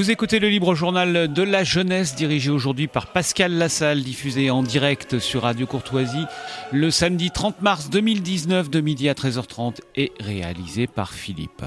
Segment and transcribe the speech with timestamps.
[0.00, 4.62] Vous écoutez le libre journal de la jeunesse dirigé aujourd'hui par Pascal Lassalle, diffusé en
[4.62, 6.24] direct sur Radio Courtoisie
[6.72, 11.66] le samedi 30 mars 2019 de midi à 13h30 et réalisé par Philippe.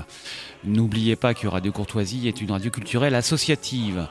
[0.63, 4.07] N'oubliez pas que Radio Courtoisie est une radio culturelle associative.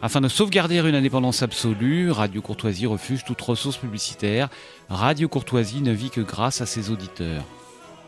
[0.00, 4.48] Afin de sauvegarder une indépendance absolue, Radio Courtoisie refuse toute ressource publicitaire.
[4.88, 7.44] Radio Courtoisie ne vit que grâce à ses auditeurs.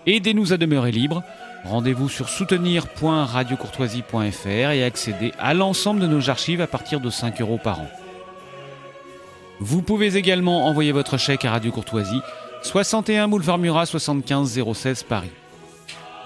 [0.07, 1.23] Aidez-nous à demeurer libres
[1.65, 7.61] Rendez-vous sur soutenir.radiocourtoisie.fr et accédez à l'ensemble de nos archives à partir de 5 euros
[7.63, 7.87] par an.
[9.61, 12.21] Vous pouvez également envoyer votre chèque à Radio Courtoisie,
[12.63, 15.31] 61 Boulevard Murat 75 016 Paris.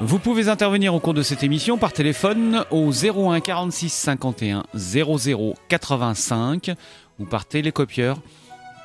[0.01, 5.55] Vous pouvez intervenir au cours de cette émission par téléphone au 01 46 51 00
[5.69, 6.71] 85
[7.19, 8.17] ou par télécopieur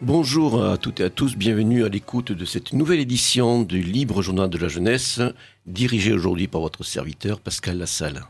[0.00, 4.22] Bonjour à toutes et à tous, bienvenue à l'écoute de cette nouvelle édition du Libre
[4.22, 5.20] Journal de la Jeunesse,
[5.66, 8.22] dirigée aujourd'hui par votre serviteur Pascal Lassalle.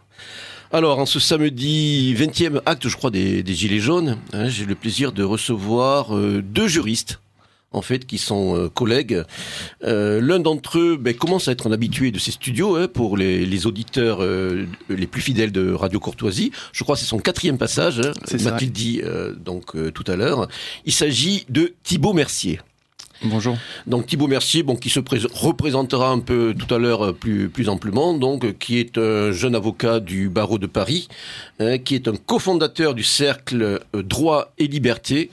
[0.73, 5.13] Alors, en ce samedi 20e acte, je crois, des, Gilets jaunes, hein, j'ai le plaisir
[5.13, 7.21] de recevoir euh, deux juristes
[7.73, 9.23] en fait, qui sont euh, collègues.
[9.85, 13.17] Euh, L'un d'entre eux ben, commence à être un habitué de ces studios hein, pour
[13.17, 16.51] les, les auditeurs euh, les plus fidèles de Radio Courtoisie.
[16.73, 19.03] Je crois que c'est son quatrième passage, hein, m'a-t-il dit
[19.45, 20.49] donc tout à l'heure.
[20.85, 22.61] Il s'agit de Thibaut Mercier.
[23.25, 23.57] Bonjour.
[23.89, 28.15] Donc Thibaut Mercier, bon, qui se représentera un peu tout à l'heure plus, plus amplement,
[28.15, 31.09] donc qui est un jeune avocat du barreau de Paris,
[31.59, 35.31] hein, qui est un cofondateur du cercle Droit et Liberté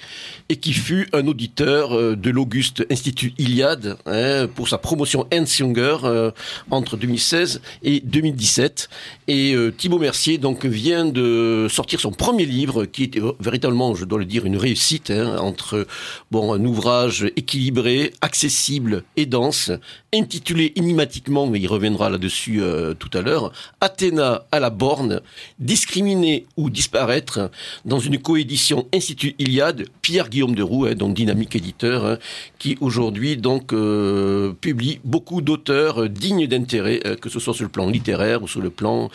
[0.50, 5.58] et qui fut un auditeur euh, de l'Auguste Institut Iliade hein, pour sa promotion Ernst
[5.58, 6.32] Younger euh,
[6.70, 8.90] entre 2016 et 2017.
[9.28, 14.06] Et euh, Thibaut Mercier donc vient de sortir son premier livre qui était véritablement, je
[14.06, 15.88] dois le dire, une réussite hein, entre
[16.30, 19.72] bon un ouvrage équilibré accessible et dense,
[20.14, 22.62] intitulé inimatiquement, mais il reviendra là-dessus
[23.00, 23.52] tout à l'heure,
[23.82, 25.22] Athéna à la borne,
[25.60, 27.50] discriminer ou disparaître,
[27.84, 32.18] dans une coédition Institut Iliade, Pierre-Guillaume de Roux, hein, donc dynamique éditeur, hein,
[32.60, 37.70] qui aujourd'hui donc euh, publie beaucoup d'auteurs euh, dignes d'intérêt, que ce soit sur le
[37.70, 39.10] plan littéraire ou sur le plan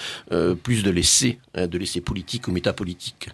[0.63, 3.29] plus de l'essai, hein, de l'essai politique ou métapolitique.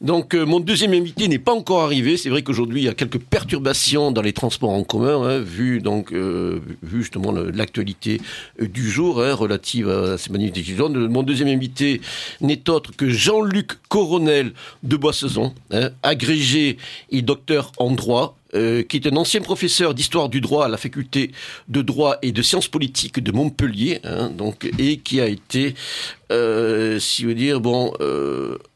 [0.00, 3.18] Donc mon deuxième invité n'est pas encore arrivé, c'est vrai qu'aujourd'hui il y a quelques
[3.18, 8.20] perturbations dans les transports en commun, hein, vu donc euh, justement l'actualité
[8.60, 10.88] euh, du jour relative à ces manifestations.
[10.88, 12.00] Mon deuxième invité
[12.40, 14.52] n'est autre que Jean-Luc Coronel
[14.82, 15.52] de Boissezon,
[16.02, 16.76] agrégé
[17.22, 21.32] docteur en droit, euh, qui est un ancien professeur d'histoire du droit à la faculté
[21.68, 24.00] de droit et de sciences politiques de Montpellier,
[24.36, 25.74] donc et qui a été,
[26.98, 27.92] si vous dire, bon,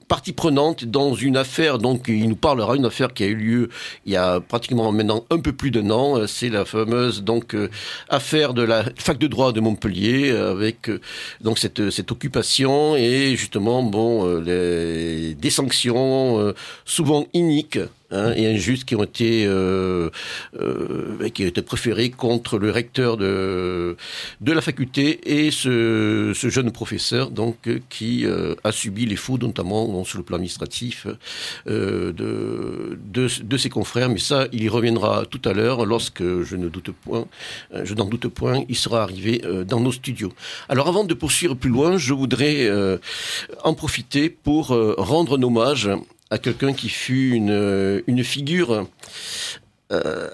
[0.04, 3.68] partie prenante dans une affaire, donc il nous parlera, une affaire qui a eu lieu
[4.06, 6.18] il y a pratiquement maintenant un peu plus d'un an.
[6.18, 7.68] Euh, c'est la fameuse donc euh,
[8.08, 10.90] affaire de la fac de droit de Montpellier euh, avec
[11.40, 17.78] donc cette, cette occupation et justement bon des sanctions souvent iniques
[18.10, 20.10] Hein, et injustes qui ont été euh,
[20.60, 23.96] euh, qui ont été préférés contre le recteur de
[24.42, 27.56] de la faculté et ce, ce jeune professeur donc
[27.88, 31.06] qui euh, a subi les faux notamment sur le plan administratif
[31.66, 34.10] euh, de, de, de ses confrères.
[34.10, 37.26] Mais ça il y reviendra tout à l'heure lorsque je ne doute point
[37.72, 40.34] euh, je n'en doute point il sera arrivé euh, dans nos studios.
[40.68, 42.70] Alors avant de poursuivre plus loin je voudrais
[43.62, 44.68] en profiter pour
[44.98, 45.88] rendre hommage
[46.30, 48.86] à quelqu'un qui fut une, euh, une figure
[49.92, 50.30] euh,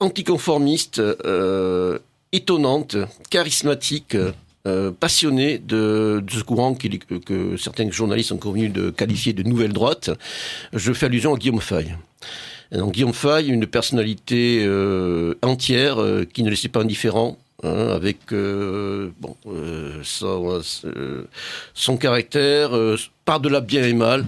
[0.00, 1.98] anticonformiste, euh,
[2.32, 2.96] étonnante,
[3.30, 4.16] charismatique,
[5.00, 10.10] passionnée de, ce courant que, certains journalistes ont convenu de qualifier de nouvelle droite.
[10.74, 11.96] Je fais allusion à Guillaume Fay.
[12.70, 14.64] Donc Guillaume Fay, une personnalité
[15.42, 15.98] entière
[16.32, 19.36] qui ne laissait pas indifférent, Hein, avec bon,
[20.02, 20.60] son,
[21.74, 22.70] son, caractère,
[23.26, 24.24] par de la bien et mal,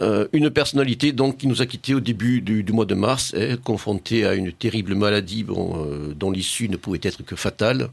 [0.00, 3.34] euh, une personnalité donc qui nous a quittés au début du, du mois de mars,
[3.34, 7.88] est confrontée à une terrible maladie bon, euh, dont l'issue ne pouvait être que fatale.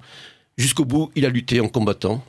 [0.57, 2.23] Jusqu'au bout, il a lutté en combattant.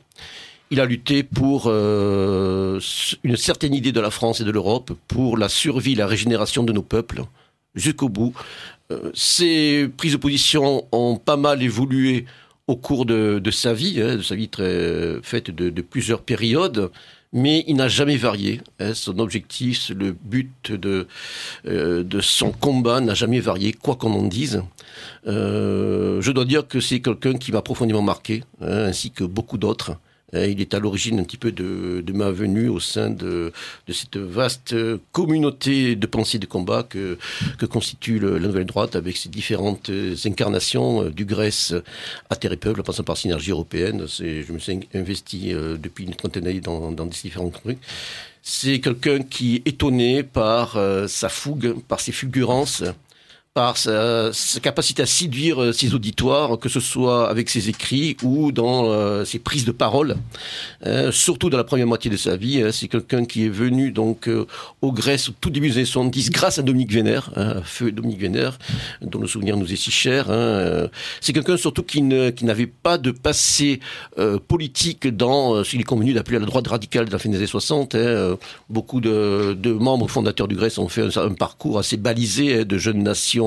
[0.71, 2.81] Il a lutté pour euh,
[3.23, 6.73] une certaine idée de la France et de l'Europe, pour la survie, la régénération de
[6.73, 7.23] nos peuples,
[7.75, 8.35] jusqu'au bout.
[8.91, 12.25] Euh, ses prises de position ont pas mal évolué
[12.67, 16.23] au cours de, de sa vie, hein, de sa vie très faite de, de plusieurs
[16.23, 16.91] périodes
[17.37, 18.63] mais il n'a jamais varié.
[18.81, 21.07] Hein, son objectif, le but de,
[21.67, 24.63] euh, de son combat n'a jamais varié, quoi qu'on en dise.
[25.27, 29.59] Euh, je dois dire que c'est quelqu'un qui m'a profondément marqué, hein, ainsi que beaucoup
[29.59, 29.93] d'autres.
[30.35, 33.53] Euh, il est à l'origine un petit peu de, ma venue au sein de,
[33.89, 34.75] cette vaste
[35.13, 37.19] communauté de pensée de combat que,
[37.71, 39.91] constitue la nouvelle droite avec ses différentes
[40.25, 41.75] incarnations du Grèce
[42.31, 44.07] à Terre et Peuple, en passant par Synergie européenne.
[44.09, 47.79] Je me suis investi euh, depuis une trentaine d'années dans, dans des différents trucs.
[48.49, 52.85] C'est quelqu'un qui est étonné par euh, sa fougue, par ses fulgurances,
[53.57, 54.33] par sa,
[54.63, 59.25] capacité à séduire euh, ses auditoires, que ce soit avec ses écrits ou dans euh,
[59.25, 60.17] ses prises de parole,
[60.85, 62.61] euh, surtout dans la première moitié de sa vie.
[62.61, 62.71] Hein.
[62.71, 64.29] c'est quelqu'un qui est venu donc
[64.83, 68.21] au Grèce au tout début des années 70 grâce à Dominique Vénère, hein, feu Dominique
[68.21, 68.59] Vénère,
[69.01, 70.31] dont le souvenir nous est si cher.
[70.31, 70.89] Hein.
[71.23, 73.81] c'est quelqu'un surtout qui, n'avait pas de passé
[74.49, 77.47] politique dans ce qu'il est convenu d'appeler la droite radicale de la fin des années
[77.47, 77.97] 60.
[78.69, 83.46] beaucoup de, membres fondateurs du Grèce ont fait un parcours assez balisé de jeunes nations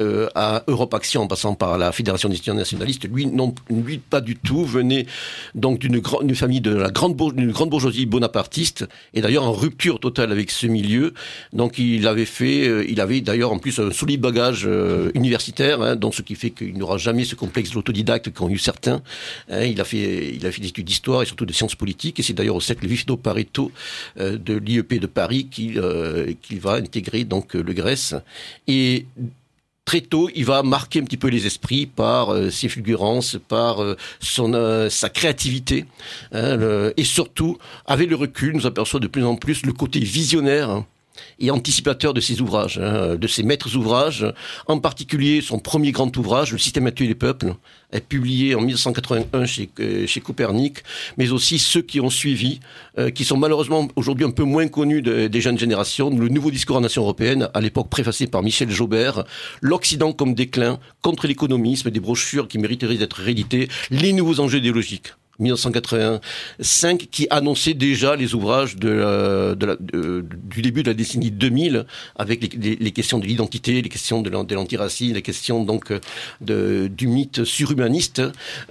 [0.00, 3.98] euh, à Europe Action en passant par la Fédération des étudiants nationalistes, lui, non, lui
[3.98, 5.06] pas du tout, venait
[5.54, 10.50] donc d'une grande famille de la grande, bourgeoisie bonapartiste et d'ailleurs en rupture totale avec
[10.50, 11.14] ce milieu.
[11.52, 15.82] Donc il avait fait, euh, il avait d'ailleurs en plus un solide bagage euh, universitaire,
[15.82, 19.02] hein, donc ce qui fait qu'il n'aura jamais ce complexe de l'autodidacte qu'ont eu certains.
[19.50, 22.20] Hein, il a fait, il a fait des études d'histoire et surtout de sciences politiques
[22.20, 23.70] et c'est d'ailleurs au cercle Vifno Pareto
[24.16, 25.80] de l'IEP de Paris qu'il
[26.42, 28.14] qu'il va intégrer donc le Grèce
[28.66, 29.06] et
[29.88, 33.82] très tôt, il va marquer un petit peu les esprits par euh, ses fulgurances, par
[33.82, 33.96] euh,
[34.38, 35.86] euh, sa créativité,
[36.32, 37.56] hein, et surtout,
[37.86, 40.68] avec le recul, nous aperçoit de plus en plus le côté visionnaire.
[40.68, 40.86] Hein,
[41.38, 44.26] et anticipateur de ses ouvrages, hein, de ses maîtres ouvrages,
[44.66, 47.54] en particulier son premier grand ouvrage, Le système actuel des peuples,
[47.92, 50.78] est publié en 1981 chez, euh, chez Copernic,
[51.16, 52.60] mais aussi ceux qui ont suivi,
[52.98, 56.10] euh, qui sont malheureusement aujourd'hui un peu moins connus des jeunes générations.
[56.10, 59.24] Le nouveau discours en nation européenne, à l'époque préfacé par Michel Jaubert,
[59.62, 65.14] l'Occident comme déclin, contre l'économisme, des brochures qui mériteraient d'être rééditées, les nouveaux enjeux idéologiques.
[65.38, 68.88] 1985, qui annonçait déjà les ouvrages du
[70.62, 71.86] début de la décennie 2000,
[72.16, 75.92] avec les, questions de l'identité, les questions de l'antiracisme, les questions donc
[76.40, 78.22] du mythe surhumaniste.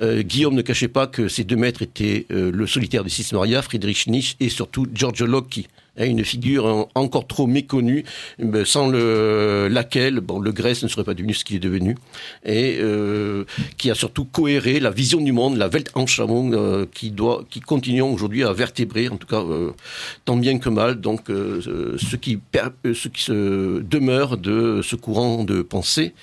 [0.02, 3.62] Euh, Guillaume ne cachait pas que ces deux maîtres étaient euh, le solitaire de Maria,
[3.62, 5.68] Friedrich Nietzsche et surtout George Locke,
[6.06, 8.06] une figure encore trop méconnue,
[8.66, 11.96] sans le, laquelle bon, le Grèce ne serait pas devenu ce qu'il est devenu,
[12.46, 13.46] et euh,
[13.78, 18.02] qui a surtout cohéré la vision du monde, la Weltanschauung, euh, qui doit, qui continue
[18.02, 19.72] aujourd'hui à vertébrer, en tout cas euh,
[20.26, 22.40] tant bien que mal, donc ce qui,
[22.84, 26.14] ce qui se demeure de ce courant de pensée.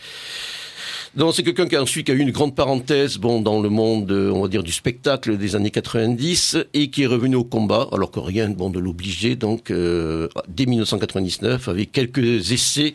[1.17, 4.11] Non, c'est quelqu'un qui a ensuite a eu une grande parenthèse, bon, dans le monde,
[4.11, 8.11] on va dire, du spectacle des années 90 et qui est revenu au combat, alors
[8.11, 12.95] que rien, bon, de l'obliger, donc, euh, dès 1999, avec quelques essais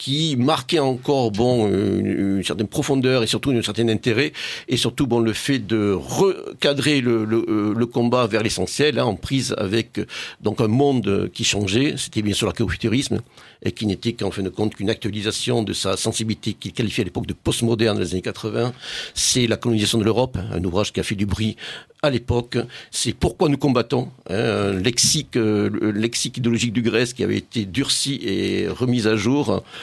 [0.00, 4.32] qui marquaient encore bon une, certaine profondeur et surtout un certain intérêt
[4.66, 9.04] et surtout bon le fait de recadrer le, le, euh, le combat vers l'essentiel hein,
[9.04, 10.00] en prise avec
[10.40, 13.20] donc un monde qui changeait c'était bien sûr l'archéofuturisme
[13.62, 17.04] et qui n'était qu'en fin de compte qu'une actualisation de sa sensibilité qu'il qualifiait à
[17.04, 18.72] l'époque de postmoderne des années 80.
[19.14, 21.56] C'est la colonisation de l'Europe, un ouvrage qui a fait du bruit
[22.02, 22.56] à l'époque.
[22.90, 27.66] C'est pourquoi nous combattons, hein, lexique, euh, le lexique idéologique du Grèce qui avait été
[27.66, 29.62] durci et remis à jour.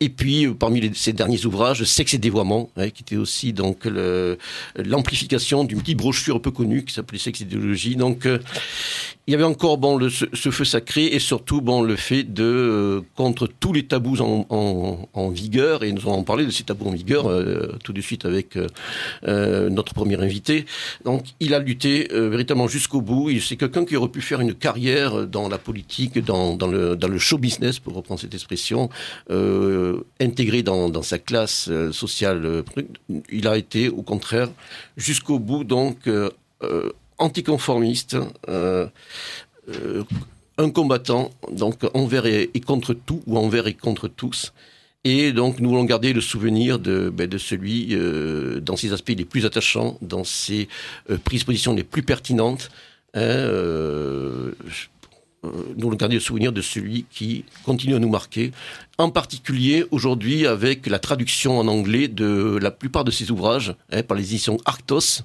[0.00, 3.88] et puis, parmi les, ces derniers ouvrages, Sexe et dévoiement, hein, qui était aussi donc
[4.76, 7.96] l'amplification d'une petite brochure un peu connue qui s'appelait Sexe et idéologie.
[7.96, 8.38] Donc, euh,
[9.28, 13.00] il y avait encore bon ce, feu sacré et surtout bon le fait de euh,
[13.14, 17.28] contre tous les tabous en, vigueur et nous allons parler de ces tabous en vigueur
[17.28, 18.56] euh, tout de suite avec
[19.26, 20.64] euh, notre premier invité.
[21.04, 23.30] Donc il a lutté véritablement jusqu'au bout.
[23.40, 27.80] C'est quelqu'un qui aurait pu faire une carrière dans la politique, dans le show business
[27.80, 28.88] pour reprendre cette expression,
[30.20, 32.64] intégré dans, sa classe sociale.
[33.30, 34.48] Il a été au contraire
[34.96, 36.08] jusqu'au bout donc
[37.18, 38.16] anticonformiste,
[38.48, 38.86] euh,
[39.68, 40.04] euh,
[40.56, 44.52] un combattant, donc envers et, contre tout, ou envers et contre tous.
[45.04, 49.24] Et donc nous voulons garder le souvenir de, ben, celui, euh, dans ses aspects les
[49.24, 50.68] plus attachants, dans ses
[51.24, 52.70] prises de position les plus pertinentes.
[53.14, 53.48] Hein,
[55.44, 58.52] nous voulons garder le souvenir de celui qui continue à nous marquer,
[58.98, 64.02] en particulier aujourd'hui avec la traduction en anglais de la plupart de ses ouvrages hein,
[64.02, 65.22] par les éditions Arctos,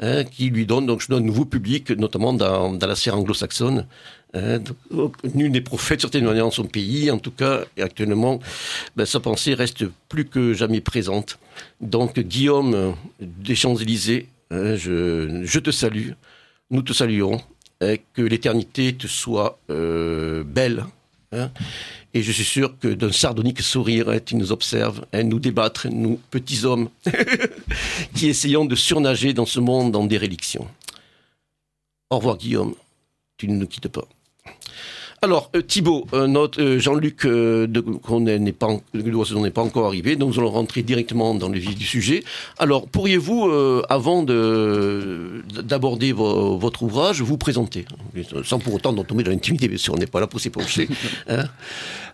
[0.00, 3.86] hein, qui lui donne donc un nouveau public, notamment dans, la sphère anglo-saxonne.
[4.34, 4.58] Hein,
[5.34, 8.40] nul n'est prophète manière dans son pays, en tout cas, actuellement,
[8.94, 11.38] ben, sa pensée reste plus que jamais présente.
[11.80, 16.10] Donc, Guillaume des Champs-Élysées, je, je te salue,
[16.70, 17.40] nous te saluons,
[17.80, 20.86] que l'éternité te soit euh, belle.
[21.32, 21.50] Hein.
[22.14, 25.88] Et je suis sûr que d'un sardonique sourire, hein, tu nous observes, hein, nous débattre,
[25.90, 26.88] nous petits hommes,
[28.14, 30.66] qui essayons de surnager dans ce monde en déréliction.
[32.08, 32.74] Au revoir Guillaume,
[33.36, 34.08] tu ne nous quittes pas.
[35.22, 40.34] Alors, euh, Thibault, euh, notre euh, Jean-Luc euh, n'est pas, n'est pas encore arrivé, donc
[40.34, 42.22] nous allons rentrer directement dans le vif du sujet.
[42.58, 43.50] Alors, pourriez-vous,
[43.88, 47.86] avant de, d'aborder votre ouvrage, vous présenter,
[48.44, 50.88] sans pour autant tomber dans l'intimité, bien sûr, on n'est pas là pour s'épancher.
[51.28, 51.44] Hein?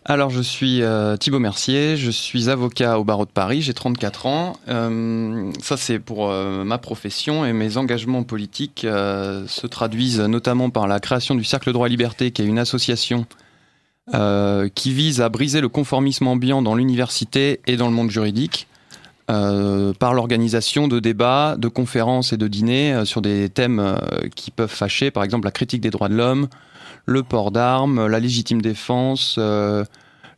[0.05, 4.27] Alors, je suis euh, Thibaut Mercier, je suis avocat au barreau de Paris, j'ai 34
[4.27, 4.57] ans.
[4.69, 10.89] Euh, ça, c'est pour euh, ma profession et mes engagements politiques se traduisent notamment par
[10.89, 13.27] la création du Cercle Droit Liberté, qui est une association
[14.75, 18.67] qui vise à briser le conformisme ambiant dans l'université et dans le monde juridique.
[19.29, 23.97] par l'organisation de débats, de conférences et de dîners sur des thèmes
[24.35, 26.49] qui peuvent fâcher, par exemple la critique des droits de l'homme,
[27.07, 29.85] le port d'armes, la légitime défense, euh,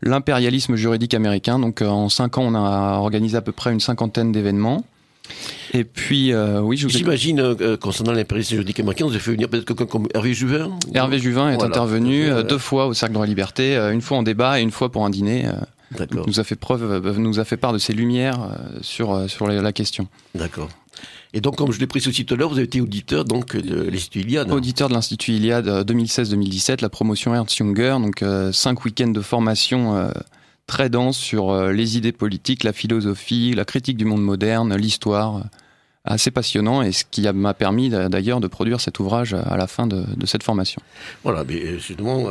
[0.02, 1.58] l'impérialisme juridique américain.
[1.58, 4.84] Donc euh, en cinq ans, on a organisé à peu près une cinquantaine d'événements.
[5.72, 9.64] Et puis, euh, oui, je J'imagine, concernant l'impérialisme juridique américain, vous avez fait venir peut-être
[9.64, 13.76] quelqu'un comme Hervé Juvin Hervé Juvin est intervenu deux fois au Cercle de la Liberté,
[13.76, 15.48] une fois en débat et une fois pour un dîner.
[16.26, 18.50] nous a fait preuve, nous a fait part de ses lumières
[18.82, 20.06] sur, sur la question.
[20.34, 20.68] D'accord.
[21.36, 23.82] Et donc, comme je l'ai précisé tout à l'heure, vous avez été auditeur donc de
[23.90, 24.52] l'Institut Iliade.
[24.52, 29.20] Auditeur de l'Institut Iliade 2016-2017, euh, la promotion Ernst Junger, donc euh, cinq week-ends de
[29.20, 30.10] formation euh,
[30.68, 35.42] très dense sur les idées politiques, la philosophie, la critique du monde moderne, l'histoire
[36.04, 39.86] assez passionnant et ce qui m'a permis d'ailleurs de produire cet ouvrage à la fin
[39.86, 40.80] de, cette formation.
[41.22, 42.26] Voilà, mais justement,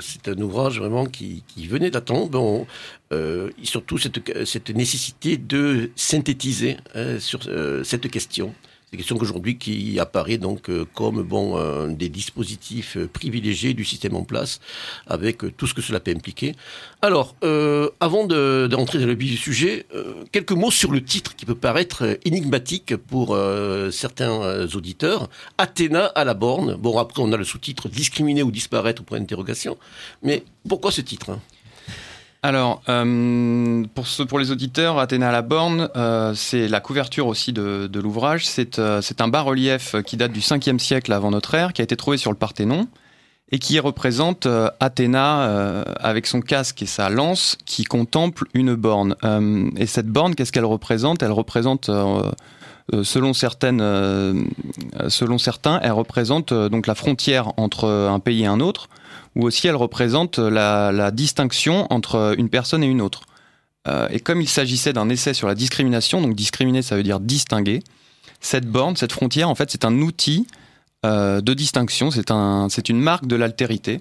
[0.00, 2.66] c'est un ouvrage vraiment qui, venait d'attendre,
[3.12, 7.40] euh, surtout cette, cette, nécessité de synthétiser hein, sur
[7.84, 8.54] cette question.
[8.90, 13.84] C'est question qu'aujourd'hui qui apparaît donc euh, comme bon un des dispositifs euh, privilégiés du
[13.84, 14.58] système en place,
[15.06, 16.56] avec euh, tout ce que cela peut impliquer.
[17.00, 17.36] Alors,
[18.00, 19.86] avant de, rentrer dans le vif du sujet,
[20.32, 23.36] quelques mots sur le titre qui peut paraître énigmatique pour
[23.90, 25.30] certains auditeurs.
[25.56, 26.74] Athéna à la borne.
[26.74, 29.78] Bon, après on a le sous-titre discriminer ou disparaître pour interrogation.
[30.22, 31.40] Mais pourquoi ce titre hein?
[32.42, 33.84] Alors, euh,
[34.28, 38.46] pour, les auditeurs, Athéna à la borne, euh, c'est la couverture aussi de, l'ouvrage.
[38.46, 41.96] C'est euh, un bas-relief qui date du 5e siècle avant notre ère, qui a été
[41.96, 42.88] trouvé sur le Parthénon,
[43.52, 44.46] et qui représente
[44.78, 49.16] Athéna avec son casque et sa lance qui contemple une borne.
[49.76, 51.22] et cette borne, qu'est-ce qu'elle représente?
[51.24, 51.86] Elle représente...
[53.02, 53.32] selon
[55.08, 58.88] selon certains, elle représente donc la frontière entre un pays et un autre,
[59.36, 63.22] ou aussi elle représente la, distinction entre une personne et une autre.
[63.88, 67.20] Euh, et comme il s'agissait d'un essai sur la discrimination, donc discriminer ça veut dire
[67.20, 67.82] distinguer,
[68.40, 70.46] cette borne, cette frontière, en fait, c'est un outil
[71.06, 74.00] euh, de distinction, c'est un, une marque de l'altérité.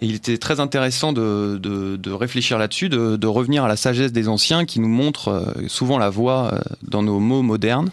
[0.00, 4.64] Et il était très intéressant de, réfléchir là-dessus, de, revenir à la sagesse des anciens
[4.64, 7.90] qui nous montrent euh, souvent la voie dans nos mots modernes.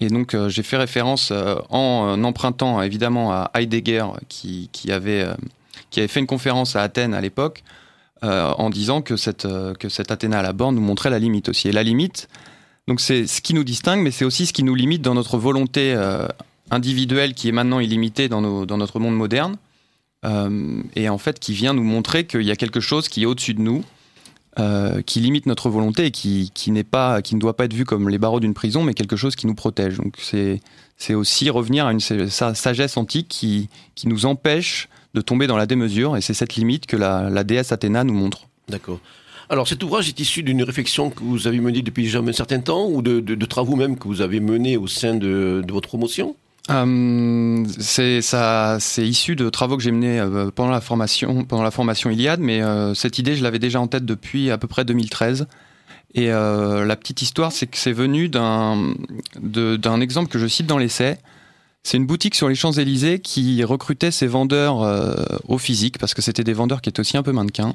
[0.00, 1.32] Et donc j'ai fait référence
[1.70, 5.26] en empruntant évidemment à Heidegger qui, qui avait
[5.96, 7.64] qui avait fait une conférence à Athènes à l'époque,
[8.22, 11.18] euh, en disant que cette, euh, que cette Athéna à la borne nous montrait la
[11.18, 11.68] limite aussi.
[11.68, 12.28] Et la limite,
[12.86, 15.38] donc c'est ce qui nous distingue, mais c'est aussi ce qui nous limite dans notre
[15.38, 16.28] volonté euh,
[16.70, 19.56] individuelle qui est maintenant illimitée dans, notre monde moderne,
[20.96, 23.54] et en fait qui vient nous montrer qu'il y a quelque chose qui est au-dessus
[23.54, 23.82] de nous,
[25.06, 27.86] qui limite notre volonté et qui, qui, n'est pas, qui ne doit pas être vu
[27.86, 29.96] comme les barreaux d'une prison, mais quelque chose qui nous protège.
[29.98, 30.60] Donc c'est,
[30.98, 35.64] c'est aussi revenir à une sagesse antique qui, qui nous empêche de tomber dans la
[35.64, 38.48] démesure, et c'est cette limite que la, déesse Athéna nous montre.
[38.68, 39.00] D'accord.
[39.48, 42.60] Alors cet ouvrage est issu d'une réflexion que vous avez menée depuis déjà un certain
[42.60, 46.36] temps, ou de, travaux même que vous avez menés au sein de, votre promotion?
[46.68, 51.62] Euh, c'est ça, c'est issu de travaux que j'ai menés euh, pendant la formation, pendant
[51.62, 54.66] la formation Iliade, mais euh, cette idée, je l'avais déjà en tête depuis à peu
[54.66, 55.46] près 2013.
[56.14, 58.94] Et la petite histoire, c'est que c'est venu d'un
[59.38, 61.18] d'un exemple que je cite dans l'essai.
[61.86, 65.14] C'est une boutique sur les Champs-Élysées qui recrutait ses vendeurs euh,
[65.46, 67.74] au physique, parce que c'était des vendeurs qui étaient aussi un peu mannequins.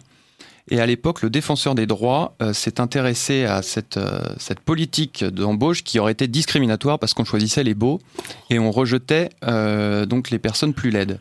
[0.69, 5.23] Et à l'époque, le défenseur des droits euh, s'est intéressé à cette, euh, cette politique
[5.23, 8.01] d'embauche qui aurait été discriminatoire parce qu'on choisissait les beaux
[8.49, 11.17] et on rejetait donc les personnes plus laides.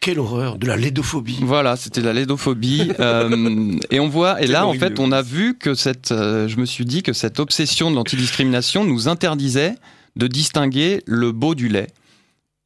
[0.00, 1.38] Quelle horreur, de la laidophobie.
[1.42, 2.90] Voilà, c'était de la laidophobie.
[3.92, 6.86] et on voit, et là, en fait, on a vu que cette, je me suis
[6.86, 9.76] dit que cette obsession de l'antidiscrimination nous interdisait
[10.16, 11.86] de distinguer le beau du lait.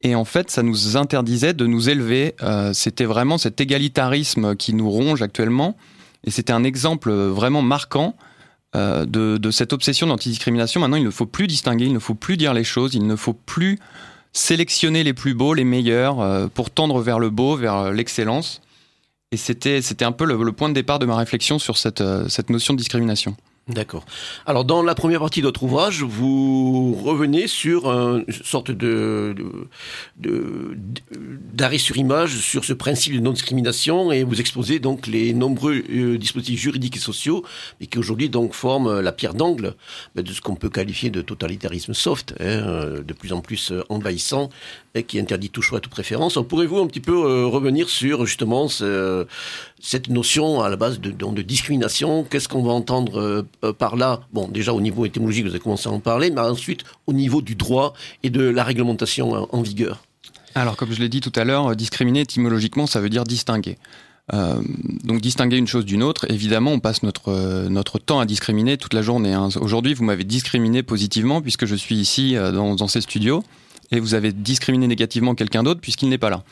[0.01, 2.35] Et en fait, ça nous interdisait de nous élever.
[2.43, 5.75] Euh, c'était vraiment cet égalitarisme qui nous ronge actuellement.
[6.23, 8.15] Et c'était un exemple vraiment marquant
[8.75, 10.81] euh, de, cette obsession d'antidiscrimination.
[10.81, 13.15] Maintenant, il ne faut plus distinguer, il ne faut plus dire les choses, il ne
[13.15, 13.79] faut plus
[14.33, 18.61] sélectionner les plus beaux, les meilleurs, euh, pour tendre vers le beau, vers l'excellence.
[19.31, 21.99] Et c'était, un peu le, point de départ de ma réflexion sur cette
[22.49, 23.35] notion de discrimination.
[23.69, 24.05] D'accord.
[24.45, 29.35] Alors dans la première partie de votre ouvrage, vous revenez sur une sorte de,
[31.53, 36.17] d'arrêt sur image sur ce principe de non-discrimination et vous exposez donc les nombreux euh,
[36.17, 37.43] dispositifs juridiques et sociaux
[37.81, 39.75] et qui aujourd'hui donc forment la pierre d'angle
[40.15, 43.73] ben, de ce qu'on peut qualifier de totalitarisme soft, hein, euh, de plus en plus
[43.73, 44.49] euh, envahissant
[44.95, 46.39] et qui interdit tout choix, toute préférence.
[46.47, 49.27] Pourrez-vous un petit peu revenir sur justement ce,
[49.79, 54.47] cette notion à la base de, discrimination Qu'est-ce qu'on va entendre euh, par là, bon,
[54.47, 57.55] déjà au niveau étymologique, vous avez commencé à en parler, mais ensuite au niveau du
[57.55, 57.93] droit
[58.23, 60.03] et de la réglementation en, vigueur
[60.55, 63.77] Alors, comme je l'ai dit tout à l'heure, discriminer étymologiquement, ça veut dire distinguer.
[64.33, 64.61] Euh,
[65.03, 68.77] donc distinguer une chose d'une autre, évidemment, on passe notre, euh, notre temps à discriminer
[68.77, 69.33] toute la journée.
[69.33, 69.49] Hein.
[69.61, 73.43] Aujourd'hui, vous m'avez discriminé positivement puisque je suis ici dans, ces studios,
[73.91, 76.43] et vous avez discriminé négativement quelqu'un d'autre puisqu'il n'est pas là.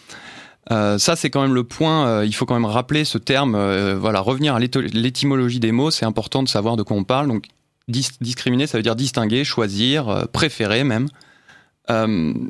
[0.72, 2.08] Euh, ça, c'est quand même le point.
[2.08, 3.56] Euh, il faut quand même rappeler ce terme.
[3.56, 7.28] Euh, voilà, revenir à l'étymologie des mots, c'est important de savoir de quoi on parle.
[7.28, 7.46] Donc,
[7.88, 11.08] discriminer, ça veut dire distinguer, choisir, préférer même.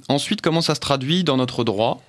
[0.07, 2.01] ensuite, comment ça se traduit dans notre droit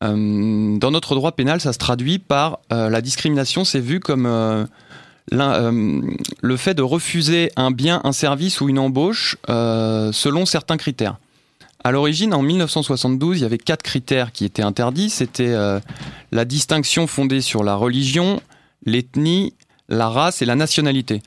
[0.00, 3.64] Dans notre droit pénal, ça se traduit par la discrimination.
[3.64, 4.26] C'est vu comme
[5.30, 11.18] le fait de refuser un bien, un service ou une embauche selon certains critères.
[11.84, 15.10] À l'origine, en 1972, il y avait quatre critères qui étaient interdits.
[15.10, 15.78] C'était euh,
[16.32, 18.40] la distinction fondée sur la religion,
[18.84, 19.54] l'ethnie,
[19.88, 21.22] la race et la nationalité.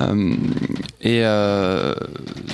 [0.00, 0.34] Euh,
[1.00, 1.94] et euh,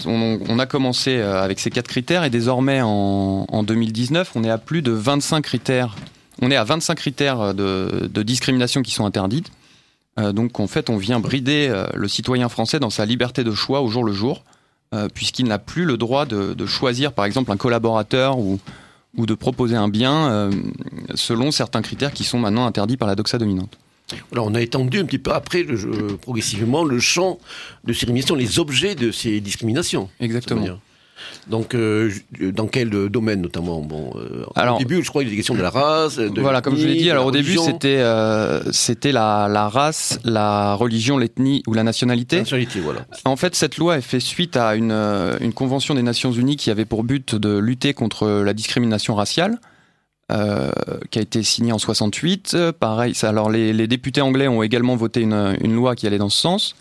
[0.06, 4.80] on, a commencé avec ces quatre critères et désormais en, 2019, on est à plus
[4.80, 5.96] de 25 critères.
[6.40, 9.52] On est à 25 critères de, de discrimination qui sont interdites.
[10.16, 13.88] donc en fait, on vient brider le citoyen français dans sa liberté de choix au
[13.88, 14.44] jour le jour.
[14.94, 18.58] Euh, puisqu'il n'a plus le droit de, choisir, par exemple, un collaborateur ou,
[19.18, 20.50] ou de proposer un bien euh,
[21.14, 23.76] selon certains critères qui sont maintenant interdits par la doxa dominante.
[24.32, 25.66] Alors, on a étendu un petit peu après,
[26.22, 27.38] progressivement, le champ
[27.84, 30.08] de ces discriminations, les objets de ces discriminations.
[30.20, 30.78] Exactement.
[31.48, 35.32] Donc, euh, dans quel domaine notamment Bon, euh, alors, au début, je crois qu'il y
[35.32, 36.16] a des questions de la race.
[36.16, 37.10] De voilà, comme je l'ai dit.
[37.10, 42.36] Alors, au début, c'était euh, c'était la, la, race, la religion, l'ethnie ou la nationalité.
[42.36, 43.06] La nationalité, voilà.
[43.24, 46.70] En fait, cette loi est fait suite à une, une convention des Nations Unies qui
[46.70, 49.58] avait pour but de lutter contre la discrimination raciale.
[50.30, 50.70] Euh,
[51.10, 52.54] qui a été signée en 68.
[52.78, 56.18] Pareil, ça, alors les, les, députés anglais ont également voté une, une loi qui allait
[56.18, 56.76] dans ce sens.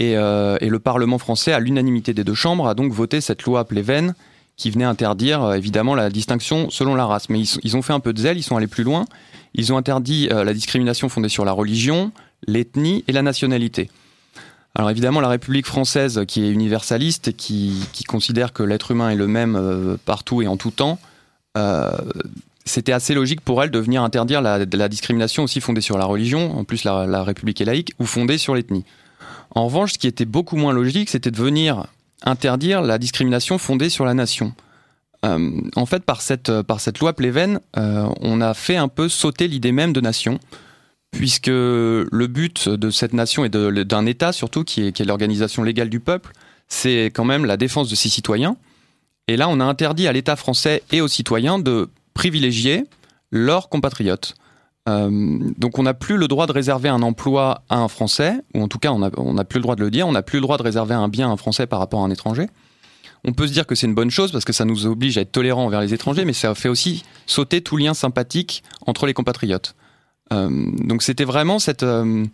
[0.00, 3.64] Euh, et, le Parlement français, à l'unanimité des deux chambres, a donc voté cette loi
[3.64, 4.14] Pleven
[4.56, 7.28] qui venait interdire euh, évidemment la distinction selon la race.
[7.28, 9.06] Mais ils, ont fait un peu de zèle, ils sont allés plus loin.
[9.54, 12.12] Ils ont interdit euh, la discrimination fondée sur la religion,
[12.46, 13.90] l'ethnie et la nationalité.
[14.74, 19.16] Alors évidemment, la République française, qui est universaliste et qui, considère que l'être humain est
[19.16, 20.98] le même partout et en tout temps,
[22.66, 26.58] c'était assez logique pour elle de venir interdire la, discrimination aussi fondée sur la religion,
[26.58, 28.84] en plus la, la République est laïque, ou fondée sur l'ethnie.
[29.50, 31.86] En revanche, ce qui était beaucoup moins logique, c'était de venir
[32.22, 34.52] interdire la discrimination fondée sur la nation.
[35.24, 39.48] Euh, en fait, par cette, cette loi Pleven, euh, on a fait un peu sauter
[39.48, 40.38] l'idée même de nation,
[41.10, 46.00] puisque le but de cette nation et d'un État, surtout, qui est l'organisation légale du
[46.00, 46.32] peuple,
[46.68, 48.56] c'est quand même la défense de ses citoyens.
[49.28, 52.84] Et là, on a interdit à l'État français et aux citoyens de privilégier
[53.30, 54.34] leurs compatriotes.
[54.88, 58.62] Euh, donc on n'a plus le droit de réserver un emploi à un Français, ou
[58.62, 58.98] en tout cas on
[59.34, 61.08] n'a plus le droit de le dire, on n'a plus le droit de réserver un
[61.08, 62.46] bien à un Français par rapport à un étranger.
[63.24, 65.22] On peut se dire que c'est une bonne chose parce que ça nous oblige à
[65.22, 69.14] être tolérants envers les étrangers, mais ça fait aussi sauter tout lien sympathique entre les
[69.14, 69.74] compatriotes.
[70.32, 72.24] Euh, donc c'était vraiment euh,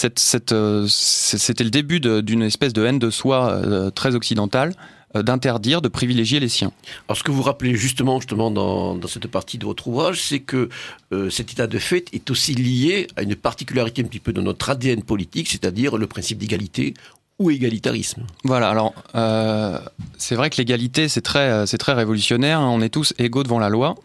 [0.00, 3.60] le début d'une espèce de haine de soi
[3.94, 4.74] très occidentale
[5.14, 6.72] d'interdire, de privilégier les siens.
[7.08, 10.40] Alors ce que vous rappelez justement, justement dans, dans cette partie de votre ouvrage, c'est
[10.40, 10.68] que
[11.12, 14.40] euh, cet état de fait est aussi lié à une particularité un petit peu de
[14.40, 16.94] notre ADN politique, c'est-à-dire le principe d'égalité
[17.38, 18.22] ou égalitarisme.
[18.44, 19.78] Voilà, alors euh,
[20.16, 22.70] c'est vrai que l'égalité c'est très, c'est très révolutionnaire, hein.
[22.70, 23.96] on est tous égaux devant la loi.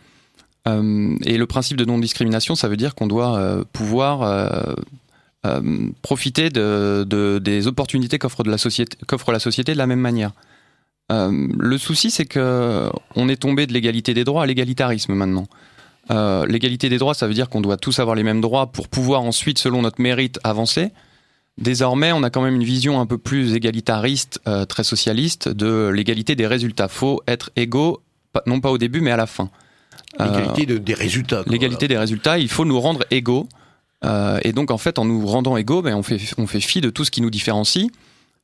[0.66, 4.76] et le principe de non-discrimination, ça veut dire qu'on doit pouvoir
[6.02, 10.32] profiter de, de, des opportunités qu'offre la, société, qu'offre la société de la même manière.
[11.12, 15.48] Euh, le souci, c'est que on est tombé de l'égalité des droits à l'égalitarisme maintenant.
[16.12, 18.88] Euh, l'égalité des droits, ça veut dire qu'on doit tous avoir les mêmes droits pour
[18.88, 20.92] pouvoir ensuite, selon notre mérite, avancer.
[21.58, 25.90] Désormais, on a quand même une vision un peu plus égalitariste, euh, très socialiste, de
[25.94, 26.88] l'égalité des résultats.
[26.88, 28.02] Faut être égaux,
[28.46, 29.50] non pas au début, mais à la fin.
[30.20, 31.44] L'égalité des résultats.
[31.48, 33.48] L'égalité des résultats, il faut nous rendre égaux.
[34.04, 36.90] et donc, en fait, en nous rendant égaux, ben, on, fait, on fait fi de
[36.90, 37.88] tout ce qui nous différencie.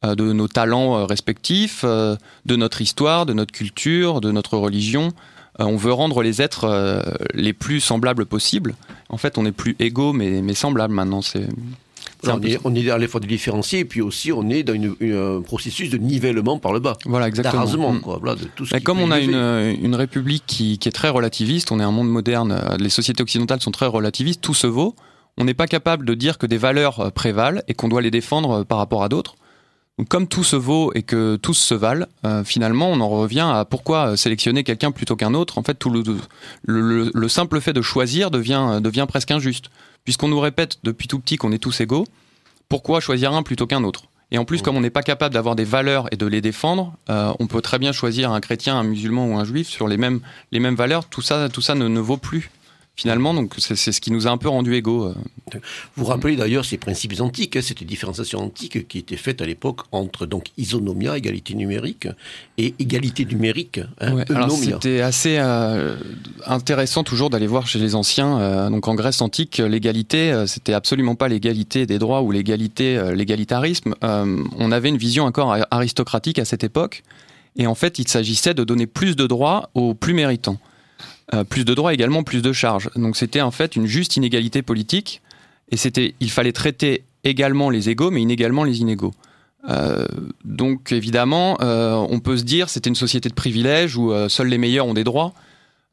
[0.05, 4.57] Euh, de nos talents euh, respectifs, euh, de notre histoire, de notre culture, de notre
[4.57, 5.13] religion.
[5.59, 6.65] on veut rendre les êtres
[7.33, 8.75] les plus semblables possibles.
[9.09, 11.21] En fait, on n'est plus égaux, mais, mais semblables maintenant.
[11.21, 11.47] C'est
[12.25, 15.97] on, est, à la fois différencié et puis aussi on est dans un processus de
[15.97, 16.97] nivellement par le bas.
[17.05, 17.93] Voilà, exactement.
[17.93, 18.01] Mm.
[18.01, 19.35] Quoi, de tout ce comme on a une,
[19.83, 23.61] une, république qui, qui, est très relativiste, on est un monde moderne, les sociétés occidentales
[23.61, 24.95] sont très relativistes, tout se vaut.
[25.37, 28.63] On n'est pas capable de dire que des valeurs prévalent et qu'on doit les défendre
[28.63, 29.35] par rapport à d'autres.
[30.09, 33.63] Comme tout se vaut et que tous se valent, euh, finalement, on en revient à
[33.63, 35.59] pourquoi sélectionner quelqu'un plutôt qu'un autre.
[35.59, 39.69] En fait, tout le, le, simple fait de choisir devient, devient presque injuste.
[40.03, 42.07] Puisqu'on nous répète depuis tout petit qu'on est tous égaux,
[42.69, 44.05] pourquoi choisir un plutôt qu'un autre?
[44.31, 46.95] Et en plus, comme on n'est pas capable d'avoir des valeurs et de les défendre,
[47.11, 49.97] euh, on peut très bien choisir un chrétien, un musulman ou un juif sur les
[49.97, 51.05] mêmes, les mêmes valeurs.
[51.05, 52.49] Tout ça, tout ça ne, ne vaut plus
[52.95, 53.33] finalement.
[53.33, 55.05] Donc c'est ce qui nous a un peu rendu égaux.
[55.05, 55.59] Euh.
[55.95, 59.81] Vous rappelez d'ailleurs ces principes antiques, hein, cette différenciation antique qui était faite à l'époque
[59.91, 62.07] entre donc isonomia, égalité numérique,
[62.57, 64.23] et égalité numérique, hein,
[64.61, 65.97] C'était assez euh,
[66.45, 68.39] intéressant toujours d'aller voir chez les anciens.
[68.39, 73.95] Euh, donc en Grèce antique, l'égalité, c'était absolument pas l'égalité des droits ou l'égalité, l'égalitarisme.
[74.01, 77.03] on avait une vision encore aristocratique à cette époque.
[77.55, 80.57] Et en fait, il s'agissait de donner plus de droits aux plus méritants.
[81.33, 82.89] Euh, plus de droits également plus de charges.
[82.97, 85.21] Donc c'était en fait une juste inégalité politique
[85.69, 89.13] et c'était il fallait traiter également les égaux mais inégalement les inégaux.
[89.69, 90.05] Euh,
[90.43, 94.57] donc évidemment, euh, on peut se dire c'était une société de privilèges où seuls les
[94.57, 95.33] meilleurs ont des droits.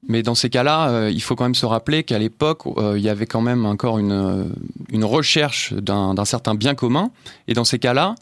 [0.09, 2.63] Mais dans ces cas-là, il faut quand même se rappeler qu'à l'époque,
[2.97, 4.51] il y avait quand même encore une,
[4.91, 7.11] une recherche d'un certain bien commun.
[7.49, 8.15] Et dans ces cas-là,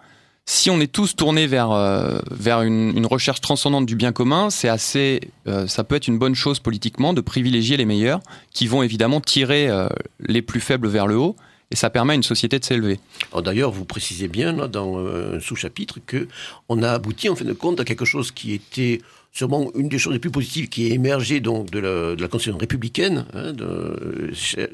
[0.48, 4.68] si on est tous tournés vers euh, vers une, recherche transcendante du bien commun, c'est
[4.68, 8.82] assez, euh, ça peut être une bonne chose politiquement de privilégier les meilleurs, qui vont
[8.82, 9.88] évidemment tirer euh,
[10.20, 11.36] les plus faibles vers le haut,
[11.70, 12.98] et ça permet à une société de s'élever.
[13.44, 16.28] D'ailleurs, vous précisez bien dans un sous-chapitre que
[16.70, 19.98] on a abouti en fin de compte à quelque chose qui était sûrement une des
[19.98, 23.52] choses les plus positives qui est émergée donc de la, de la Constitution républicaine, hein,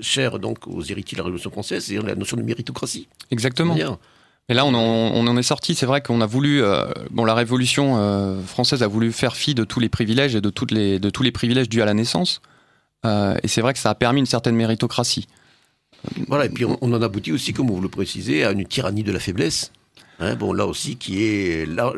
[0.01, 3.09] chère donc aux héritiers de la Révolution française, c'est la notion de méritocratie.
[3.33, 3.77] Exactement.
[4.49, 5.75] Et là, on en, est sorti.
[5.75, 9.55] C'est vrai qu'on a voulu, euh, bon, la Révolution euh, française a voulu faire fi
[9.55, 11.95] de tous les privilèges et de, toutes les, de tous les privilèges dus à la
[11.95, 12.43] naissance.
[13.07, 15.29] Euh, et c'est vrai que ça a permis une certaine méritocratie.
[16.29, 19.13] Voilà, et puis on, en aboutit aussi, comme vous le précisez, à une tyrannie de
[19.13, 19.73] la faiblesse.
[20.21, 21.93] Hein, bon, là aussi, qui est là,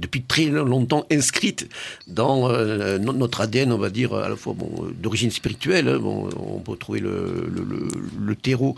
[0.00, 1.68] depuis très longtemps inscrite
[2.08, 5.88] dans euh, notre ADN, on va dire, à la fois bon, d'origine spirituelle.
[5.88, 8.76] Hein, bon, on peut trouver le, le, le, terreau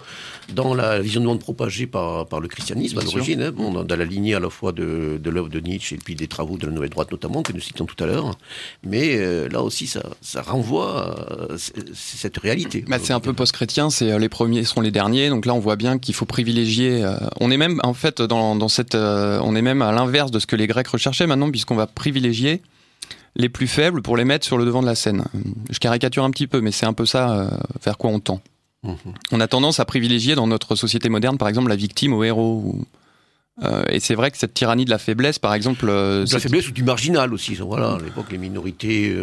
[0.53, 3.97] dans la vision du monde propagée par, par le christianisme à l'origine, hein, bon, dans,
[3.97, 6.67] la lignée à la fois de, de l'œuvre de Nietzsche et puis des travaux de
[6.67, 8.37] la Nouvelle Droite notamment, que nous citons tout à l'heure.
[8.83, 11.57] Mais euh, là aussi, ça, ça renvoie à
[11.95, 12.85] cette réalité.
[12.89, 15.29] Bah, c'est un peu post-chrétien, c'est euh, les premiers seront les derniers.
[15.29, 17.05] Donc là, on voit bien qu'il faut privilégier.
[17.41, 20.47] on est même, en fait, dans, dans cette, on est même à l'inverse de ce
[20.47, 22.63] que les Grecs recherchent maintenant puisqu'on va privilégier
[23.37, 25.25] les plus faibles pour les mettre sur le devant de la scène.
[25.71, 27.49] Je caricature un petit peu, mais c'est un peu ça euh,
[27.85, 28.41] vers quoi on tend.
[28.83, 28.97] Mhm.
[29.33, 32.81] On a tendance à privilégier dans notre société moderne, par exemple, la victime au héros.
[33.63, 36.41] Euh, et c'est vrai que cette tyrannie de la faiblesse, par exemple, euh, de la
[36.41, 37.55] faiblesse ou du marginal aussi.
[37.55, 39.15] Voilà, à l'époque, les minorités.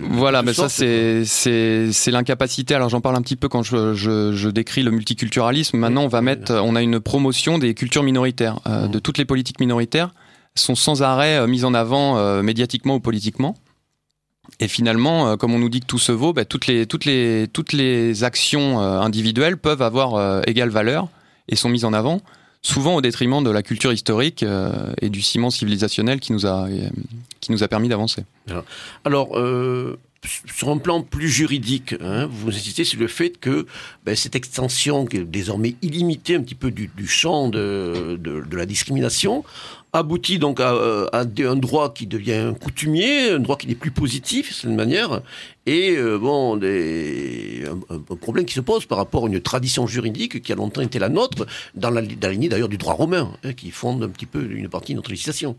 [0.00, 2.74] voilà, mais ça c'est c'est l'incapacité.
[2.74, 5.78] Alors j'en parle un petit peu quand je, je, décris le multiculturalisme.
[5.78, 8.90] Maintenant, on va mettre, on a une promotion des cultures minoritaires, mhm.
[8.90, 10.10] de toutes les politiques minoritaires
[10.54, 13.56] sont sans arrêt euh, mises en avant euh, médiatiquement ou politiquement.
[14.60, 17.04] Et finalement, euh, comme on nous dit que tout se vaut, bah, toutes, les, toutes,
[17.04, 21.08] les, toutes les actions individuelles peuvent avoir égale valeur
[21.48, 22.20] et sont mises en avant,
[22.60, 24.44] souvent au détriment de la culture historique
[25.00, 26.68] et du ciment civilisationnel qui nous a,
[27.40, 28.24] qui nous a permis d'avancer.
[29.04, 29.36] Alors,
[30.54, 33.66] sur un plan plus juridique, hein, vous insistez sur le fait que
[34.04, 38.56] ben, cette extension, qui est désormais illimitée un petit peu du, champ de, de, de,
[38.56, 39.44] la discrimination,
[39.92, 44.64] aboutit donc à, euh, un droit qui devient coutumier, un droit qui n'est plus positif,
[44.64, 45.20] d'une manière,
[45.64, 50.42] et euh, bon, des, un, problème qui se pose par rapport à une tradition juridique
[50.42, 51.46] qui a longtemps été la nôtre,
[51.76, 54.92] dans la, lignée d'ailleurs du droit romain, hein, qui fonde un petit peu une partie
[54.92, 55.56] de notre législation.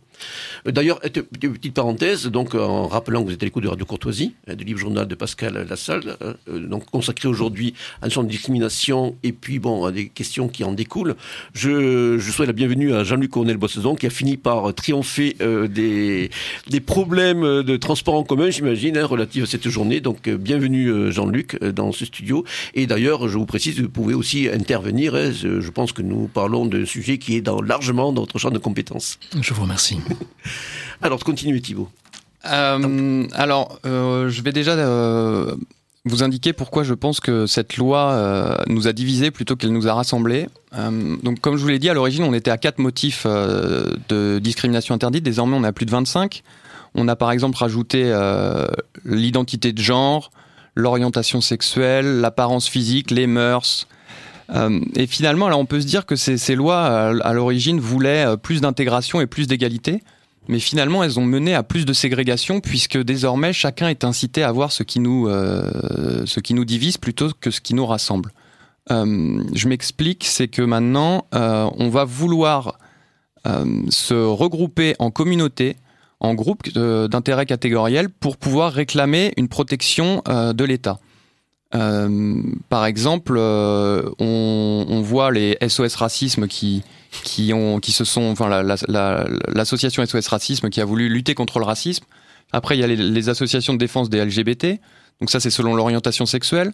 [0.68, 4.34] Euh, d'ailleurs, petite parenthèse, donc en rappelant que vous êtes à l'écoute de Radio Courtoisie,
[4.48, 8.32] hein, du livre journal de Pascal Lassalle, hein, donc consacré aujourd'hui à une sorte de
[8.32, 11.16] discrimination et puis bon à des questions qui en découlent.
[11.54, 16.30] Je, souhaite la bienvenue à Jean-Luc Cornel-Bossezon qui a fini par triompher euh, des,
[16.68, 19.93] des problèmes de transport en commun, j'imagine, relatifs à cette journée.
[20.02, 22.44] Donc euh, bienvenue euh, Jean-Luc dans ce studio.
[22.74, 25.16] Et d'ailleurs, je vous précise, vous pouvez aussi intervenir.
[25.16, 28.52] Hein, je pense que nous parlons d'un sujet qui est dans, largement dans votre champ
[28.52, 29.20] de compétences.
[29.40, 29.98] Je vous remercie.
[31.02, 31.90] alors, continuez Thibault.
[32.44, 34.76] alors, je vais déjà
[36.06, 39.88] vous indiquer pourquoi je pense que cette loi euh, nous a divisés plutôt qu'elle nous
[39.88, 40.50] a rassemblés.
[40.76, 43.94] Euh, donc, comme je vous l'ai dit, à l'origine, on était à quatre motifs euh,
[44.10, 45.24] de discrimination interdite.
[45.24, 46.44] Désormais, on a plus de 25.
[46.96, 48.14] On a par exemple rajouté
[49.06, 50.32] l'identité de genre,
[50.76, 53.88] l'orientation sexuelle, l'apparence physique, les mœurs,
[54.96, 59.26] et finalement, on peut se dire que ces, lois, à l'origine, voulaient plus d'intégration et
[59.26, 60.04] plus d'égalité.
[60.48, 64.52] Mais finalement, elles ont mené à plus de ségrégation puisque désormais chacun est incité à
[64.52, 66.26] voir ce qui nous, euh,
[66.66, 68.32] divise plutôt que ce qui nous rassemble.
[68.92, 72.78] Euh, je m'explique, c'est que maintenant, euh, on va vouloir
[73.90, 75.76] se regrouper en communauté,
[76.24, 81.00] en groupe d'intérêt catégoriel pour pouvoir réclamer une protection de l'État.
[81.72, 86.84] par exemple, on, on, voit les SOS racisme qui,
[87.22, 92.06] qui se sont, enfin, l'association la, SOS Racisme qui a voulu lutter contre le racisme.
[92.52, 94.80] Après, il y a les, associations de défense des LGBT.
[95.20, 96.72] Donc ça, c'est selon l'orientation sexuelle.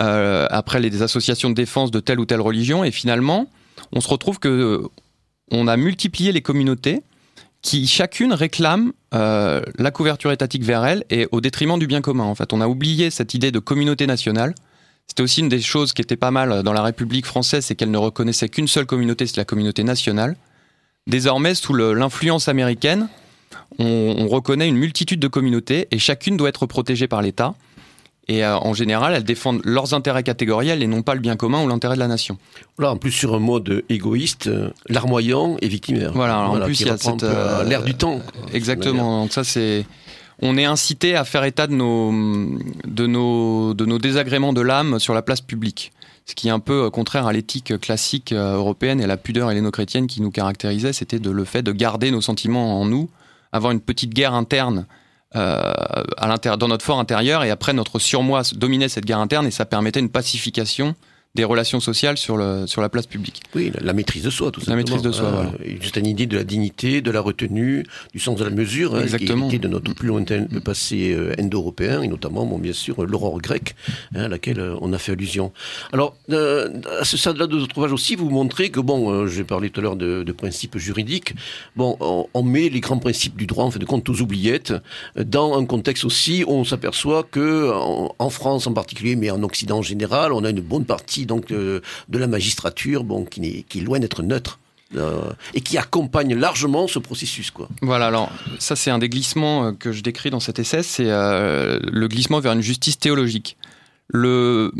[0.00, 2.84] Euh, après, les associations de défense de telle ou telle religion.
[2.84, 3.48] Et finalement,
[3.92, 4.88] on se retrouve que euh,
[5.50, 7.02] on a multiplié les communautés
[7.64, 12.24] qui chacune réclame euh, la couverture étatique vers elle et au détriment du bien commun.
[12.24, 14.54] En fait, on a oublié cette idée de communauté nationale
[15.06, 17.90] c'était aussi une des choses qui était pas mal dans la République française, c'est qu'elle
[17.90, 20.36] ne reconnaissait qu'une seule communauté, c'est la communauté nationale.
[21.06, 23.08] Désormais, sous l'influence américaine,
[23.78, 27.54] on, reconnaît une multitude de communautés et chacune doit être protégée par l'État.
[28.28, 31.62] Et euh, en général, elles défendent leurs intérêts catégoriels et non pas le bien commun
[31.62, 32.38] ou l'intérêt de la nation.
[32.78, 36.12] Là, en plus, sur un mode égoïste, euh, larmoyant et victimaire.
[36.14, 37.22] Voilà, en plus, il y a cette.
[37.22, 38.20] Euh, l'air du temps.
[38.52, 39.22] Exactement.
[39.22, 39.84] Donc, ça, c'est
[40.40, 42.12] on est incité à faire état de nos,
[42.84, 45.92] de nos, de nos désagréments de l'âme sur la place publique.
[46.26, 49.50] Ce qui est un peu contraire à l'éthique classique euh, européenne et à la pudeur
[49.50, 53.10] héléno-chrétienne qui nous caractérisait, c'était de le fait de garder nos sentiments en nous,
[53.52, 54.86] avoir une petite guerre interne
[55.36, 55.72] euh,
[56.16, 59.64] à dans notre fort intérieur, et après notre surmoi dominait cette guerre interne et ça
[59.64, 60.94] permettait une pacification
[61.34, 63.42] des relations sociales sur, le, sur la place publique.
[63.56, 64.76] Oui, la, maîtrise de soi, tout simplement.
[64.76, 65.52] La maîtrise de soi, voilà.
[65.80, 69.04] Juste une idée de la dignité, de la retenue, du sens de la mesure, hein.
[69.50, 73.74] Qui de notre plus lointain passé euh, indo-européen, et notamment, bon, bien sûr, l'aurore grecque,
[74.14, 75.52] hein, à laquelle euh, on a fait allusion.
[75.92, 76.70] Alors, euh,
[77.00, 79.82] à ce stade-là de votre ouvrage aussi, vous montrez que, bon, j'ai parlé tout à
[79.82, 81.34] l'heure de, de, principes juridiques,
[81.74, 81.96] bon,
[82.32, 84.72] on, met les grands principes du droit, en fait, de compte aux oubliettes,
[85.16, 89.42] dans un contexte aussi où on s'aperçoit que, en, en France en particulier, mais en
[89.42, 91.82] Occident en général, on a une bonne partie donc de,
[92.12, 94.58] la magistrature, bon, qui, est, loin d'être neutre.
[94.96, 97.50] Euh, et qui accompagne largement ce processus.
[97.50, 97.68] Quoi.
[97.82, 101.08] Voilà, alors ça c'est un des glissements euh, que je décris dans cet essai, c'est
[101.08, 103.56] euh, le glissement vers une justice théologique.
[104.06, 104.72] Le,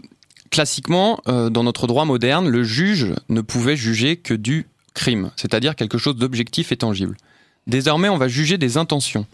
[0.50, 5.98] classiquement, dans notre droit moderne, le juge ne pouvait juger que du crime, c'est-à-dire quelque
[5.98, 7.16] chose d'objectif et tangible.
[7.66, 9.26] Désormais, on va juger des intentions.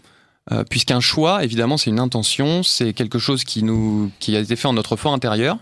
[0.69, 4.67] Puisqu'un choix, évidemment, c'est une intention, c'est quelque chose qui, nous, qui a été fait
[4.67, 5.59] en notre fort intérieur,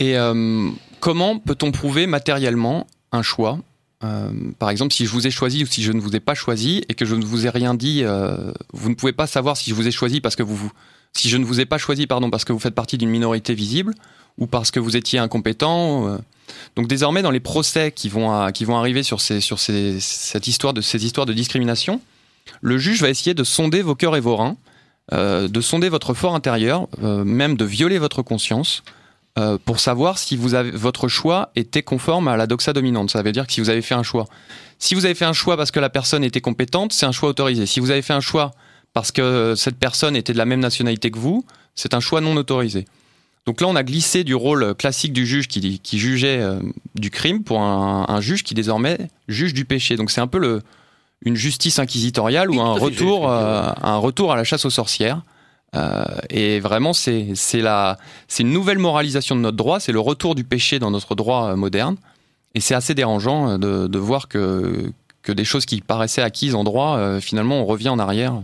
[0.00, 3.58] et euh, comment peut-on prouver matériellement un choix?
[4.02, 6.34] Euh, par exemple, si je vous ai choisi ou si je ne vous ai pas
[6.34, 9.58] choisi et que je ne vous ai rien dit, euh, vous ne pouvez pas savoir
[9.58, 10.72] si je vous ai choisi parce que vous,
[11.12, 13.52] si je ne vous ai pas choisi, pardon, parce que vous faites partie d'une minorité
[13.52, 13.94] visible
[14.38, 16.18] ou parce que vous étiez incompétent.
[16.76, 20.72] Donc désormais, dans les procès qui vont qui vont arriver sur ces, sur cette histoire
[20.72, 22.00] de ces histoires de discrimination,
[22.62, 24.56] le juge va essayer de sonder vos cœurs et vos reins,
[25.12, 28.82] de sonder votre fort intérieur, même de violer votre conscience
[29.38, 33.10] euh, pour savoir si vous avez, votre choix était conforme à la doxa dominante.
[33.10, 34.26] Ça veut dire que si vous avez fait un choix.
[34.78, 37.28] Si vous avez fait un choix parce que la personne était compétente, c'est un choix
[37.28, 37.66] autorisé.
[37.66, 38.52] Si vous avez fait un choix
[38.92, 42.36] parce que cette personne était de la même nationalité que vous, c'est un choix non
[42.36, 42.86] autorisé.
[43.46, 46.60] Donc là, on a glissé du rôle classique du juge qui, qui jugeait euh,
[46.94, 49.96] du crime pour un, un, juge qui désormais juge du péché.
[49.96, 50.60] Donc c'est un peu le,
[51.22, 55.22] une justice inquisitoriale ou un retour, euh, un retour à la chasse aux sorcières.
[55.76, 57.32] Euh, et vraiment, c'est
[58.38, 61.56] une nouvelle moralisation de notre droit, c'est le retour du péché dans notre droit euh,
[61.56, 61.96] moderne.
[62.54, 66.54] Et c'est assez dérangeant euh, de, de, voir que, que des choses qui paraissaient acquises
[66.54, 68.34] en droit, finalement, on revient en arrière.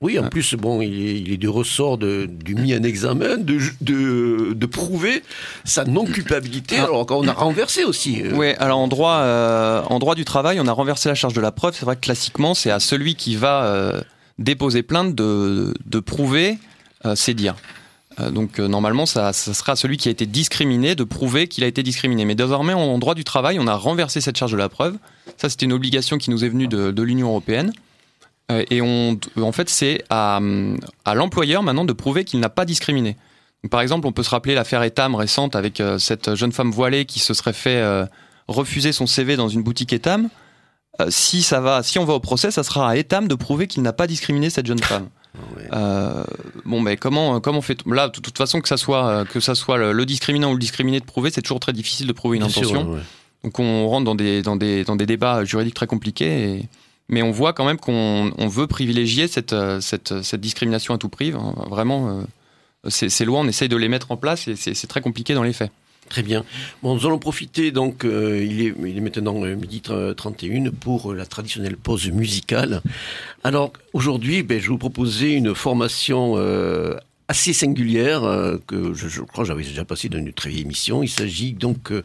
[0.00, 3.36] Oui, en plus, bon, il est, il est du ressort de, du mis en examen,
[3.36, 5.22] de, de, de prouver
[5.64, 6.84] sa non-culpabilité, ah.
[6.84, 8.20] alors qu'on a renversé aussi.
[8.32, 9.22] Oui, alors en droit,
[9.88, 11.76] en droit du travail, on a renversé la charge de la preuve.
[11.76, 14.02] C'est vrai que classiquement, c'est à celui qui va
[14.38, 16.58] déposer plainte de, de prouver
[17.04, 17.56] euh, ses dires.
[18.20, 21.64] Euh, donc euh, normalement, ça, ça, sera celui qui a été discriminé de prouver qu'il
[21.64, 22.24] a été discriminé.
[22.24, 24.96] Mais désormais, en droit du travail, on a renversé cette charge de la preuve.
[25.36, 27.72] Ça, c'était une obligation qui nous est venue de, de l'Union européenne.
[28.70, 30.38] Et on, en fait, c'est à,
[31.06, 33.16] à l'employeur maintenant de prouver qu'il n'a pas discriminé.
[33.70, 37.18] par exemple, on peut se rappeler l'affaire Etam récente avec cette jeune femme voilée qui
[37.18, 37.82] se serait fait
[38.48, 40.28] refuser son CV dans une boutique Etam.
[41.00, 43.66] Euh, si ça va, si on va au procès, ça sera à Etam de prouver
[43.66, 45.08] qu'il n'a pas discriminé cette jeune femme.
[45.72, 46.24] Euh,
[46.66, 49.40] bon, mais comment comment on fait là de toute façon que ça soit euh, que
[49.40, 52.36] ça soit le, discriminant ou le discriminé de prouver, c'est toujours très difficile de prouver
[52.36, 52.98] une intention.
[53.42, 56.68] Donc on rentre dans des dans des dans des débats juridiques très compliqués.
[57.08, 61.08] mais on voit quand même qu'on on veut privilégier cette, cette, cette discrimination à tout
[61.08, 61.32] prix.
[61.32, 62.22] Vraiment,
[62.88, 65.42] ces, ces lois, on essaye de les mettre en place et c'est très compliqué dans
[65.42, 65.72] les faits.
[66.08, 66.44] Très bien.
[66.82, 71.14] Bon, nous allons profiter, donc, euh, il, est, il est maintenant euh, midi 31 pour
[71.14, 72.82] la traditionnelle pause musicale.
[73.44, 76.96] Alors, aujourd'hui, ben, je vais vous proposer une formation euh,
[77.28, 81.02] assez singulière euh, que je, crois j'avais déjà passé dans une très vieille émission.
[81.02, 82.02] Il s'agit donc euh,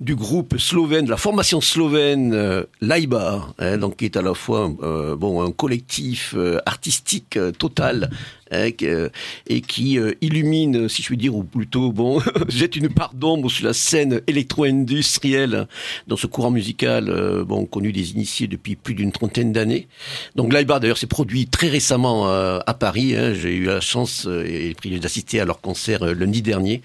[0.00, 4.34] du groupe slovène, de la formation slovène euh, Laiba, hein, donc qui est à la
[4.34, 8.16] fois euh, bon un collectif euh, artistique euh, total euh,
[8.50, 13.50] et qui euh, illumine, si je puis dire, ou plutôt bon jette une part d'ombre
[13.50, 15.66] sur la scène électro-industrielle
[16.06, 19.88] dans ce courant musical euh, bon connu des initiés depuis plus d'une trentaine d'années.
[20.36, 23.14] Donc Laiba d'ailleurs s'est produit très récemment euh, à Paris.
[23.16, 23.34] hein.
[23.34, 26.82] J'ai eu la chance euh, et le privilège d'assister à leur concert euh, lundi dernier.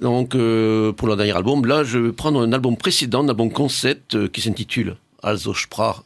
[0.00, 3.50] Donc euh, pour leur dernier album, là je vais prendre un album précédent, un album
[3.50, 6.02] concept euh, qui s'intitule Also sprach.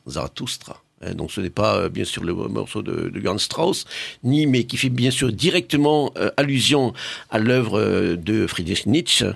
[1.02, 3.84] Hein, Donc ce n'est pas euh, bien sûr le morceau de, de Strauss,
[4.24, 6.94] ni mais qui fait bien sûr directement euh, allusion
[7.30, 9.26] à l'œuvre euh, de Friedrich Nietzsche.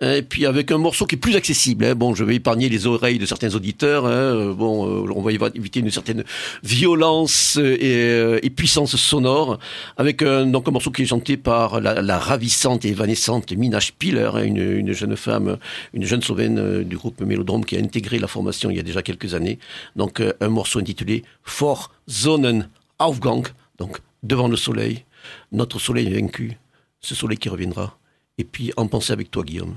[0.00, 1.84] Et puis avec un morceau qui est plus accessible.
[1.84, 1.94] hein.
[1.94, 4.06] Bon, je vais épargner les oreilles de certains auditeurs.
[4.06, 4.52] hein.
[4.52, 6.24] Bon, euh, on va éviter une certaine
[6.64, 9.58] violence euh, et, euh, et puissance sonore.
[9.96, 14.58] Avec un, morceau qui est chanté par la, ravissante et évanescente Mina Spieler, hein, une,
[14.58, 15.58] une jeune femme,
[15.92, 16.22] une jeune
[16.58, 19.60] euh, du groupe Mélodrome qui a intégré la formation il y a déjà quelques années.
[19.94, 23.46] Donc un morceau intitulé For Sonnenaufgang,
[23.78, 25.04] donc devant le soleil,
[25.52, 26.58] notre soleil vaincu,
[27.00, 27.96] ce soleil qui reviendra.
[28.38, 29.76] Et puis en pensée avec toi, Guillaume.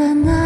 [0.00, 0.39] 的那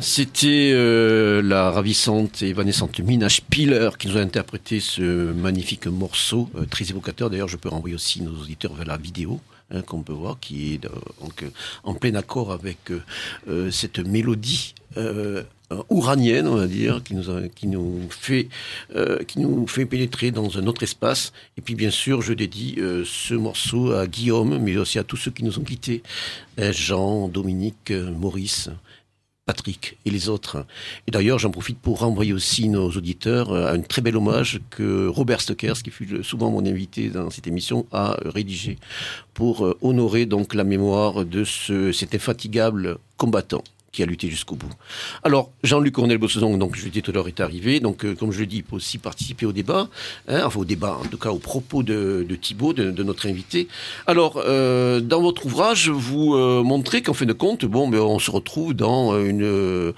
[0.00, 6.48] C'était euh, la ravissante et évanescente Mina Spiller qui nous a interprété ce magnifique morceau,
[6.56, 7.30] euh, très évocateur.
[7.30, 9.40] D'ailleurs, je peux renvoyer aussi nos auditeurs vers la vidéo
[9.70, 10.90] hein, qu'on peut voir, qui est euh,
[11.20, 11.44] donc,
[11.84, 12.92] en plein accord avec
[13.70, 14.74] cette mélodie
[15.88, 18.48] ouranienne, on va dire, qui nous, qui nous, fait,
[19.26, 21.32] qui nous fait pénétrer dans un autre espace.
[21.56, 25.30] Et puis, bien sûr, je dédie ce morceau à Guillaume, mais aussi à tous ceux
[25.30, 26.02] qui nous ont quittés,
[26.58, 28.68] Jean, Dominique, Maurice.
[29.46, 30.64] Patrick et les autres.
[31.06, 35.08] Et d'ailleurs, j'en profite pour renvoyer aussi nos auditeurs à un très bel hommage que
[35.08, 38.78] Robert Stockers, qui fut souvent mon invité dans cette émission, a rédigé
[39.34, 44.54] pour euh, honorer donc la mémoire de ce, cet infatigable combattant qui a lutté jusqu'au
[44.54, 44.70] bout.
[45.22, 47.78] Alors, Jean-Luc Cornel-Bossezon, donc je l'ai dit tout à l'heure, est arrivé.
[47.78, 49.88] Donc, euh, comme je le dis, il peut aussi participer au débat,
[50.28, 53.28] hein, enfin au débat, en tout cas au propos de, de Thibault, de, de, notre
[53.28, 53.68] invité.
[54.06, 58.18] Alors, euh, dans votre ouvrage, vous euh, montrez qu'en fin de compte, bon, mais on
[58.18, 59.92] se retrouve dans une,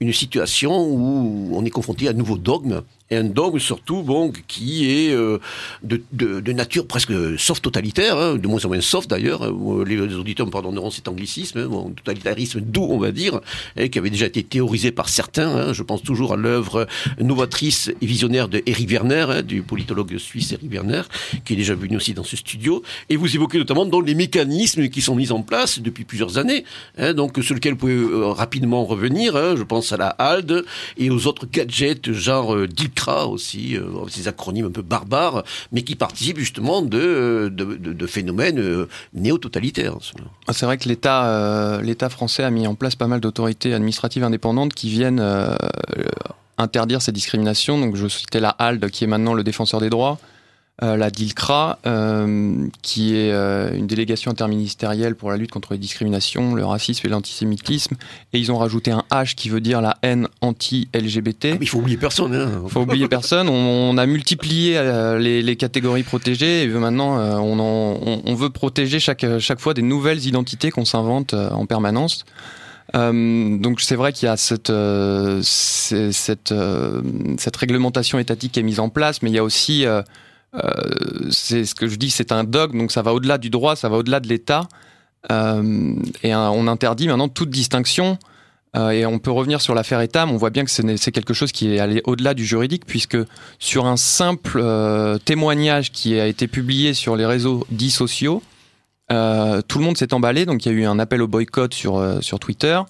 [0.00, 4.32] une situation où on est confronté à de nouveaux dogmes et un dogme surtout bon
[4.46, 5.38] qui est euh,
[5.82, 9.44] de, de, de, nature presque soft totalitaire, hein, de moins en moins soft d'ailleurs.
[9.44, 13.40] Euh, les, auditeurs me pardonneront cet anglicisme, hein, bon, totalitarisme doux on va dire,
[13.76, 15.48] et qui avait déjà été théorisé par certains.
[15.48, 16.86] Hein, je pense toujours à l'œuvre
[17.20, 21.02] novatrice et visionnaire de Eric Werner, hein, du politologue suisse Eric Werner,
[21.44, 22.82] qui est déjà venu aussi dans ce studio.
[23.08, 26.64] Et vous évoquez notamment donc les mécanismes qui sont mis en place depuis plusieurs années,
[26.98, 29.36] hein, donc sur lesquels vous pouvez euh, rapidement revenir.
[29.36, 30.64] Hein, je pense à la HALD
[30.96, 32.66] et aux autres gadgets genre euh,
[33.06, 38.58] aussi, euh, ces acronymes un peu barbares, mais qui participent justement de, de, de, phénomènes
[38.58, 39.96] euh, néo-totalitaires.
[40.46, 44.24] Ah, c'est vrai que l'État euh, français a mis en place pas mal d'autorités administratives
[44.24, 45.22] indépendantes qui viennent
[46.56, 47.78] interdire ces discriminations.
[47.78, 50.18] Donc je citais la HALD qui est maintenant le défenseur des droits.
[50.84, 55.78] Euh, la DILCRA, euh, qui est euh, une délégation interministérielle pour la lutte contre les
[55.78, 57.96] discriminations, le racisme et l'antisémitisme.
[58.32, 61.46] Et ils ont rajouté un H qui veut dire la haine anti-LGBT.
[61.46, 62.32] Ah, il faut oublier personne.
[62.32, 62.62] Hein.
[62.68, 63.48] faut oublier personne.
[63.48, 64.80] On, a multiplié
[65.18, 70.70] les, catégories protégées et maintenant on, on, veut protéger chaque, chaque fois des nouvelles identités
[70.70, 72.24] qu'on s'invente en permanence.
[72.94, 74.72] donc c'est vrai qu'il y a cette,
[75.42, 76.54] cette,
[77.38, 80.02] cette, réglementation étatique qui est mise en place, mais il y a aussi euh,
[81.30, 83.88] c'est ce que je dis, c'est un dogme, donc ça va au-delà du droit, ça
[83.88, 84.68] va au-delà de l'État.
[85.30, 88.18] Euh, et on interdit maintenant toute distinction.
[88.76, 90.30] Euh, et on peut revenir sur l'affaire Etam.
[90.30, 93.16] On voit bien que c'est quelque chose qui est allé au-delà du juridique, puisque
[93.58, 94.62] sur un simple
[95.24, 98.42] témoignage qui a été publié sur les réseaux dits sociaux,
[99.08, 100.46] tout le monde s'est emballé.
[100.46, 102.80] Donc il y a eu un appel au boycott sur, sur Twitter.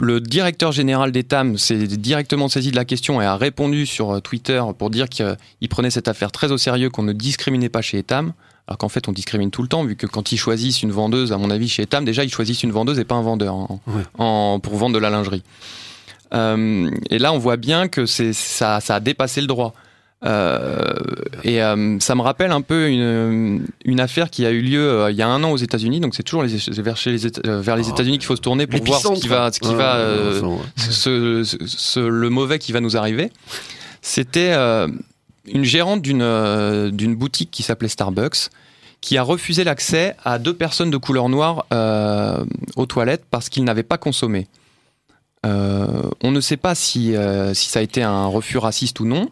[0.00, 4.20] Le directeur général d'Etam s'est directement saisi de la question et a répondu sur euh,
[4.20, 7.98] Twitter pour dire qu'il prenait cette affaire très au sérieux, qu'on ne discriminait pas chez
[7.98, 8.32] Etam.
[8.66, 11.32] Alors qu'en fait, on discrimine tout le temps, vu que quand ils choisissent une vendeuse,
[11.32, 13.54] à mon avis, chez Etam, déjà, ils choisissent une vendeuse et pas un vendeur
[14.18, 15.42] en, pour vendre de la lingerie.
[16.34, 19.72] Euh, et là, on voit bien que ça, ça a dépassé le droit.
[20.24, 20.94] Euh,
[21.44, 25.10] et euh, ça me rappelle un peu une, une affaire qui a eu lieu euh,
[25.12, 26.00] il y a un an aux États-Unis.
[26.00, 27.90] Donc c'est toujours les, vers, chez les, vers les ah.
[27.90, 29.98] États-Unis qu'il faut se tourner pour voir ce qui va, ce qui va,
[30.76, 33.30] ce, ce, le mauvais qui va nous arriver.
[34.02, 34.54] C'était
[35.46, 38.50] une gérante d'une d'une boutique qui s'appelait Starbucks
[39.00, 41.66] qui a refusé l'accès à deux personnes de couleur noire
[42.76, 44.48] aux toilettes parce qu'ils n'avaient pas consommé.
[45.44, 47.14] on ne sait pas si,
[47.54, 49.28] si ça a été un refus raciste ou non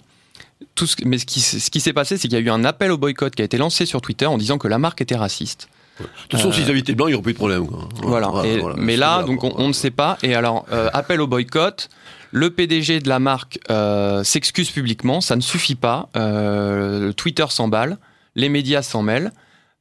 [0.76, 2.64] tout ce, mais ce qui, ce qui s'est passé, c'est qu'il y a eu un
[2.64, 5.16] appel au boycott qui a été lancé sur Twitter en disant que la marque était
[5.16, 5.68] raciste.
[5.98, 7.66] De toute façon, s'ils avaient été blancs, il n'y aurait plus de problème.
[8.02, 8.30] Voilà.
[8.76, 10.18] mais là, donc, on, ne sait pas.
[10.22, 11.88] Et alors, euh, appel au boycott.
[12.32, 15.20] Le PDG de la marque euh, s'excuse publiquement.
[15.22, 16.10] Ça ne suffit pas.
[16.16, 17.96] Euh, Twitter s'emballe.
[18.34, 19.32] Les médias s'en mêlent.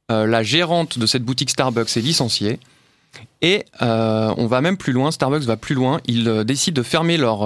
[0.08, 2.58] la gérante de cette boutique Starbucks est licenciée.
[3.42, 6.82] Et euh, on va même plus loin, Starbucks va plus loin, ils euh, décident de
[6.82, 7.42] fermer leurs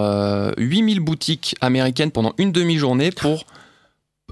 [0.56, 3.44] 8000 euh, boutiques américaines pendant une demi-journée pour,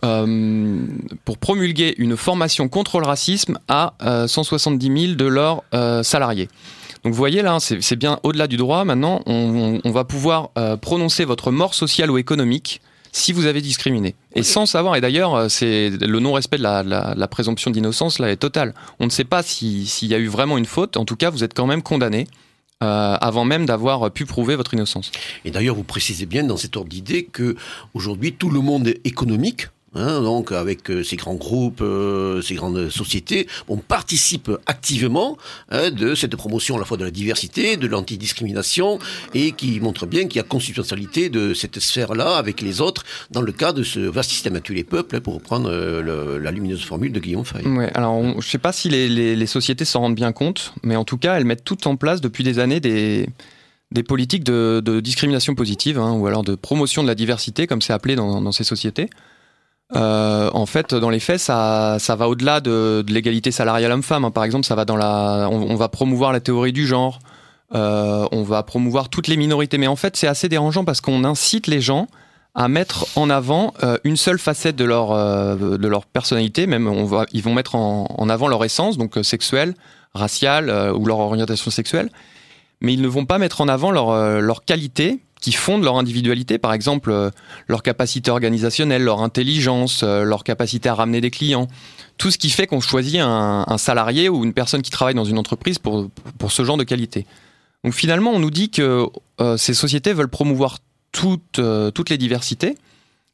[0.00, 3.94] pour promulguer une formation contre le racisme à
[4.28, 5.64] 170 000 de leurs
[6.04, 6.48] salariés.
[7.04, 11.50] Donc vous voyez là, c'est bien au-delà du droit, maintenant on va pouvoir prononcer votre
[11.50, 12.80] mort sociale ou économique
[13.12, 14.14] si vous avez discriminé.
[14.34, 18.36] Et sans savoir, et d'ailleurs, euh, c'est le non-respect de la, présomption d'innocence là est
[18.36, 18.74] total.
[19.00, 20.96] On ne sait pas s'il y a eu vraiment une faute.
[20.96, 22.26] En tout cas, vous êtes quand même condamné.
[22.80, 25.10] Euh, avant même d'avoir pu prouver votre innocence.
[25.44, 27.56] Et d'ailleurs, vous précisez bien dans cet ordre d'idée que
[27.92, 32.90] aujourd'hui tout le monde économique Hein, donc avec euh, ces grands groupes, euh, ces grandes
[32.90, 35.38] sociétés, on participe activement
[35.70, 38.98] hein, de cette promotion à la fois de la diversité, de l'antidiscrimination,
[39.32, 43.40] et qui montre bien qu'il y a consubstantialité de cette sphère-là avec les autres dans
[43.40, 46.50] le cas de ce vaste système à tuer les peuples, hein, pour reprendre euh, la
[46.50, 47.64] lumineuse formule de Guillaume Fay.
[47.94, 51.16] Alors je ne sais pas si les, sociétés s'en rendent bien compte, mais en tout
[51.16, 56.26] cas elles mettent toutes en place depuis des années des politiques de, discrimination positive ou
[56.26, 59.08] alors de promotion de la diversité, comme c'est appelé dans ces sociétés.
[59.96, 64.24] Euh, en fait, dans les faits, ça, ça va au-delà de, de l'égalité salariale homme-femme.
[64.24, 64.30] Hein.
[64.30, 67.20] Par exemple, ça va dans la, on, va promouvoir la théorie du genre.
[67.74, 69.78] Euh, on va promouvoir toutes les minorités.
[69.78, 72.06] Mais en fait, c'est assez dérangeant parce qu'on incite les gens
[72.54, 76.66] à mettre en avant euh, une seule facette de leur euh, de leur personnalité.
[76.66, 79.74] Même, on va, ils vont mettre en, en avant leur essence, donc euh, sexuelle,
[80.12, 82.10] raciale ou leur orientation sexuelle.
[82.80, 86.58] Mais ils ne vont pas mettre en avant leur leur qualité qui fondent leur individualité,
[86.58, 87.30] par exemple euh,
[87.68, 91.68] leur capacité organisationnelle, leur intelligence, euh, leur capacité à ramener des clients.
[92.16, 95.38] Tout ce qui fait qu'on choisit un, salarié ou une personne qui travaille dans une
[95.38, 96.08] entreprise pour,
[96.38, 97.26] pour ce genre de qualité.
[97.84, 99.06] Donc finalement, on nous dit que
[99.40, 100.78] euh, ces sociétés veulent promouvoir
[101.12, 101.60] toutes,
[101.94, 102.76] toutes les diversités.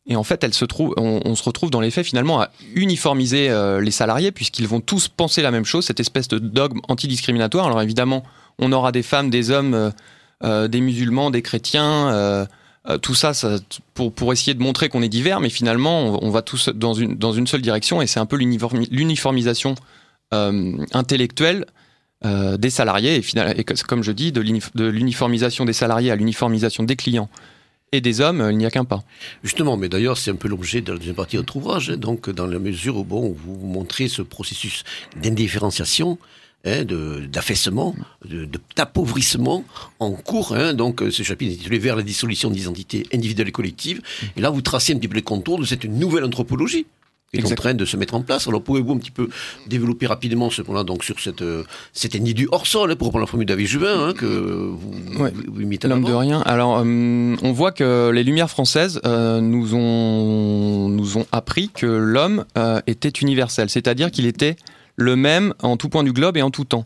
[0.07, 0.67] Et en fait, elles se
[0.99, 3.51] on, se retrouve dans les faits finalement à uniformiser
[3.81, 7.67] les salariés puisqu'ils vont tous penser la même chose, cette espèce de dogme antidiscriminatoire.
[7.67, 8.23] Alors évidemment,
[8.59, 9.93] on aura des femmes, des hommes
[10.69, 12.09] des musulmans, des chrétiens.
[12.13, 12.47] Euh,
[12.87, 13.33] euh, tout ça,
[13.95, 17.17] pour, pour essayer de montrer qu'on est divers, mais finalement, on, va tous dans une,
[17.17, 19.75] dans une seule direction et c'est un peu l'uniformisation
[20.31, 21.65] intellectuelle
[22.23, 24.41] des salariés et, et, comme je dis, de
[24.85, 27.31] l'uniformisation des salariés à l'uniformisation des clients
[27.93, 29.03] et des hommes, il n'y a qu'un pas.
[29.43, 31.97] Justement, mais d'ailleurs, c'est un peu l'objet de la deuxième partie de votre ouvrage, hein,
[31.97, 34.85] donc dans la mesure où bon, vous montrez ce processus
[35.17, 36.19] d'indifférenciation
[36.65, 37.95] hein, d'affaissement,
[38.25, 39.65] de, d'appauvrissement
[39.99, 40.55] en cours.
[40.55, 44.01] Hein, donc ce chapitre est intitulé Vers la dissolution d'identité individuelle et collective.
[44.37, 46.87] Et là, vous tracez un petit peu les contours de cette nouvelle anthropologie
[47.35, 48.49] qui est en train de se mettre en place.
[48.49, 49.29] Alors pouvez-vous un petit peu
[49.67, 53.25] développer rapidement ce point-là donc sur cette euh, cet individu hors sol hein, pour reprendre
[53.25, 55.33] la formule David Juvin hein, que vous, ouais.
[55.49, 56.41] vous, imitez L'homme de rien.
[56.43, 61.87] Alors euh, on voit que les Lumières françaises euh, nous ont nous ont appris que
[61.87, 64.57] l'homme euh, était universel, c'est-à-dire qu'il était
[64.97, 66.85] le même en tout point du globe et en tout temps.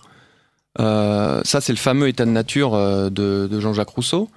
[0.80, 4.28] Euh, ça, c'est le fameux état de nature euh, de, Jean-Jacques Rousseau,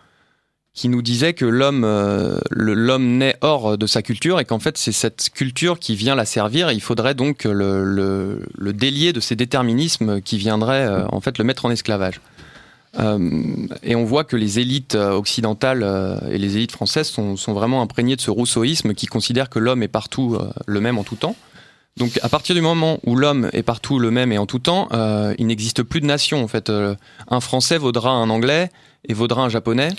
[0.73, 4.77] qui nous disait que l'homme, euh, l'homme naît hors de sa culture et qu'en fait,
[4.77, 6.69] c'est cette culture qui vient la servir.
[6.69, 8.41] Et il faudrait donc le,
[8.73, 12.21] délier de ces déterminismes qui viendraient en fait le mettre en esclavage.
[12.97, 15.85] et on voit que les élites occidentales
[16.31, 19.89] et les élites françaises sont, vraiment imprégnées de ce rousseauisme qui considère que l'homme est
[19.89, 21.35] partout le même en tout temps.
[21.97, 24.87] Donc à partir du moment où l'homme est partout le même et en tout temps,
[24.93, 26.69] euh, il n'existe plus de nation en fait.
[26.69, 26.95] Euh,
[27.29, 28.69] un Français vaudra un Anglais
[29.07, 29.89] et vaudra un Japonais.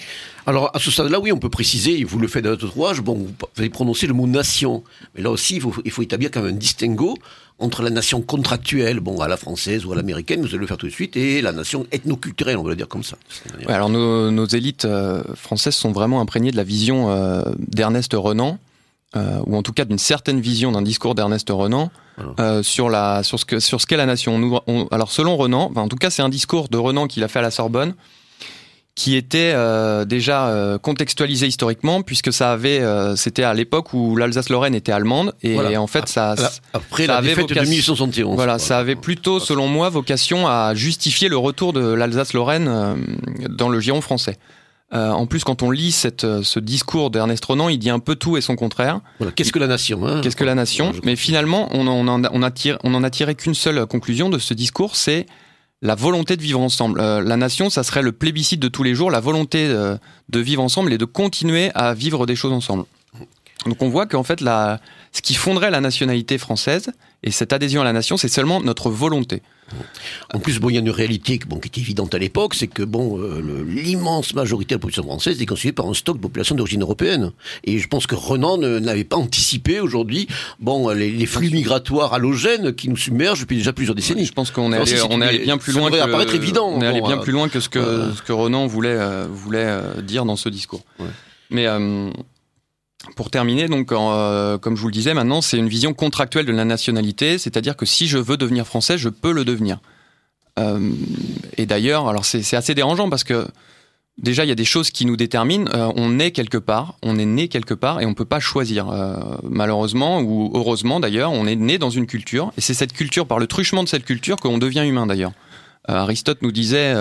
[0.46, 3.14] Alors à ce stade-là, oui, on peut préciser, vous le faites dans votre ouvrage, bon,
[3.14, 4.84] vous allez prononcer le mot nation,
[5.14, 7.16] mais là aussi, il faut, il faut établir quand même un distinguo
[7.58, 10.78] entre la nation contractuelle, bon, à la française ou à l'américaine, vous allez le faire
[10.78, 13.16] tout de suite, et la nation ethnoculturelle, on va le dire comme ça.
[13.68, 17.08] alors nos, nos élites euh, françaises sont vraiment imprégnées de la vision
[17.58, 18.58] d'Ernest Renan,
[19.14, 21.90] euh, ou en tout cas d'une certaine vision d'un discours d'Ernest Renan
[22.40, 24.38] euh, sur la sur ce que sur ce qu'est la nation.
[24.38, 24.58] Nous,
[24.90, 27.42] alors selon Renan, en tout cas c'est un discours de Renan qu'il a fait à
[27.42, 27.94] la Sorbonne,
[28.94, 32.82] qui était euh, déjà contextualisé historiquement puisque ça avait
[33.16, 36.34] c'était à l'époque où l'Alsace-Lorraine était allemande et, en fait ça
[36.72, 41.36] après la défaite de 1871 voilà ça avait plutôt selon moi vocation à justifier le
[41.36, 42.96] retour de l'Alsace-Lorraine
[43.50, 44.38] dans le giron français
[44.92, 48.36] en plus, quand on lit cette, ce discours d'Ernest Renan, il dit un peu tout
[48.36, 49.00] et son contraire.
[49.18, 49.32] Voilà.
[49.32, 52.52] Qu'est-ce que la nation hein Qu'est-ce que la nation Mais finalement, on en, on, on,
[52.84, 55.26] on en a tiré qu'une seule conclusion de ce discours, c'est
[55.82, 57.00] la volonté de vivre ensemble.
[57.00, 59.96] Euh, la nation, ça serait le plébiscite de tous les jours, la volonté euh,
[60.28, 62.84] de, vivre ensemble et de continuer à vivre des choses ensemble.
[63.66, 64.80] Donc on voit qu'en fait, la,
[65.12, 66.92] ce qui fonderait la nationalité française
[67.24, 69.42] et cette adhésion à la nation, c'est seulement notre volonté.
[70.34, 72.66] En plus, bon, il y a une réalité bon, qui était évidente à l'époque, c'est
[72.66, 76.22] que bon, euh, l'immense majorité de la population française est constituée par un stock de
[76.22, 77.30] population d'origine européenne.
[77.64, 80.26] Et je pense que Renan n'avait pas anticipé aujourd'hui
[80.58, 84.26] bon, les, flux migratoires halogènes qui nous submergent depuis déjà plusieurs décennies.
[84.26, 85.90] Je pense qu'on est, allé, on est allé bien plus loin.
[85.90, 86.68] Que, évident.
[86.74, 89.64] On est allé bien plus loin que ce que, ce que Renan voulait, euh, voulait
[89.64, 90.82] euh, dire dans ce discours.
[91.50, 91.66] Mais
[93.16, 96.52] pour terminer, donc, euh, comme je vous le disais, maintenant, c'est une vision contractuelle de
[96.52, 99.80] la nationalité, c'est-à-dire que si je veux devenir français, je peux le devenir.
[100.58, 100.90] Euh,
[101.56, 103.48] et d'ailleurs, alors c'est assez dérangeant parce que
[104.18, 105.70] déjà, il y a des choses qui nous déterminent.
[105.74, 108.86] Euh, on est quelque part, on est né quelque part et on peut pas choisir.
[109.42, 113.38] malheureusement ou heureusement d'ailleurs, on est né dans une culture et c'est cette culture, par
[113.38, 115.32] le truchement de cette culture, qu'on devient humain d'ailleurs.
[115.88, 116.94] Aristote nous disait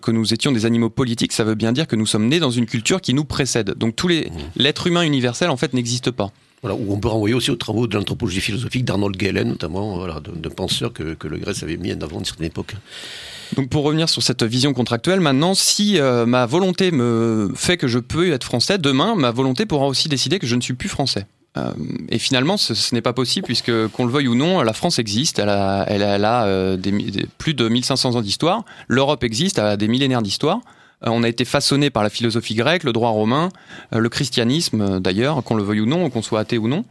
[0.00, 2.50] que nous étions des animaux politiques, ça veut bien dire que nous sommes nés dans
[2.50, 3.74] une culture qui nous précède.
[3.76, 4.32] Donc tous les mmh.
[4.56, 6.32] l'être humain universel en fait n'existe pas.
[6.62, 10.20] Voilà, où on peut renvoyer aussi aux travaux de l'anthropologie philosophique d'Arnold Galen, notamment, voilà,
[10.20, 12.74] d'un penseur que, que, le Grèce avait mis en avant à une certaine époque.
[13.54, 17.86] Donc pour revenir sur cette vision contractuelle, maintenant, si euh, ma volonté me fait que
[17.86, 20.88] je peux être français, demain, ma volonté pourra aussi décider que je ne suis plus
[20.88, 21.26] français.
[21.56, 21.72] Euh,
[22.08, 25.38] et finalement, ce, n'est pas possible puisque, qu'on le veuille ou non, la France existe,
[25.38, 26.76] elle a, euh,
[27.38, 30.60] plus de 1500 ans d'histoire, l'Europe existe, elle a des millénaires d'histoire.
[31.04, 33.50] Euh, on a été façonné par la philosophie grecque, le droit romain,
[33.92, 36.84] le christianisme d'ailleurs, qu'on le veuille ou non, qu'on soit athée ou non.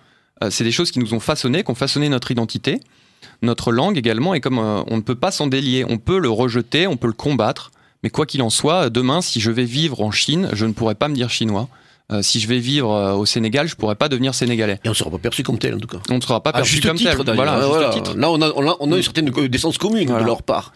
[0.50, 2.80] c'est des choses qui nous ont façonné, qui ont façonné notre identité,
[3.42, 6.88] notre langue également, et comme on ne peut pas s'en délier, on peut le rejeter,
[6.88, 7.72] on peut le combattre,
[8.04, 10.94] mais quoi qu'il en soit, demain, si je vais vivre en Chine, je ne pourrai
[10.94, 11.68] pas me dire chinois.
[12.12, 14.80] Euh, si je vais vivre euh, au Sénégal, je pourrais pas devenir sénégalais.
[14.84, 15.98] Et on sera pas perçu comme tel en tout cas.
[16.12, 17.18] On ne sera pas perçu comme tel.
[17.34, 20.72] Voilà, Là, on a, on a, on a une certaine décence commune de leur part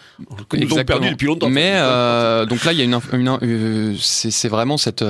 [0.50, 1.50] que nous avons perdu depuis longtemps.
[1.50, 5.06] Mais euh, donc là, il y a une, une, c'est vraiment cette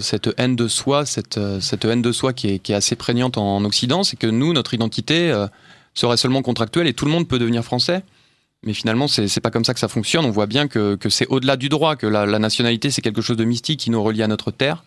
[0.00, 3.36] cette haine de soi, cette cette haine de soi qui est, qui est assez prégnante
[3.36, 5.34] en, Occident, c'est que nous, notre identité
[5.92, 8.02] serait seulement contractuelle et tout le monde peut devenir français.
[8.62, 10.24] Mais finalement, c'est pas comme ça que ça fonctionne.
[10.24, 13.20] On voit bien que, que c'est au-delà du droit, que la, la nationalité, c'est quelque
[13.20, 14.84] chose de mystique qui nous relie à notre terre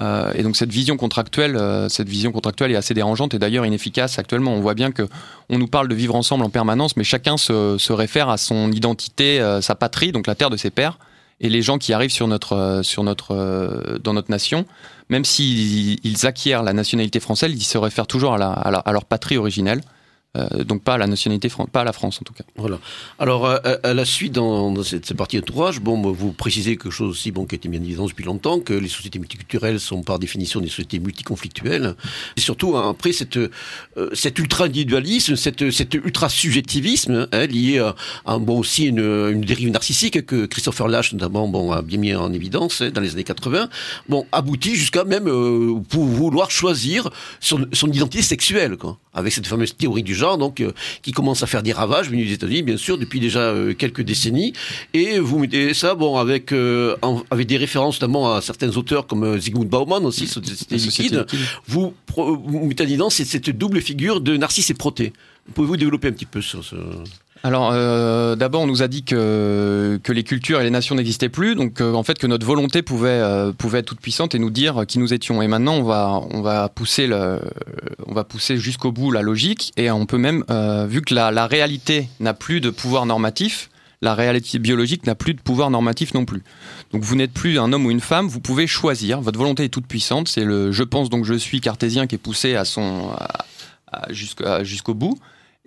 [0.00, 3.66] euh, et donc cette vision contractuelle, euh, cette vision contractuelle est assez dérangeante et d'ailleurs
[3.66, 4.54] inefficace actuellement.
[4.54, 5.06] On voit bien que
[5.50, 9.40] on nous parle de vivre ensemble en permanence, mais chacun se, réfère à son identité,
[9.40, 10.98] euh, sa patrie, donc la terre de ses pères.
[11.40, 14.64] Et les gens qui arrivent sur notre, sur notre, dans notre nation,
[15.08, 19.80] même s'ils ils acquièrent la nationalité française, ils se réfèrent toujours à leur patrie originelle.
[20.38, 22.44] Euh, donc pas à la nationalité, pas à la France en tout cas.
[22.56, 22.78] Voilà.
[23.18, 27.30] Alors euh, à, la suite dans, cette, partie entourage, bon, vous précisez quelque chose aussi,
[27.32, 30.60] bon, qui a été bien évident depuis longtemps, que les sociétés multiculturelles sont par définition
[30.60, 31.96] des sociétés multiconflictuelles.
[32.38, 33.50] Et surtout hein, après cette, euh,
[34.14, 37.86] cet ultra-individualisme, cette, cet ultra-subjectivisme hein, lié
[38.24, 42.14] à, bon aussi une, une, dérive narcissique que Christopher Lash notamment bon a bien mis
[42.14, 43.68] en évidence hein, dans les années 80.
[44.08, 45.24] Bon, aboutit jusqu'à même
[45.90, 50.60] pour vouloir choisir son, son identité sexuelle, quoi, avec cette fameuse théorie du genre donc
[50.60, 53.74] euh, qui commence à faire des ravages venus des États-Unis, bien sûr, depuis déjà euh,
[53.74, 54.52] quelques décennies.
[54.94, 56.96] Et vous mettez ça, bon, avec euh,
[57.30, 61.26] avec des références notamment à certains auteurs comme Zygmunt Bauman aussi, Société liquide.
[61.66, 65.12] Vous, vous mettez en évidence cette double figure de Narcisse et Proté.
[65.54, 66.76] Pouvez-vous développer un petit peu sur ce
[67.44, 71.28] alors, euh, d'abord, on nous a dit que, que les cultures et les nations n'existaient
[71.28, 74.38] plus, donc euh, en fait que notre volonté pouvait, euh, pouvait être toute puissante et
[74.38, 75.42] nous dire qui nous étions.
[75.42, 77.40] Et maintenant, on va, on va pousser, le,
[78.06, 80.44] on va pousser jusqu'au bout la logique, et on peut même,
[80.86, 83.70] vu que la, la réalité n'a plus de pouvoir normatif,
[84.02, 86.42] la réalité biologique n'a plus de pouvoir normatif non plus.
[86.92, 89.20] Donc vous n'êtes plus un homme ou une femme, vous pouvez choisir.
[89.20, 90.28] Votre volonté est toute puissante.
[90.28, 93.10] C'est le je pense donc je suis cartésien qui est poussé à son
[94.10, 95.18] jusqu'au bout.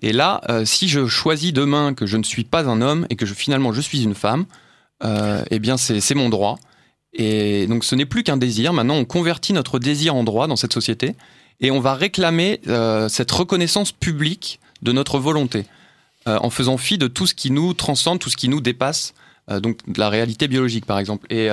[0.01, 3.15] Et là, euh, si je choisis demain que je ne suis pas un homme et
[3.15, 4.45] que finalement je suis une femme,
[5.03, 6.57] euh, eh bien c'est mon droit.
[7.13, 8.73] Et donc ce n'est plus qu'un désir.
[8.73, 11.15] Maintenant, on convertit notre désir en droit dans cette société
[11.61, 15.65] et on va réclamer euh, cette reconnaissance publique de notre volonté
[16.27, 19.13] en faisant fi de tout ce qui nous transcende, tout ce qui nous dépasse,
[19.47, 21.27] donc de la réalité biologique par exemple.
[21.29, 21.49] Et,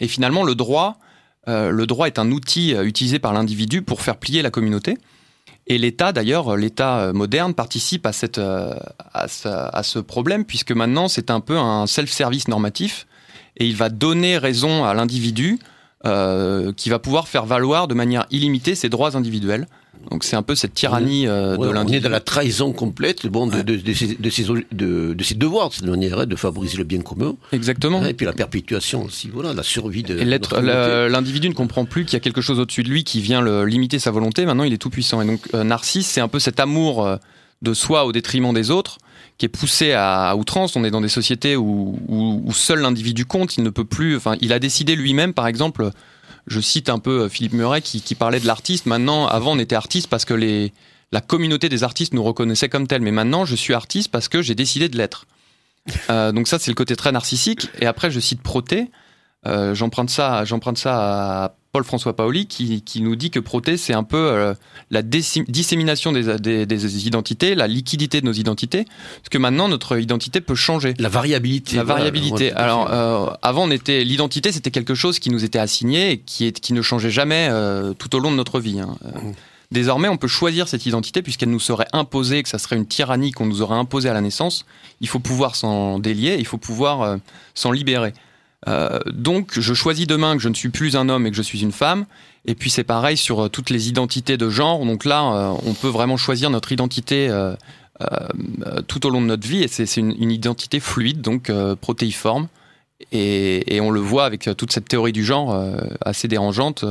[0.00, 0.98] et finalement, le droit,
[1.46, 4.98] le droit est un outil utilisé par l'individu pour faire plier la communauté.
[5.66, 8.74] Et l'État, d'ailleurs, l'État euh, moderne participe à, cette, euh,
[9.12, 13.06] à ce problème, puisque maintenant, c'est un peu un self-service normatif.
[13.56, 15.58] et il va donner raison à l'individu
[16.06, 19.66] euh, qui va pouvoir faire valoir de manière illimitée ses droits individuels.
[20.10, 21.96] Donc c'est un peu cette tyrannie euh, de l'individu.
[21.96, 25.34] On est dans la trahison complète bon, de, de, de, ses, de, ses, de, ses,
[25.34, 27.36] devoirs, de cette manière, de favoriser le bien commun.
[27.52, 28.04] Exactement.
[28.04, 30.14] Et puis la perpétuation aussi, voilà, la survie de.
[31.08, 33.64] L'individu ne comprend plus qu'il y a quelque chose au-dessus de lui qui vient le,
[33.64, 34.46] limiter sa volonté.
[34.46, 35.20] Maintenant, il est tout puissant.
[35.22, 37.16] Et donc, euh, Narcisse, c'est un peu cet amour euh,
[37.62, 38.98] de soi au détriment des autres
[39.36, 40.76] qui est poussé à, à, outrance.
[40.76, 43.56] On est dans des sociétés où, où, où seul l'individu compte.
[43.56, 44.16] Il ne peut plus.
[44.16, 45.90] Enfin, il a décidé lui-même, par exemple
[46.46, 48.86] je cite un peu euh, Philippe Muret qui, parlait de l'artiste.
[48.86, 50.34] Maintenant, avant, on était artiste parce que
[51.12, 53.02] la communauté des artistes nous reconnaissait comme tel.
[53.02, 55.26] Mais maintenant, je suis artiste parce que j'ai décidé de l'être.
[56.10, 57.68] Euh, donc ça, c'est le côté très narcissique.
[57.80, 58.90] Et après, je cite Proté.
[59.46, 63.94] Euh, j'emprunte ça, j'emprunte ça à Paul-François Paoli qui, qui, nous dit que Proté, c'est
[63.94, 64.54] un peu euh,
[64.92, 69.98] la dissémination des, des, des, identités, la liquidité de nos identités, parce que maintenant notre
[69.98, 70.94] identité peut changer.
[71.00, 71.74] La variabilité.
[71.74, 72.50] La variabilité.
[72.50, 76.18] Voilà, Alors euh, avant, on était l'identité, c'était quelque chose qui nous était assigné et
[76.18, 78.78] qui, est, qui ne changeait jamais euh, tout au long de notre vie.
[78.78, 78.94] Hein.
[79.02, 79.32] Mmh.
[79.72, 83.32] Désormais, on peut choisir cette identité puisqu'elle nous serait imposée, que ça serait une tyrannie
[83.32, 84.64] qu'on nous aurait imposée à la naissance.
[85.00, 87.18] Il faut pouvoir s'en délier, il faut pouvoir
[87.54, 88.12] s'en libérer.
[88.68, 91.42] Euh, donc, je choisis demain que je ne suis plus un homme et que je
[91.42, 92.06] suis une femme.
[92.46, 94.84] Et puis c'est pareil sur euh, toutes les identités de genre.
[94.84, 97.28] Donc là, euh, on peut vraiment choisir notre identité
[98.88, 99.62] tout au long de notre vie.
[99.62, 101.50] Et c'est une, identité fluide, donc
[101.80, 102.48] protéiforme.
[103.12, 105.56] Et, on le voit avec toute cette théorie du genre
[106.04, 106.84] assez dérangeante.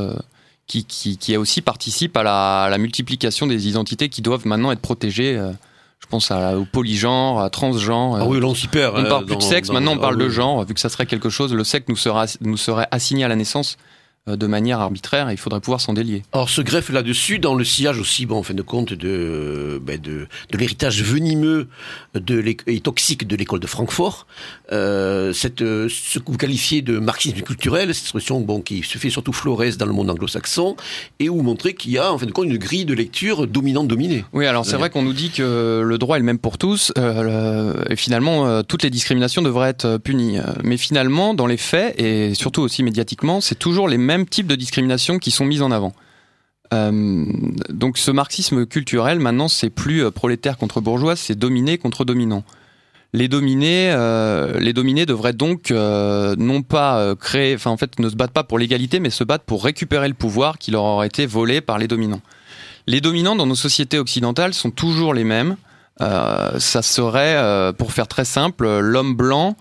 [0.65, 2.23] Qui, qui, qui, aussi participe à
[2.69, 5.37] la, multiplication des identités qui doivent maintenant être protégées
[6.03, 8.17] je pense à, au polygenre, à transgenre.
[8.19, 8.93] Ah oui, l'on s'y perd.
[8.97, 10.79] On ne parle plus de sexe, dans, maintenant on parle ah, de genre, vu que
[10.81, 13.77] ça serait quelque chose, le sexe nous, sera, nous serait assigné à la naissance
[14.25, 16.23] de manière arbitraire et il faudrait pouvoir s'en délier.
[16.31, 19.99] Alors ce greffe là-dessus, dans le sillage aussi, bon, en fin de compte, de, ben
[19.99, 21.67] de, de l'héritage venimeux
[22.15, 24.27] de et toxique de l'école de Francfort,
[24.71, 29.09] euh, cette, ce que vous qualifiez de marxisme culturel, cette expression bon, qui se fait
[29.09, 30.77] surtout florès dans le monde anglo-saxon,
[31.19, 34.23] et où montrer qu'il y a en fin de compte une grille de lecture dominante-dominée.
[34.31, 36.93] Oui, alors c'est vrai qu'on nous dit que le droit est le même pour tous,
[36.97, 40.37] euh, et finalement euh, toutes les discriminations devraient être punies.
[40.63, 44.47] Mais finalement, dans les faits, et surtout aussi médiatiquement, c'est toujours les mêmes mêmes types
[44.47, 45.93] de discrimination qui sont mises en avant.
[46.73, 47.25] Euh,
[47.69, 52.43] donc ce marxisme culturel, maintenant, c'est plus euh, prolétaire contre bourgeois, c'est dominé contre dominant.
[53.15, 58.15] Les dominés, euh, les dominés devraient donc non pas créer, enfin en fait, ne se
[58.15, 61.27] battent pas pour l'égalité, mais se battre pour récupérer le pouvoir qui leur aurait été
[61.27, 62.21] volé par les dominants.
[62.87, 65.57] Les dominants dans nos sociétés occidentales sont toujours les mêmes.
[65.99, 69.55] Ça serait, pour faire très simple, l'homme blanc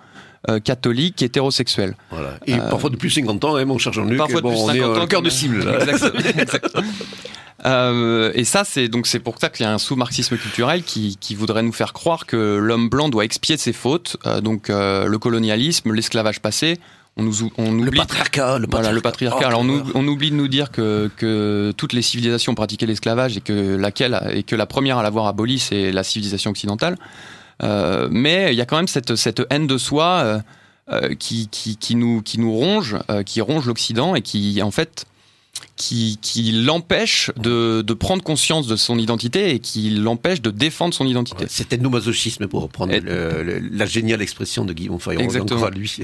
[0.49, 1.97] euh, catholique hétérosexuel.
[2.11, 2.39] Voilà.
[2.47, 5.23] Et euh, parfois depuis 50 ans, hein, mon cher Jean-Luc, bon, on est au cœur
[5.23, 5.65] de cible.
[5.65, 5.79] Là.
[6.39, 6.83] Exactement.
[7.65, 11.17] Euh, et ça, c'est donc c'est pour ça qu'il y a un sous-marxisme culturel qui,
[11.21, 15.07] qui, voudrait nous faire croire que l'homme blanc doit expier ses fautes, euh, donc euh,
[15.07, 16.81] le colonialisme, l'esclavage passé.
[17.17, 18.69] On nous on oublie le patriarcat, le patriarcat.
[18.71, 19.39] Voilà, le patriarcat.
[19.43, 23.37] Oh, Alors on, on, oublie de nous dire que, que toutes les civilisations pratiquaient l'esclavage
[23.37, 26.97] et que laquelle et que la première à l'avoir aboli c'est la civilisation occidentale.
[27.63, 30.39] Euh, mais il y a quand même cette, cette haine de soi euh,
[30.91, 35.07] euh, qui, qui, qui, nous, qui nous ronge, qui ronge l'Occident et qui, en fait,
[35.77, 40.95] qui, qui l'empêche de, de, prendre conscience de son identité et qui l'empêche de défendre
[40.95, 41.45] son identité.
[41.45, 43.01] Ouais, c'est ethnomasochisme pour reprendre et...
[43.01, 45.23] le, le, la géniale expression de Guillaume Fayron.
[45.23, 45.69] Exactement.
[45.69, 45.95] Lui.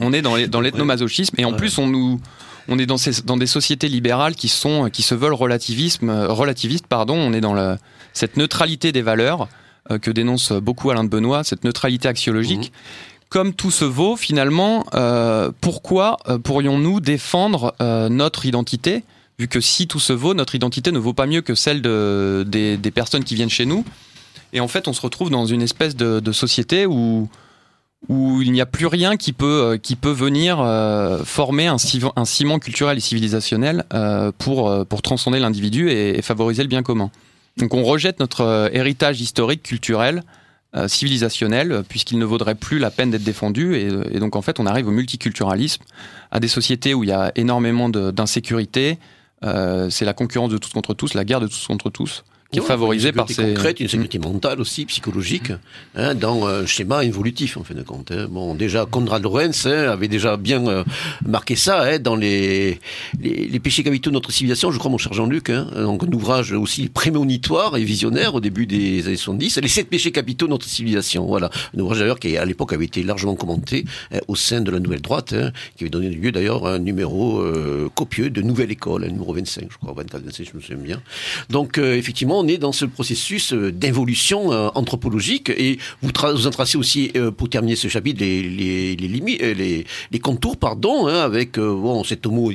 [0.00, 1.56] on est dans, les, dans l'ethnomasochisme et en ouais.
[1.56, 2.20] plus on nous
[2.68, 6.86] on est dans, ces, dans des sociétés libérales qui sont qui se veulent relativisme relativistes
[6.86, 7.76] pardon on est dans
[8.12, 9.48] cette neutralité des valeurs
[10.00, 12.72] que dénonce beaucoup Alain de Benoît, cette neutralité axiologique.
[13.32, 19.04] Comme tout se vaut, finalement, euh, pourquoi euh, pourrions-nous défendre euh, notre identité
[19.38, 22.44] vu que si tout se vaut, notre identité ne vaut pas mieux que celle de,
[22.46, 23.86] des, personnes qui viennent chez nous?
[24.52, 27.26] Et en fait, on se retrouve dans une espèce de, société où,
[28.10, 32.58] où il n'y a plus rien qui peut, qui peut venir euh, former un, ciment
[32.58, 37.10] culturel et civilisationnel euh, pour, pour transcender l'individu et, favoriser le bien commun.
[37.56, 40.22] Donc on rejette notre euh, héritage historique, culturel,
[40.74, 43.76] euh, civilisationnel, puisqu'il ne vaudrait plus la peine d'être défendu.
[43.76, 45.82] Et, donc en fait, on arrive au multiculturalisme,
[46.30, 48.98] à des sociétés où il y a énormément d'insécurité.
[49.44, 52.58] Euh, c'est la concurrence de tous contre tous, la guerre de tous contre tous qui
[52.58, 55.52] est favorisée par ces concrète, une sécurité mentale aussi, psychologique,
[55.96, 58.12] hein, dans un schéma évolutif en fin de compte.
[58.12, 58.28] Hein.
[58.30, 60.84] Bon, déjà Konrad Lorenz hein, avait déjà bien euh,
[61.26, 62.78] marqué ça hein, dans les,
[63.18, 64.70] les, les, péchés capitaux de notre civilisation.
[64.70, 68.66] Je crois, mon cher Jean-Luc, hein, donc un ouvrage aussi prémonitoire et visionnaire au début
[68.66, 69.58] des années 70.
[69.58, 71.24] Les sept péchés capitaux de notre civilisation.
[71.26, 74.70] Voilà, un ouvrage d'ailleurs qui à l'époque avait été largement commenté hein, au sein de
[74.70, 78.42] la Nouvelle Droite, hein, qui avait donné lieu d'ailleurs à un numéro euh, copieux de
[78.42, 81.02] Nouvelle École, un numéro 25, je crois, 24, 25, je me souviens bien.
[81.48, 86.10] Donc euh, effectivement on est dans ce processus d'involution anthropologique et vous,
[86.46, 92.02] en tracez aussi, pour terminer ce chapitre, les, limites, les, contours, pardon, hein, avec bon,
[92.04, 92.50] cet homo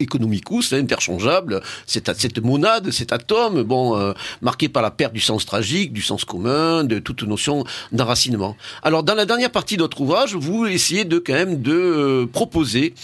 [0.00, 6.02] economicus interchangeable, cette, monade, cet atome, bon, marqué par la perte du sens tragique, du
[6.02, 8.56] sens commun, de toute notion d'enracinement.
[8.82, 12.94] Alors, dans la dernière partie de votre ouvrage, vous essayez de quand même de proposer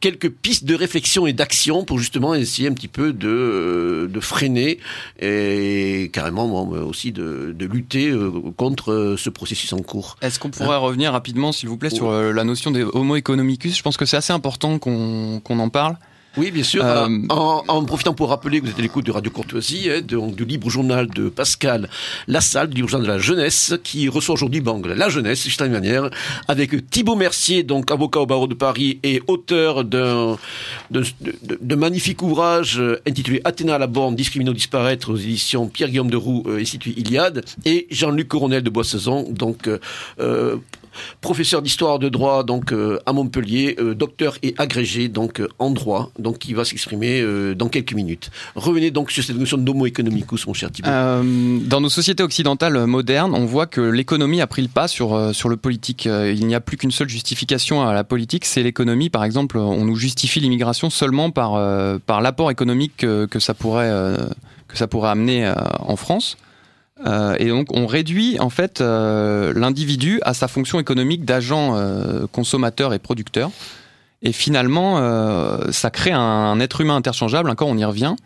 [0.00, 4.20] quelques pistes de réflexion et d'action pour justement essayer un petit peu de, euh, de
[4.20, 4.78] freiner
[5.20, 5.79] et
[6.12, 10.16] carrément aussi de, de lutter euh, contre ce processus en cours.
[10.22, 13.16] Est-ce qu'on pourrait hein revenir rapidement, s'il vous plaît, sur euh, la notion des homo
[13.16, 13.76] economicus?
[13.76, 15.96] Je pense que c'est assez important qu'on en parle.
[16.36, 16.84] Oui, bien sûr.
[16.84, 20.36] Euh, en, profitant pour rappeler que vous êtes à l'écoute de Radio Courtoisie, hein, donc,
[20.36, 21.88] du libre journal de Pascal
[22.28, 25.72] Lassalle, du libre journal de la jeunesse, qui reçoit aujourd'hui Bang, la jeunesse, juste une
[25.72, 26.08] manière,
[26.46, 30.38] avec Thibaut Mercier, donc avocat au barreau de Paris et auteur d'un
[30.90, 36.10] de, magnifique ouvrage euh, intitulé Athéna à la borne, discriminer ou disparaître aux éditions Pierre-Guillaume
[36.10, 40.56] de Roux, euh, institut Iliade, et Jean-Luc Coronel de Boissezon, donc euh,
[41.20, 45.70] professeur d'histoire de droit donc euh, à Montpellier, euh, docteur et agrégé donc euh, en
[45.70, 47.24] droit, donc qui va s'exprimer
[47.54, 48.30] dans quelques minutes.
[48.54, 50.90] Revenez donc sur cette notion d'homo economicus, mon cher Thibault.
[50.90, 55.48] dans nos sociétés occidentales modernes, on voit que l'économie a pris le pas sur sur
[55.48, 56.06] le politique.
[56.06, 59.10] Il n'y a plus qu'une seule justification à la politique, c'est l'économie.
[59.10, 61.52] Par exemple, on nous justifie l'immigration seulement par
[62.00, 63.90] par l'apport économique que, que, ça pourrait
[64.68, 66.36] que ça pourrait amener en France.
[67.06, 72.26] Euh, et donc on réduit en fait euh, l'individu à sa fonction économique d'agent euh,
[72.30, 73.50] consommateur et producteur.
[74.22, 75.00] Et finalement,
[75.72, 78.16] ça crée un, être humain interchangeable, encore on y revient.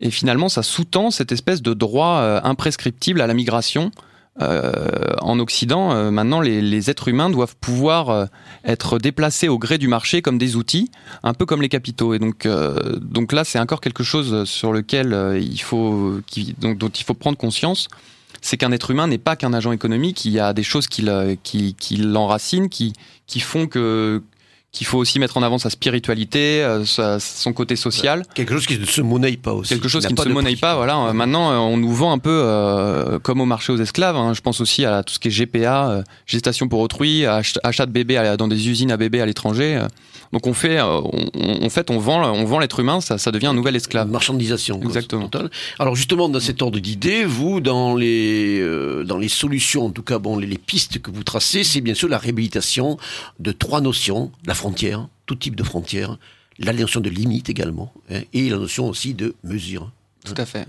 [0.00, 3.90] Et finalement, ça sous-tend cette espèce de droit imprescriptible à la migration.
[4.38, 8.28] en Occident, maintenant, les, êtres humains doivent pouvoir
[8.64, 10.88] être déplacés au gré du marché comme des outils,
[11.24, 12.14] un peu comme les capitaux.
[12.14, 12.46] Et donc,
[13.00, 16.20] donc là, c'est encore quelque chose sur lequel il faut,
[16.60, 17.88] donc, dont il faut prendre conscience
[18.40, 20.24] c'est qu'un être humain n'est pas qu'un agent économique.
[20.24, 22.92] Il y a des choses qui, l'enracinent, qui,
[23.26, 24.22] qui font que
[24.72, 26.84] qu'il faut aussi mettre en avant sa spiritualité, euh,
[27.18, 28.22] son côté social.
[28.34, 29.70] Quelque chose qui ne se monnaie pas aussi.
[29.74, 31.12] Quelque chose qui, ne se monnaie pas, voilà.
[31.12, 34.16] Maintenant, euh, on nous vend un peu euh, comme au marché aux esclaves.
[34.16, 34.32] Hein.
[34.32, 38.34] Je pense aussi à tout ce qui est GPA, gestation pour autrui, achat de bébés
[38.38, 39.84] dans des usines à bébés à l'étranger.
[40.32, 41.00] Donc on fait, euh,
[41.34, 44.08] on, en fait, on vend, on vend l'être humain, ça, ça devient un nouvel esclave.
[44.08, 44.80] Marchandisation.
[44.82, 45.28] Exactement.
[45.78, 50.02] Alors justement, dans cet ordre d'idées, vous, dans les, euh, dans les solutions, en tout
[50.02, 52.98] cas, bon, les, pistes que vous tracez, c'est bien sûr la réhabilitation
[53.40, 56.18] de trois notions la frontière, tout type de frontière,
[56.58, 59.90] la notion de limite également, hein, et la notion aussi de mesure.
[60.24, 60.66] Tout à fait.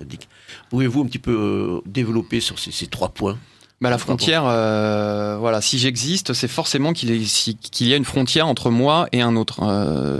[0.69, 3.37] Pouvez-vous un petit peu euh, développer sur ces, ces trois points?
[3.81, 8.69] Bah, la frontière, euh, voilà, si j'existe, c'est forcément qu'il y a une frontière entre
[8.69, 9.61] moi et un autre.
[9.63, 10.19] Euh,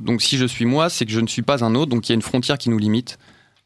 [0.00, 2.12] donc si je suis moi, c'est que je ne suis pas un autre, donc il
[2.12, 3.18] y a une frontière qui nous limite.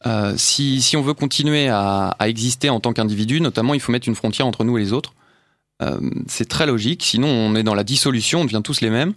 [0.07, 3.93] Euh, si, si, on veut continuer à, à exister en tant qu'individu, notamment, il faut
[3.93, 5.13] mettre une frontière entre nous et les autres.
[5.83, 9.13] Euh, c'est très logique, sinon on est dans la dissolution, on devient tous les mêmes.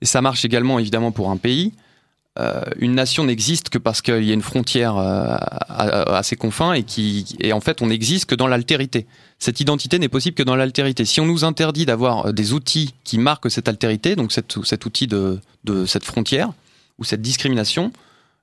[0.00, 1.72] Et ça marche également évidemment pour un pays.
[2.38, 5.36] Euh, une nation n'existe que parce qu'il y a une frontière euh,
[5.68, 9.06] à, ses confins et qui et en fait on n'existe que dans l'altérité.
[9.38, 11.04] Cette identité n'est possible que dans l'altérité.
[11.06, 15.06] Si on nous interdit d'avoir euh, des outils qui marquent cette altérité, donc cet, outil
[15.06, 15.40] de,
[15.86, 16.52] cette frontière
[16.98, 17.90] ou cette discrimination,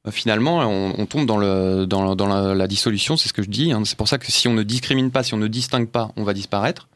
[0.10, 3.72] finalement on, tombe dans, la, dissolution, c'est ce que je dis.
[3.72, 3.84] Hein.
[3.86, 6.24] C'est pour ça que si on ne discrimine pas, si on ne distingue pas, on
[6.24, 6.88] va disparaître.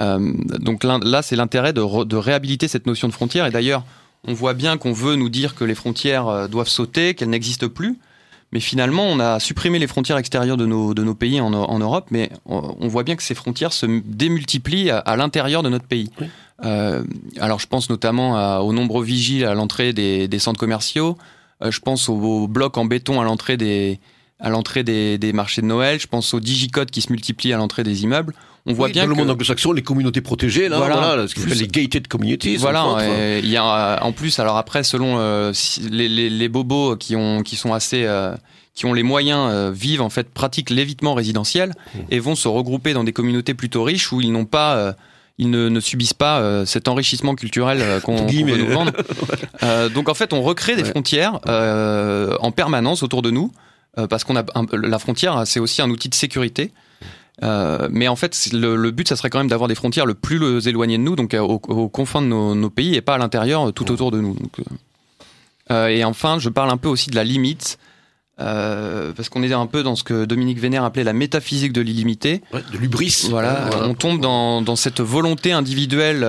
[0.00, 3.46] donc là, c'est l'intérêt de réhabiliter cette notion de frontière.
[3.46, 3.84] Et d'ailleurs,
[4.26, 7.68] on voit bien qu'on veut nous dire que les frontières euh, doivent sauter, qu'elles n'existent
[7.68, 7.98] plus.
[8.52, 12.08] Mais finalement, on a supprimé les frontières extérieures de nos, de nos pays en, Europe,
[12.10, 16.10] mais on, voit bien que ces frontières se démultiplient à, l'intérieur de notre pays.
[16.64, 17.04] Euh,
[17.38, 21.16] alors je pense notamment aux nombreux vigiles à l'entrée des, centres commerciaux,
[21.62, 24.00] euh, je pense aux, blocs en béton à l'entrée des,
[24.40, 27.56] à l'entrée des, des, marchés de Noël, je pense aux digicodes qui se multiplient à
[27.56, 28.34] l'entrée des immeubles
[28.66, 31.58] on voit bien dans le monde anglo-saxon, les communautés protégées, là, voilà, ce qu'on appelle
[31.58, 32.56] les gated communities.
[32.56, 35.52] Voilà, il y a en plus, alors après, selon euh,
[35.90, 38.34] les, les, les, bobos qui ont, qui sont assez, euh,
[38.74, 41.98] qui ont les moyens, euh, vivent en fait, pratiquent l'évitement résidentiel mmh.
[42.10, 44.94] et vont se regrouper dans des communautés plutôt riches où ils n'ont pas
[45.38, 48.92] ils ne, ne, subissent pas cet enrichissement culturel qu'on qu veut nous vendre.
[49.94, 53.50] donc en fait, on recrée des frontières en permanence autour de nous,
[54.10, 56.72] parce qu'on a la frontière, c'est aussi un outil de sécurité.
[57.42, 60.66] Euh, mais en fait, le, but, ça serait quand même d'avoir des frontières le plus
[60.66, 64.10] éloignées de nous, donc aux, confins de nos, pays, et pas à l'intérieur, tout autour
[64.10, 64.36] de nous.
[64.58, 64.64] Euh,
[65.70, 67.78] euh, et enfin, je parle un peu aussi de la limite,
[68.36, 72.42] parce qu'on est un peu dans ce que Dominique Vénère appelait la métaphysique de l'illimité.
[72.52, 73.26] de l'ubris.
[73.28, 76.26] Voilà, on tombe dans, dans, cette volonté individuelle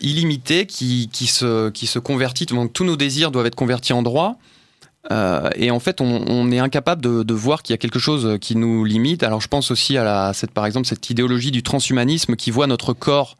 [0.00, 2.46] illimitée qui, qui, se, qui se convertit.
[2.46, 4.38] Donc tous nos désirs doivent être convertis en droit.
[5.10, 8.84] Et en fait, on, est incapable de, voir qu'il y a quelque chose qui nous
[8.84, 9.22] limite.
[9.22, 12.92] Alors, je pense aussi à cette, par exemple, cette idéologie du transhumanisme qui voit notre
[12.92, 13.36] corps,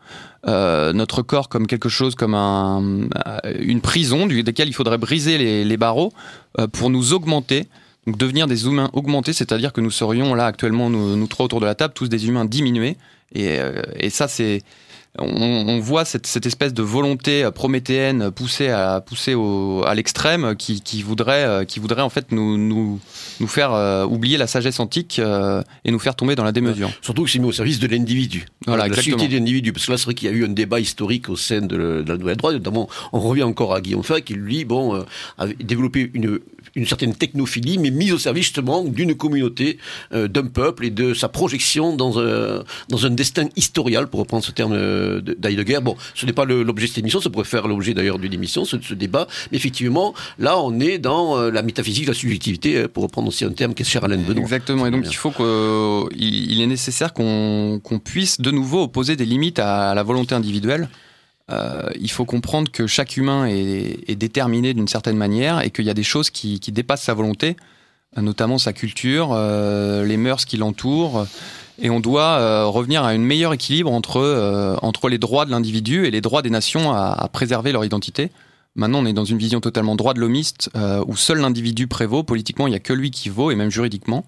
[0.46, 3.08] notre corps comme quelque chose, comme un,
[3.58, 6.12] une prison du, desquelles il faudrait briser les, barreaux
[6.72, 7.66] pour nous augmenter.
[8.06, 11.66] Donc devenir des humains augmentés, c'est-à-dire que nous serions là actuellement, nous, trois autour de
[11.66, 12.96] la table, tous des humains diminués.
[13.34, 14.62] Et ça, c'est
[15.18, 19.34] on, voit cette, espèce de volonté euh, prométhéenne poussée à, pousser
[19.84, 23.00] à l'extrême qui, voudrait, euh, qui voudrait en fait nous, nous,
[23.40, 25.20] nous faire euh, oublier la sagesse antique
[25.84, 26.90] et nous faire tomber dans la démesure.
[27.02, 28.46] Surtout que c'est mis au service de l'individu.
[28.66, 29.72] Voilà, la sécurité de l'individu.
[29.72, 32.04] Parce que là, c'est vrai qu'il y a eu un débat historique au sein de,
[32.06, 32.54] la nouvelle droite.
[32.54, 35.04] Notamment, on revient encore à Guillaume Fay qui, lui, bon,
[35.38, 36.38] a développé une,
[36.74, 39.78] une certaine technophilie, mais mise au service justement d'une communauté,
[40.12, 44.52] d'un peuple et de sa projection dans un, dans un destin historial, pour reprendre ce
[44.52, 44.74] terme
[45.64, 45.82] guerre.
[45.82, 48.64] Bon, ce n'est pas l'objet de cette émission, ça pourrait faire l'objet d'ailleurs d'une émission,
[48.64, 49.26] ce, ce, débat.
[49.50, 53.44] Mais effectivement, là, on est dans euh, la métaphysique, la subjectivité, hein, pour reprendre aussi
[53.44, 54.42] un terme qui est cher Alain Benoît.
[54.42, 54.86] Exactement.
[54.86, 59.94] Et donc, il faut qu'il est nécessaire qu'on puisse de nouveau opposer des limites à,
[59.94, 60.88] la volonté individuelle.
[61.50, 65.90] Euh, il faut comprendre que chaque humain est, déterminé d'une certaine manière et qu'il y
[65.90, 67.56] a des choses qui, dépassent sa volonté,
[68.16, 71.26] notamment sa culture, euh, les mœurs qui l'entourent,
[71.80, 75.50] et on doit euh, revenir à un meilleur équilibre entre, euh, entre les droits de
[75.50, 78.30] l'individu et les droits des nations à, préserver leur identité.
[78.74, 82.22] Maintenant, on est dans une vision totalement droit de l'homiste euh, où seul l'individu prévaut.
[82.24, 84.24] Politiquement, il n'y a que lui qui vaut, et même juridiquement.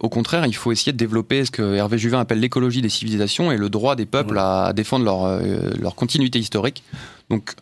[0.00, 3.52] au contraire, il faut essayer de développer ce que Hervé Juvin appelle l'écologie des civilisations
[3.52, 5.40] et le droit des peuples à, défendre leur,
[5.78, 6.82] leur, continuité historique.
[7.28, 7.54] Donc,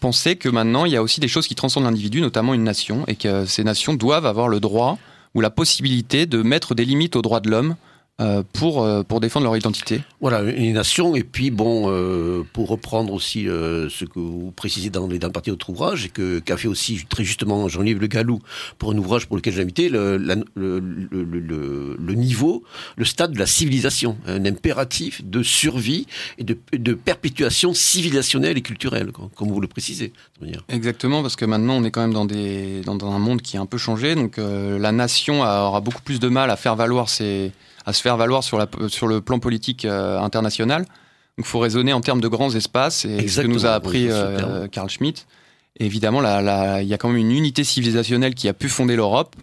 [0.00, 3.04] penser que maintenant, il y a aussi des choses qui transcendent l'individu, notamment une nation,
[3.06, 4.98] et que ces nations doivent avoir le droit
[5.34, 7.76] ou la possibilité de mettre des limites aux droits de l'homme
[8.20, 10.00] euh, pour, euh, pour défendre leur identité.
[10.20, 15.08] Voilà, une nation, et puis bon, euh, pour reprendre aussi ce que vous précisez dans,
[15.08, 18.06] dans le partie de votre ouvrage, et que qu'a fait aussi très justement Jean-Yves Le
[18.06, 18.38] Gallou
[18.78, 22.62] pour un ouvrage pour lequel j'ai invité, le, le, le, le, niveau,
[22.94, 26.06] le stade de la civilisation, un impératif de survie
[26.38, 30.12] et de, de perpétuation civilisationnelle et culturelle, comme vous le précisez.
[30.68, 33.56] Exactement, parce que maintenant on est quand même dans, des, dans, dans un monde qui
[33.56, 37.08] a un peu changé, donc la nation aura beaucoup plus de mal à faire valoir
[37.08, 37.50] ses
[37.84, 40.82] à se faire valoir sur, la, sur le plan politique euh, international.
[40.82, 44.06] Donc il faut raisonner en termes de grands espaces, et ce que nous a appris
[44.08, 45.26] euh, Carl Schmitt.
[45.80, 46.20] évidemment,
[46.80, 49.34] il y a quand même une unité civilisationnelle qui a pu fonder l'Europe,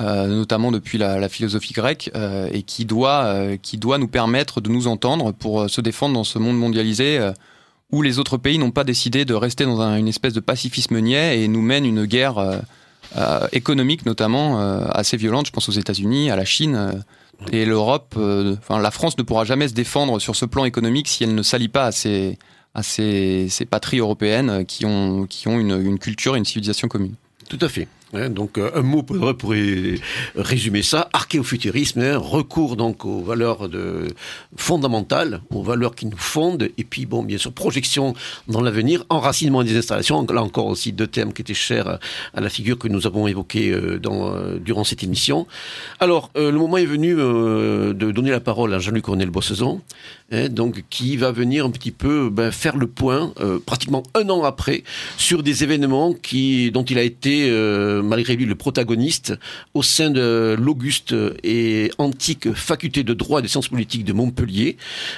[0.00, 2.12] euh, notamment depuis la, philosophie grecque,
[2.52, 6.38] et qui doit, qui doit nous permettre de nous entendre pour se défendre dans ce
[6.38, 7.32] monde mondialisé
[7.90, 11.42] où les autres pays n'ont pas décidé de rester dans une espèce de pacifisme niais
[11.42, 12.62] et nous mènent une guerre
[13.50, 14.60] économique notamment
[14.92, 15.46] assez violente.
[15.48, 17.02] Je pense aux États-Unis, à la Chine
[17.50, 21.08] et l'Europe, euh, enfin la France ne pourra jamais se défendre sur ce plan économique
[21.08, 22.38] si elle ne s'allie pas à ces,
[22.74, 26.88] à ces, ces patries européennes qui ont, qui ont une, une culture et une civilisation
[26.88, 27.14] commune.
[27.48, 27.88] Tout à fait.
[28.14, 29.94] Hein, donc euh, un mot pourrait,
[30.36, 34.08] résumer ça archéofuturisme, hein, recours donc aux valeurs de,
[34.54, 38.12] fondamentales, aux valeurs qui nous fondent, et puis bon, bien sûr, projection
[38.48, 40.26] dans l'avenir, enracinement des installations.
[40.32, 41.98] Là encore aussi deux thèmes qui étaient chers
[42.34, 45.46] à la figure que nous avons évoquée euh, euh, durant cette émission.
[45.98, 49.80] Alors, le moment est venu de donner la parole à Jean-Luc Cornel Bossezon,
[50.32, 53.32] hein, donc qui va venir un petit peu ben, faire le point,
[53.66, 54.82] pratiquement un an après,
[55.16, 57.50] sur des événements qui, dont il a été
[58.02, 59.34] malgré lui le protagoniste,
[59.74, 64.76] au sein de l'auguste et antique faculté de droit et de sciences politiques de Montpellier.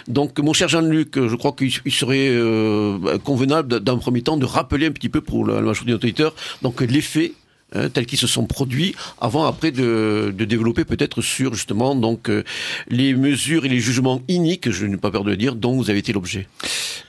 [0.09, 4.87] Donc, mon cher Jean-Luc, je crois qu'il serait euh, convenable d'un premier temps de rappeler
[4.87, 7.33] un petit peu pour la majorité de l'effet
[7.75, 12.45] Hein, tels qu'ils se sont produits, avant après de, développer peut-être sur justement donc euh,
[12.89, 15.91] les mesures et les jugements iniques, je n'ai pas peur de le dire, dont vous
[15.91, 16.47] avez été l'objet.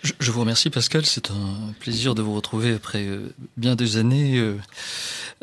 [0.01, 4.39] Je, vous remercie Pascal, c'est un plaisir de vous retrouver après euh, bien des années,
[4.39, 4.55] euh,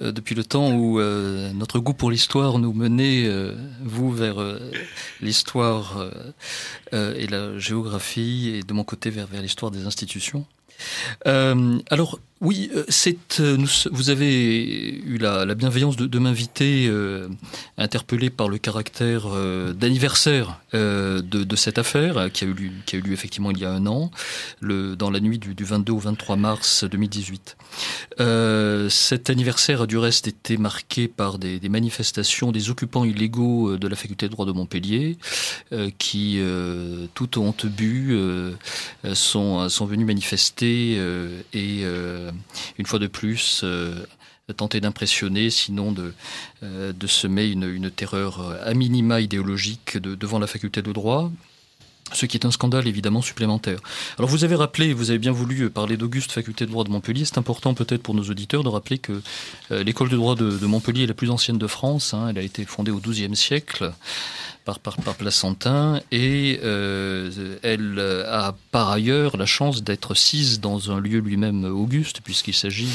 [0.01, 3.29] depuis le temps où notre goût pour l'histoire nous menait,
[3.85, 4.37] vous, vers
[5.21, 6.11] l'histoire
[6.93, 10.47] et la géographie, et de mon côté vers, vers l'histoire des institutions.
[11.25, 12.85] alors, oui, euh,
[13.39, 13.57] euh,
[13.93, 17.29] vous avez eu la, bienveillance de, m'inviter, euh,
[17.79, 19.29] interpellé par le caractère
[19.75, 24.11] d'anniversaire de, cette affaire qui a, eu lieu, effectivement il y a un an,
[24.61, 27.57] dans la nuit du, 22 au 23 mars 2018.
[28.89, 33.95] cet anniversaire a du reste été marqué par des, manifestations des occupants illégaux de la
[33.95, 35.17] faculté de droit de Montpellier
[35.99, 36.43] qui,
[37.15, 38.19] tout honte bu,
[39.15, 40.99] sont, sont venus manifester
[41.53, 41.85] et
[42.79, 44.05] une fois de plus, euh,
[44.57, 46.15] tenter d'impressionner, sinon de,
[46.63, 51.31] euh, semer une, terreur euh, à minima idéologique devant la faculté de droit.
[52.15, 53.79] Ce qui est un scandale évidemment supplémentaire.
[54.19, 57.25] Alors vous avez rappelé, vous avez bien voulu parler d'Auguste, faculté de droit de Montpellier.
[57.25, 59.21] C'est important peut-être pour nos auditeurs de rappeler que
[59.71, 62.15] euh, l'école de droit de, Montpellier est la plus ancienne de France.
[62.15, 62.29] Hein.
[62.29, 63.93] elle a été fondée au XIIe siècle
[64.65, 67.99] par, par, par Placentin et euh, elle
[68.29, 72.89] a par ailleurs la chance d'être sise dans un lieu lui-même auguste puisqu'il s'agit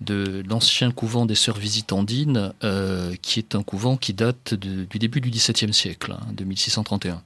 [0.00, 5.20] de l'ancien couvent des Sœurs Visitandines, euh, qui est un couvent qui date du début
[5.20, 7.22] du XVIIe siècle, hein, de 1631.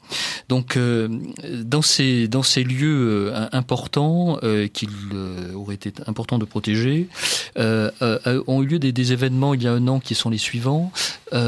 [0.48, 1.08] Donc, euh,
[1.64, 4.38] dans, ces, dans ces lieux euh, importants
[4.72, 4.90] qu'il
[5.54, 7.08] aurait été important de protéger,
[7.56, 10.92] ont eu lieu des, des, événements il y a un an qui sont les suivants.
[11.32, 11.38] il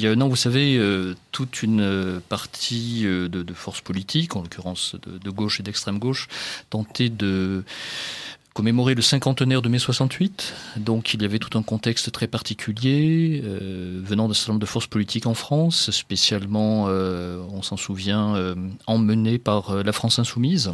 [0.00, 0.80] y a un an, vous savez,
[1.32, 6.28] toute une partie de, de forces politiques, en l'occurrence de, gauche et d'extrême gauche,
[6.70, 7.64] tentaient de
[8.58, 10.52] commémorer le cinquantenaire de mai 68.
[10.78, 14.66] Donc il y avait tout un contexte très particulier euh, venant d'un certain nombre de
[14.66, 18.56] forces politiques en France, spécialement, euh, on s'en souvient, euh,
[18.88, 20.72] emmené par la France insoumise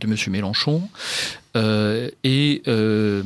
[0.00, 0.16] de M.
[0.28, 0.88] Mélenchon.
[1.56, 3.22] Euh, et euh,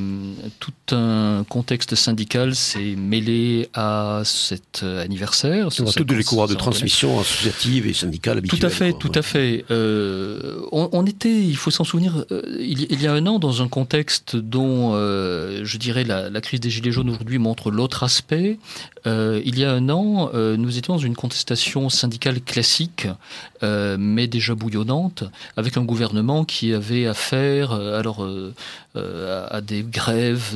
[0.60, 5.72] tout un contexte syndical s'est mêlé à cet anniversaire.
[5.72, 8.60] Sur toutes les courroies de transmission associative et syndicale habituelle.
[8.60, 9.64] Tout à fait, tout à fait.
[9.70, 12.24] Euh, on, était, il faut s'en souvenir,
[12.58, 16.70] il, y a un an dans un contexte dont, je dirais, la, la, crise des
[16.70, 18.58] Gilets jaunes aujourd'hui montre l'autre aspect.
[19.06, 23.08] il y a un an, nous étions dans une contestation syndicale classique,
[23.62, 25.24] mais déjà bouillonnante,
[25.56, 30.54] avec un gouvernement qui avait affaire, euh, euh, à des grèves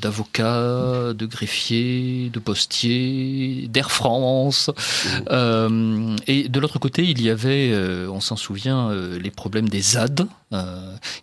[0.00, 4.70] d'avocats, de, greffiers, de postiers, d'Air France.
[4.70, 5.10] Mmh.
[5.30, 7.74] Euh, et de l'autre côté, il y avait,
[8.08, 10.26] on s'en souvient, les problèmes des ZAD,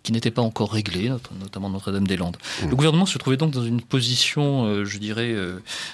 [0.03, 2.37] qui n'étaient pas encore réglés, notamment Notre-Dame-des-Landes.
[2.37, 2.69] Mmh.
[2.69, 5.35] Le gouvernement se trouvait donc dans une position, je dirais,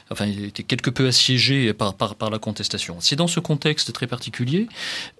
[0.10, 2.98] enfin, il était quelque peu assiégé par, par, par la contestation.
[3.00, 4.68] C'est dans ce contexte très particulier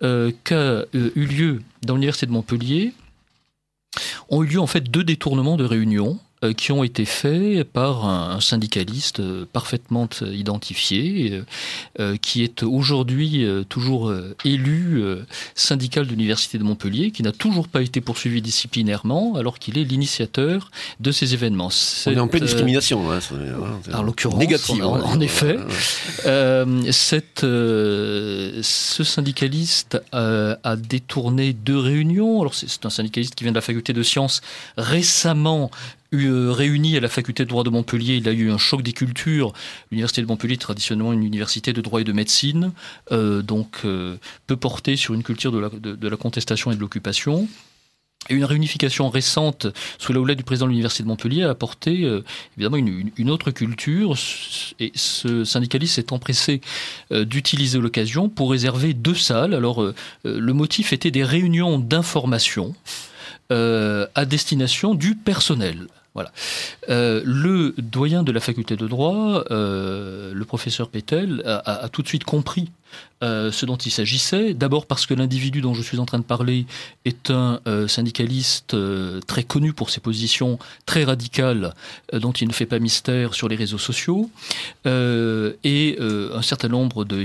[0.02, 2.94] qu'a eu lieu dans l'université de Montpellier
[4.30, 6.20] ont eu lieu en fait deux détournements de réunions
[6.58, 11.44] qui ont été faits par un, syndicaliste euh, parfaitement identifié,
[12.00, 14.14] euh, qui est aujourd'hui toujours
[14.46, 15.04] élu
[15.56, 19.84] syndical de l'Université de Montpellier, qui n'a toujours pas été poursuivi disciplinairement, alors qu'il est
[19.84, 21.70] l'initiateur de ces événements.
[22.08, 23.20] On est en pleine discrimination, hein,
[23.94, 25.58] en l'occurrence, négative, en, effet.
[26.92, 32.42] cette, ce syndicaliste a détourné deux réunions.
[32.42, 34.42] Alors c'est un syndicaliste qui vient de la faculté de sciences
[34.78, 35.72] récemment
[36.14, 38.92] euh, réuni à la faculté de droit de Montpellier, il a eu un choc des
[38.92, 39.54] cultures.
[39.92, 42.74] L'université de Montpellier, traditionnellement une université de droit et de médecine,
[43.14, 47.48] euh, donc euh, peut porter sur une culture de la, contestation et de l'occupation.
[48.30, 49.68] Et une réunification récente
[50.00, 52.08] sous la houlette du président de l'université de Montpellier a apporté
[52.56, 54.16] évidemment une, autre culture.
[54.80, 56.62] Et ce syndicaliste s'est empressé
[57.10, 59.56] d'utiliser l'occasion pour réserver deux salles.
[59.56, 59.84] Alors
[60.24, 62.76] le motif était des réunions d'information
[63.50, 65.88] à destination du personnel.
[66.14, 66.32] Voilà.
[66.90, 72.08] Euh, le doyen de la faculté de droit, euh, le professeur Pétel, a, tout de
[72.08, 72.70] suite compris
[73.24, 74.56] euh, ce dont il s'agissait.
[74.56, 76.66] D'abord parce que l'individu dont je suis en train de parler
[77.06, 81.76] est un euh, syndicaliste euh, très connu pour ses positions très radicales,
[82.14, 84.30] dont il ne fait pas mystère sur les réseaux sociaux,
[84.86, 87.24] et un certain nombre de,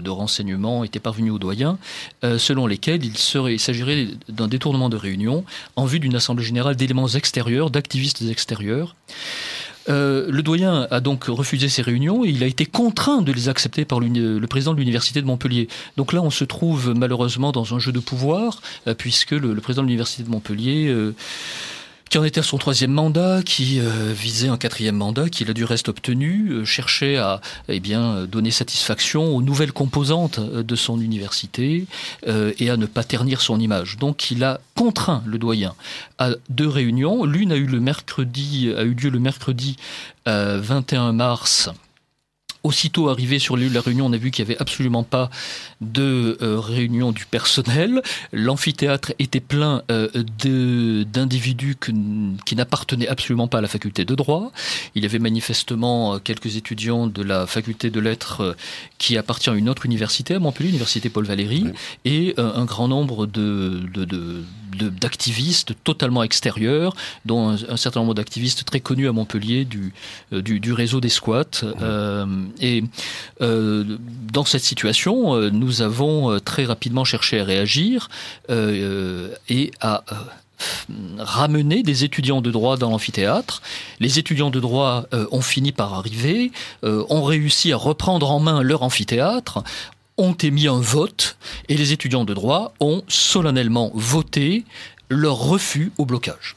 [0.00, 1.78] de, renseignements étaient parvenus au doyen,
[2.22, 5.44] selon lesquels il s'agirait d'un détournement de réunion
[5.76, 8.94] en vue d'une assemblée générale d'éléments extérieurs, d'activistes extérieurs.
[9.88, 13.48] Euh, le doyen a donc refusé ces réunions et il a été contraint de les
[13.48, 15.68] accepter par le président de l'université de Montpellier.
[15.96, 19.82] Donc là, on se trouve malheureusement dans un jeu de pouvoir, euh, puisque le, président
[19.82, 20.88] de l'université de Montpellier...
[20.88, 21.14] Euh,
[22.08, 25.52] qui en était à son troisième mandat, qui euh, visait un quatrième mandat, qu'il a
[25.52, 30.76] du reste obtenu, euh, cherchait à eh bien, donner satisfaction aux nouvelles composantes euh, de
[30.76, 31.86] son université
[32.26, 33.98] et à ne pas ternir son image.
[33.98, 35.74] Donc il a contraint le doyen
[36.18, 37.24] à deux réunions.
[37.24, 39.76] L'une a eu le mercredi, a eu lieu le mercredi
[40.26, 41.70] 21 mars
[42.66, 45.30] Aussitôt arrivé sur la réunion, on a vu qu'il n'y avait absolument pas
[45.80, 48.02] de euh, réunion du personnel.
[48.32, 50.08] L'amphithéâtre était plein euh,
[51.04, 54.50] d'individus qui n'appartenaient absolument pas à la faculté de droit.
[54.96, 58.56] Il y avait manifestement euh, quelques étudiants de la faculté de lettres
[58.98, 61.66] qui appartient à une autre université à Montpellier, l'université Paul Valéry,
[62.04, 64.42] et un grand nombre de, de
[64.74, 66.94] d'activistes totalement extérieurs,
[67.24, 69.92] dont un, certain nombre d'activistes très connus à Montpellier du,
[70.32, 71.44] euh, du, réseau des squats.
[71.62, 72.26] Euh,
[72.60, 72.84] et
[73.40, 73.84] euh,
[74.32, 78.08] dans cette situation, nous avons très rapidement cherché à réagir
[78.48, 80.04] et à
[81.18, 83.62] ramener des étudiants de droit dans l'amphithéâtre.
[84.00, 86.52] Les étudiants de droit ont fini par arriver,
[86.82, 89.62] ont réussi à reprendre en main leur amphithéâtre,
[90.18, 91.36] ont émis un vote
[91.68, 94.64] et les étudiants de droit ont solennellement voté
[95.08, 96.56] leur refus au blocage.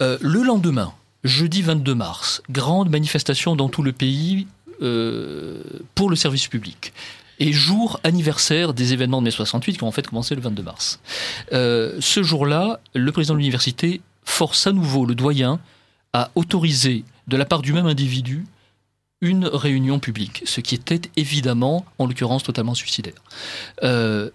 [0.00, 0.92] Euh, le lendemain,
[1.24, 4.46] jeudi 22 mars, grande manifestation dans tout le pays
[4.80, 5.62] euh,
[5.94, 6.92] pour le service public
[7.38, 10.62] et jour anniversaire des événements de mai 68 qui ont en fait commencé le 22
[10.62, 11.00] mars.
[11.52, 15.58] Euh, ce jour-là, le président de l'université force à nouveau le doyen
[16.12, 18.44] à autoriser de la part du même individu
[19.22, 23.14] une réunion publique, ce qui était évidemment, en l'occurrence, totalement suicidaire.
[23.82, 24.28] Euh,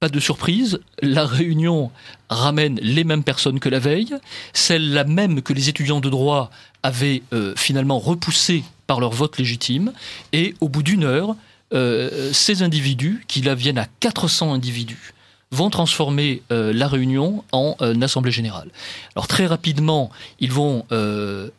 [0.00, 1.92] pas de surprise, la réunion
[2.28, 4.16] ramène les mêmes personnes que la veille,
[4.52, 6.50] celles-là même que les étudiants de droit
[6.82, 9.92] avaient euh, finalement repoussées par leur vote légitime,
[10.32, 11.36] et au bout d'une heure,
[11.72, 15.14] euh, ces individus, qui là viennent à 400 individus,
[15.52, 18.70] vont transformer euh, la réunion en euh, assemblée générale.
[19.14, 20.10] Alors très rapidement,
[20.40, 21.50] ils vont euh,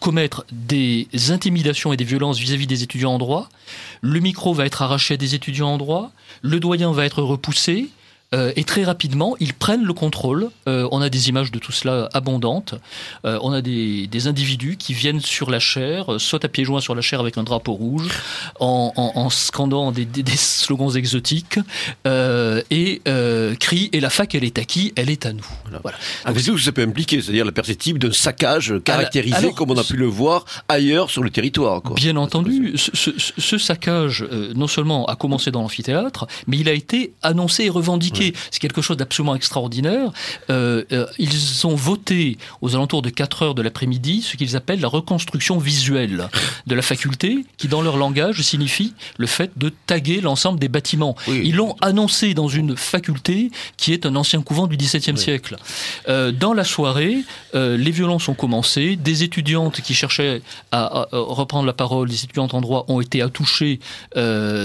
[0.00, 3.48] commettre des intimidations et des violences vis-à-vis des étudiants en droit.
[4.00, 6.12] Le micro va être arraché à des étudiants en droit.
[6.42, 7.90] Le doyen va être repoussé.
[8.34, 10.48] Euh, et très rapidement, ils prennent le contrôle.
[10.68, 12.74] Euh, on a des images de tout cela abondantes.
[13.26, 16.80] Euh, on a des, des, individus qui viennent sur la chair, sautent à pieds joints
[16.80, 18.08] sur la chair avec un drapeau rouge,
[18.60, 21.58] en, en, en scandant des, des, des, slogans exotiques
[22.06, 23.02] et
[23.58, 24.92] crient Et la fac, elle est à qui?
[24.96, 25.46] Elle est à nous.
[25.64, 25.80] Voilà.
[25.82, 25.98] voilà.
[26.24, 29.84] Ah, Donc, ça peut impliquer, c'est-à-dire la perspective d'un saccage caractérisé alors, comme on a
[29.84, 31.82] pu le voir ailleurs sur le territoire.
[31.82, 31.96] Quoi.
[31.96, 36.72] Bien entendu, ce, ce, ce saccage, non seulement a commencé dans l'amphithéâtre, mais il a
[36.72, 38.21] été annoncé et revendiqué.
[38.50, 40.12] C'est quelque chose d'absolument extraordinaire.
[40.50, 44.80] Euh, euh, ils ont voté aux alentours de 4 heures de l'après-midi ce qu'ils appellent
[44.80, 46.28] la reconstruction visuelle
[46.66, 51.16] de la faculté, qui dans leur langage signifie le fait de taguer l'ensemble des bâtiments.
[51.28, 51.42] Oui.
[51.44, 55.18] Ils l'ont annoncé dans une faculté qui est un ancien couvent du XVIIe oui.
[55.18, 55.56] siècle.
[56.08, 57.18] Euh, dans la soirée,
[57.54, 58.96] les violences ont commencé.
[58.96, 63.22] Des étudiantes qui cherchaient à, à, reprendre la parole, des étudiantes en droit, ont été
[63.22, 63.80] attouchées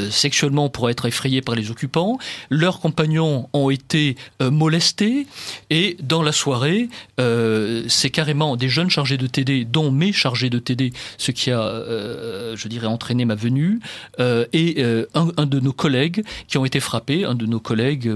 [0.09, 2.17] sexuellement pour être effrayées par les occupants.
[2.49, 5.27] Leurs compagnons ont été euh, molestés
[5.69, 10.49] et dans la soirée, euh, c'est carrément des jeunes chargés de TD, dont mes chargés
[10.49, 13.79] de TD, ce qui a, euh, je dirais, entraîné ma venue,
[14.19, 14.83] et
[15.13, 18.11] un, un, de nos collègues qui ont été frappés, un de nos collègues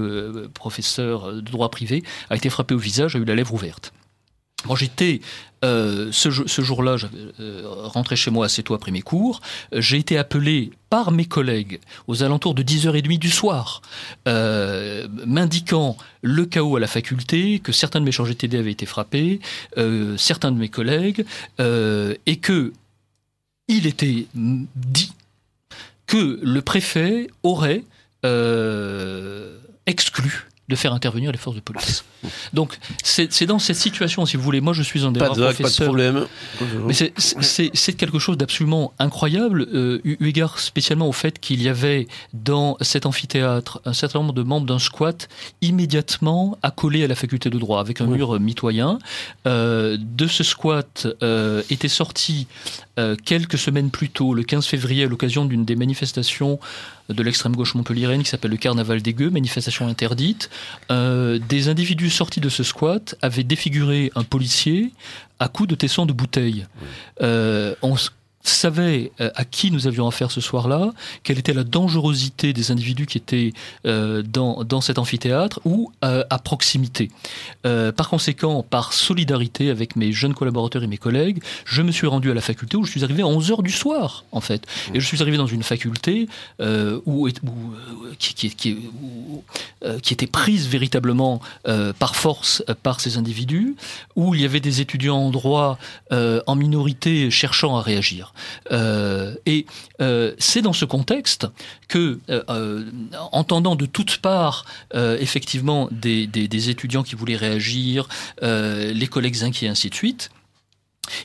[0.54, 3.92] professeurs de droit privé, a été frappé au visage, a eu la lèvre ouverte.
[4.66, 5.20] Moi, j'étais
[5.64, 7.06] euh, ce, jour-là, je
[7.40, 9.40] euh, rentré chez moi assez tôt après mes cours.
[9.72, 13.80] J'ai été appelé par mes collègues aux alentours de 10h30 du soir,
[14.26, 18.86] euh, m'indiquant le chaos à la faculté, que certains de mes chargés TD avaient été
[18.86, 19.40] frappés,
[19.78, 21.24] euh, certains de mes collègues,
[21.58, 22.72] et que
[23.68, 25.12] il était dit
[26.06, 27.84] que le préfet aurait
[29.86, 32.02] exclu de faire intervenir les forces de police.
[32.54, 35.66] Donc c'est dans cette situation, si vous voulez, moi je suis un des rares professeurs.
[35.66, 36.26] Pas de problème.
[36.86, 42.08] Mais c'est quelque chose d'absolument incroyable, euh, eu égard spécialement au fait qu'il y avait
[42.32, 45.28] dans cet amphithéâtre un certain nombre de membres d'un squat
[45.60, 48.16] immédiatement accolés à la faculté de droit, avec un oui.
[48.16, 48.98] mur mitoyen.
[49.46, 52.46] Euh, de ce squat euh, était sorti
[53.24, 56.60] quelques semaines plus tôt, le 15 février, à l'occasion d'une des manifestations
[57.12, 60.50] de l'extrême gauche montpelliéraine qui s'appelle le Carnaval des Gueux, manifestation interdite.
[60.90, 64.92] Euh, des individus sortis de ce squat avaient défiguré un policier
[65.38, 66.66] à coups de tesson de bouteille.
[67.20, 67.96] Euh, on
[68.42, 70.92] savait euh, à qui nous avions affaire ce soir-là,
[71.22, 73.52] quelle était la dangerosité des individus qui étaient
[73.86, 77.10] euh, dans, dans cet amphithéâtre ou euh, à proximité.
[77.62, 82.30] Par conséquent, par solidarité avec mes jeunes collaborateurs et mes collègues, je me suis rendu
[82.30, 84.66] à la faculté où je suis arrivé à 11 heures du soir, en fait.
[84.94, 86.28] Et je suis arrivé dans une faculté
[86.60, 88.46] où, où, où, qui,
[90.12, 91.40] était prise véritablement
[91.98, 93.76] par force par ces individus,
[94.16, 95.78] où il y avait des étudiants en droit
[96.10, 98.31] en minorité cherchant à réagir.
[98.70, 99.66] Euh, et
[100.00, 101.46] euh, c'est dans ce contexte
[101.88, 102.84] que, euh,
[103.32, 104.64] entendant de toutes parts
[104.94, 108.08] effectivement des, des, étudiants qui voulaient réagir,
[108.40, 110.30] les collègues inquiets, ainsi de suite,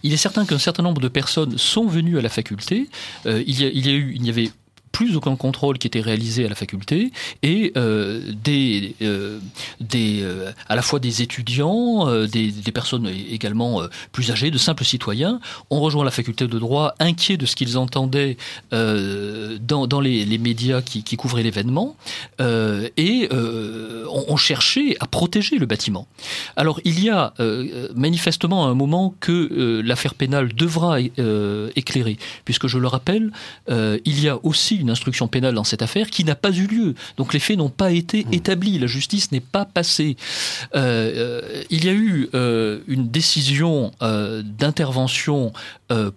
[0.04, 2.90] il est certain qu'un certain nombre de personnes sont venues à la faculté.
[3.26, 4.52] il, y a, il y a eu, il y avait
[4.98, 7.12] plus aucun contrôle qui était réalisé à la faculté
[7.44, 9.38] et euh, des, euh,
[9.80, 15.40] des euh, à la fois des étudiants, des, personnes également plus âgées, de simples citoyens,
[15.70, 18.38] ont rejoint la faculté de droit inquiets de ce qu'ils entendaient
[18.72, 21.96] dans, dans les, les, médias qui, qui couvraient l'événement
[22.40, 26.08] et ont, ont, cherché à protéger le bâtiment.
[26.56, 27.34] Alors il y a
[27.96, 33.32] manifestement un moment que l'affaire pénale devra éclairer, puisque je le rappelle,
[33.70, 36.66] il y a aussi une une instruction pénale dans cette affaire qui n'a pas eu
[36.66, 36.96] lieu.
[37.18, 38.34] Donc les faits n'ont pas été mmh.
[38.34, 40.16] établis, la justice n'est pas passée.
[40.76, 42.30] Euh, euh, il y a eu
[42.88, 45.52] une décision d'intervention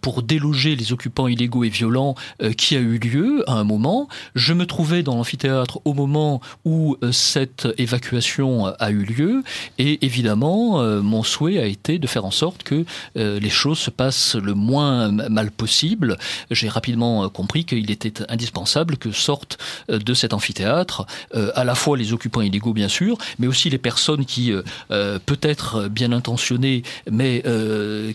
[0.01, 2.15] pour déloger les occupants illégaux et violents
[2.57, 4.09] qui a eu lieu à un moment.
[4.35, 9.43] Je me trouvais dans l'amphithéâtre au moment où cette évacuation a eu lieu
[9.79, 12.85] et évidemment mon souhait a été de faire en sorte que
[13.15, 16.19] les choses se passent le moins mal possible.
[16.51, 19.59] J'ai rapidement compris qu'il était indispensable que sortent
[19.91, 23.71] euh, de cet amphithéâtre euh, à la fois les occupants illégaux bien sûr, mais aussi
[23.71, 27.43] les personnes qui euh, peut-être bien intentionnées, mais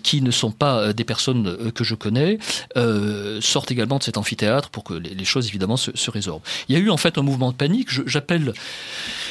[0.03, 2.39] qui ne sont pas des personnes que je connais,
[3.41, 6.43] sortent également de cet amphithéâtre pour que les choses évidemment se, résorbent.
[6.69, 7.89] Il y a eu en fait un mouvement de panique.
[8.05, 8.53] J'appelle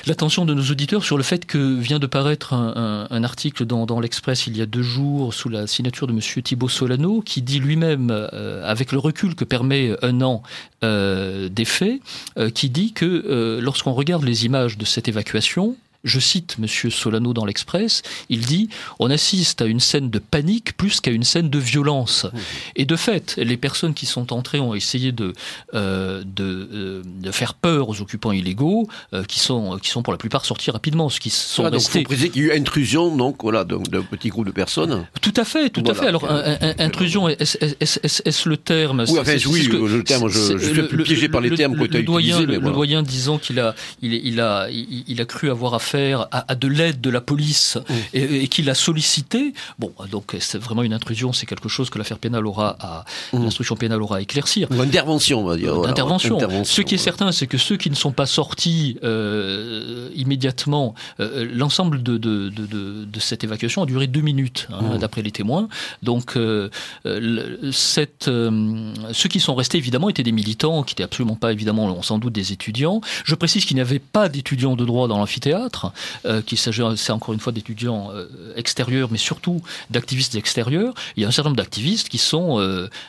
[0.06, 4.46] l'attention de nos auditeurs sur le fait que vient de paraître un, article dans, l'Express
[4.46, 8.10] il y a deux jours sous la signature de Monsieur Thibault Solano qui dit lui-même,
[8.64, 10.42] avec le recul que permet un an
[10.84, 12.00] euh, des faits,
[12.38, 16.90] euh, qui dit que euh, lorsqu'on regarde les images de cette évacuation, je cite Monsieur
[16.90, 18.68] Solano dans l'Express, il dit
[18.98, 22.26] on assiste à une scène de panique plus qu'à une scène de violence.
[22.76, 25.32] Et de fait, les personnes qui sont entrées ont essayé de
[25.74, 30.12] euh, de, euh, de, faire peur aux occupants illégaux, euh, qui sont qui sont pour
[30.12, 32.02] la plupart sortis rapidement, ce qui sont voilà, restés.
[32.02, 35.06] Donc, qu'il y a eu intrusion, donc voilà, d'un petit groupe de personnes.
[35.20, 35.98] Tout à fait, tout voilà.
[35.98, 36.08] à fait.
[36.08, 40.28] Alors, un, un, intrusion, est-ce est, est, le terme Oui, enfin, oui, que, le terme,
[40.28, 42.52] je, je suis peu piégé par les le, termes que tu as doyen, utilisés.
[42.52, 42.74] Le, voilà.
[42.74, 46.54] doyen disant qu'il a, il, il a, il, il, a cru avoir affaire à, à
[46.54, 47.94] de l'aide de la police mmh.
[48.14, 49.54] et, et qu'il a sollicité.
[49.78, 53.42] Bon, donc c'est vraiment une intrusion, c'est quelque chose que l'affaire pénale aura à, mmh.
[53.42, 54.68] l'instruction pénale aura à éclaircir.
[54.70, 55.74] Ou intervention, on va dire.
[55.74, 56.38] Voilà, intervention.
[56.64, 61.48] Ce qui est certain, c'est que ceux qui ne sont pas sortis euh, immédiatement, euh,
[61.52, 62.66] l'ensemble de, de, de,
[63.04, 64.98] de, cette évacuation a duré deux minutes, hein, mmh.
[64.98, 65.68] d'après les témoins.
[66.02, 66.68] Donc, euh,
[67.72, 72.02] cette, euh, ceux qui sont restés, évidemment, étaient des militants, qui n'étaient absolument pas, évidemment,
[72.02, 73.00] sans doute des étudiants.
[73.24, 75.83] Je précise qu'il n'y avait pas d'étudiants de droit dans l'amphithéâtre,
[76.26, 80.94] euh, qu'il s'agissait encore une fois d'étudiants euh, extérieurs, mais surtout d'activistes extérieurs.
[81.16, 82.58] Il y a un certain nombre d'activistes qui sont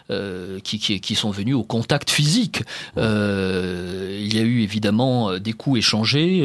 [0.10, 2.64] euh, qui, sont venus au contact physique.
[2.98, 6.42] il y a eu évidemment des coups échangés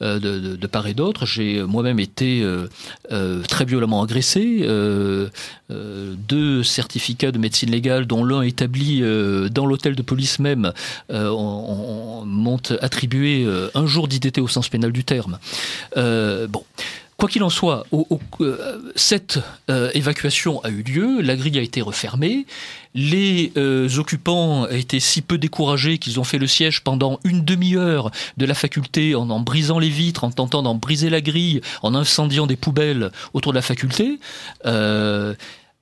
[0.00, 1.26] de, part et d'autre.
[1.26, 2.44] J'ai moi-même été
[3.48, 4.66] très violemment agressé.
[5.70, 9.02] deux certificats de médecine légale, dont l'un établi
[9.50, 10.72] dans l'hôtel de police même,
[11.10, 15.38] m'ont attribué un jour d'ITT au sens pénal du terme.
[15.96, 16.48] Euh.
[17.16, 17.86] Quoi qu'il en soit,
[18.40, 19.38] euh, cette
[19.70, 22.44] euh, évacuation a eu lieu, la grille a été refermée,
[22.96, 23.52] les
[23.96, 28.54] occupants étaient si peu découragés qu'ils ont fait le siège pendant une demi-heure de la
[28.54, 32.56] faculté en en brisant les vitres, en tentant d'en briser la grille, en incendiant des
[32.56, 34.18] poubelles autour de la faculté.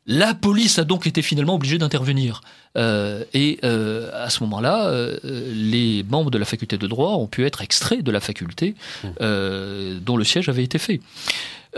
[0.07, 2.41] La police a donc été finalement obligée d'intervenir.
[2.77, 5.19] Euh, et euh, à ce moment-là, euh,
[5.55, 8.75] les membres de la faculté de droit ont pu être extraits de la faculté
[9.21, 11.01] euh, dont le siège avait été fait.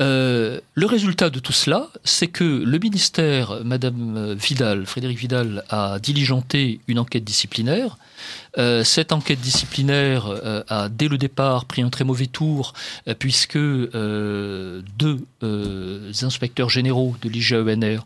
[0.01, 5.99] Euh, le résultat de tout cela, c'est que le ministère, Madame Vidal, Frédéric Vidal, a
[6.01, 7.97] diligenté une enquête disciplinaire.
[8.59, 12.73] Euh, cette enquête disciplinaire euh, a dès le départ pris un très mauvais tour
[13.19, 15.21] puisque deux
[16.23, 18.05] inspecteurs généraux de l'IGAENR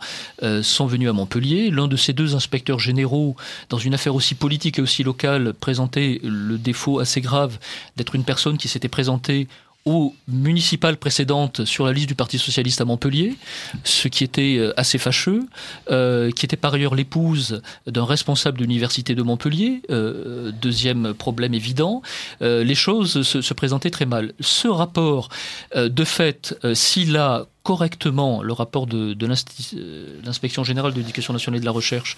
[0.62, 1.70] sont venus à Montpellier.
[1.70, 3.36] L'un de ces deux inspecteurs généraux,
[3.70, 7.58] dans une affaire aussi politique et aussi locale, présentait le défaut assez grave
[7.96, 9.48] d'être une personne qui s'était présentée
[9.84, 13.36] aux municipales précédentes sur la liste du Parti socialiste à Montpellier,
[13.84, 15.40] ce qui était assez fâcheux,
[15.90, 21.54] euh, qui était par ailleurs l'épouse d'un responsable de l'université de Montpellier, euh, deuxième problème
[21.54, 22.02] évident,
[22.42, 24.34] euh, les choses se, se, présentaient très mal.
[24.40, 25.30] Ce rapport,
[25.74, 31.60] de fait, s'il a correctement le rapport de, de l'inspection générale de l'éducation nationale et
[31.60, 32.16] de la recherche,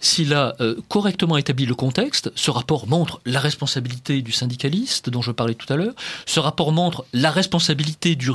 [0.00, 5.20] s'il a euh, correctement établi le contexte, ce rapport montre la responsabilité du syndicaliste dont
[5.20, 5.92] je parlais tout à l'heure,
[6.24, 8.30] ce rapport montre la responsabilité du,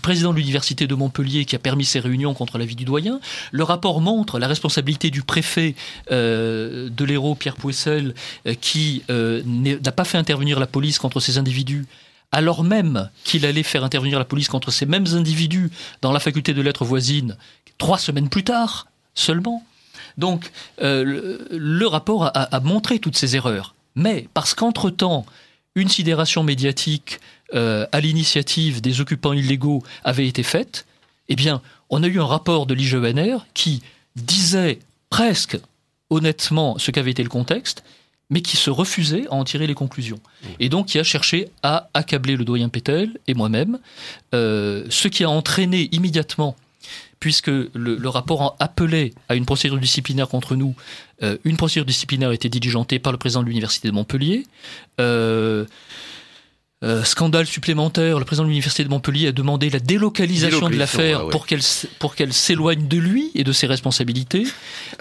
[0.00, 3.20] président de l'université de Montpellier qui a permis ces réunions contre l'avis du doyen,
[3.52, 5.74] le rapport montre la responsabilité du préfet
[6.12, 8.14] euh, de l'Hérault, Pierre Pouessel,
[8.46, 11.84] euh, qui n'a pas fait intervenir la police contre ces individus
[12.32, 15.70] alors même qu'il allait faire intervenir la police contre ces mêmes individus
[16.02, 17.36] dans la faculté de lettres voisine
[17.78, 19.64] trois semaines plus tard seulement.
[20.18, 20.50] Donc
[20.82, 23.74] euh, le, rapport a, a, montré toutes ces erreurs.
[23.94, 25.24] Mais parce qu'entre-temps,
[25.74, 27.20] une sidération médiatique
[27.54, 30.86] euh, à l'initiative des occupants illégaux avait été faite,
[31.28, 33.82] eh bien, on a eu un rapport de l'IGENR qui
[34.16, 34.80] disait
[35.10, 35.58] presque
[36.10, 37.84] honnêtement ce qu'avait été le contexte,
[38.30, 40.18] mais qui se refusait à en tirer les conclusions.
[40.18, 40.46] Mmh.
[40.60, 43.78] Et donc qui a cherché à accabler le doyen Pétel et moi-même,
[44.34, 46.56] euh, ce qui a entraîné immédiatement
[47.18, 50.74] puisque le, rapport appelait à une procédure disciplinaire contre nous.
[51.44, 54.46] une procédure disciplinaire a été diligentée par le président de l'Université de Montpellier.
[55.00, 55.64] Euh,
[57.04, 61.46] scandale supplémentaire, le président de l'université de Montpellier a demandé la délocalisation, de l'affaire pour
[61.46, 61.60] qu'elle
[61.98, 64.44] pour qu'elle s'éloigne de lui et de ses responsabilités.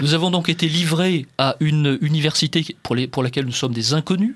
[0.01, 3.93] Nous avons donc été livrés à une université pour, les, pour laquelle nous sommes des
[3.93, 4.35] inconnus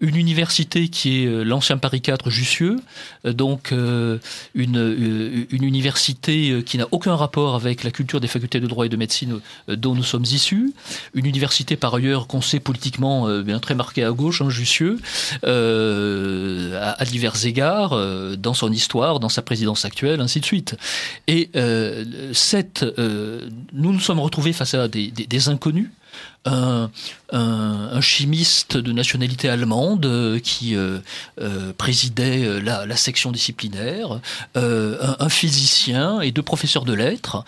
[0.00, 2.76] une université qui est euh, l'ancien Paris 4 Jussieu,
[3.26, 4.18] euh, donc euh,
[4.54, 4.78] une,
[5.50, 9.40] université qui n'a aucun rapport avec la culture des facultés de droit et de médecine
[9.68, 10.72] dont nous sommes issus,
[11.14, 14.98] une université par ailleurs qu'on sait politiquement bien très marquée à gauche, hein, Jussieu,
[15.42, 17.96] à, divers égards,
[18.36, 20.76] dans son histoire, dans sa présidence actuelle, ainsi de suite.
[21.26, 21.50] Et
[22.32, 22.84] cette,
[23.72, 25.90] nous nous sommes retrouvés face à des inconnus
[26.44, 30.98] un, chimiste de nationalité allemande euh, qui euh,
[31.40, 34.20] euh, présidait la, section disciplinaire,
[34.54, 37.44] un, physicien et deux professeurs de lettres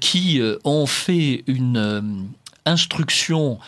[0.00, 2.26] qui ont fait une
[2.64, 3.58] instruction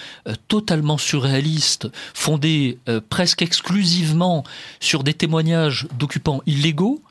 [0.49, 2.79] totalement surréaliste, fondée
[3.11, 4.45] presque exclusivement
[4.81, 7.03] sur des témoignages d'occupants illégaux,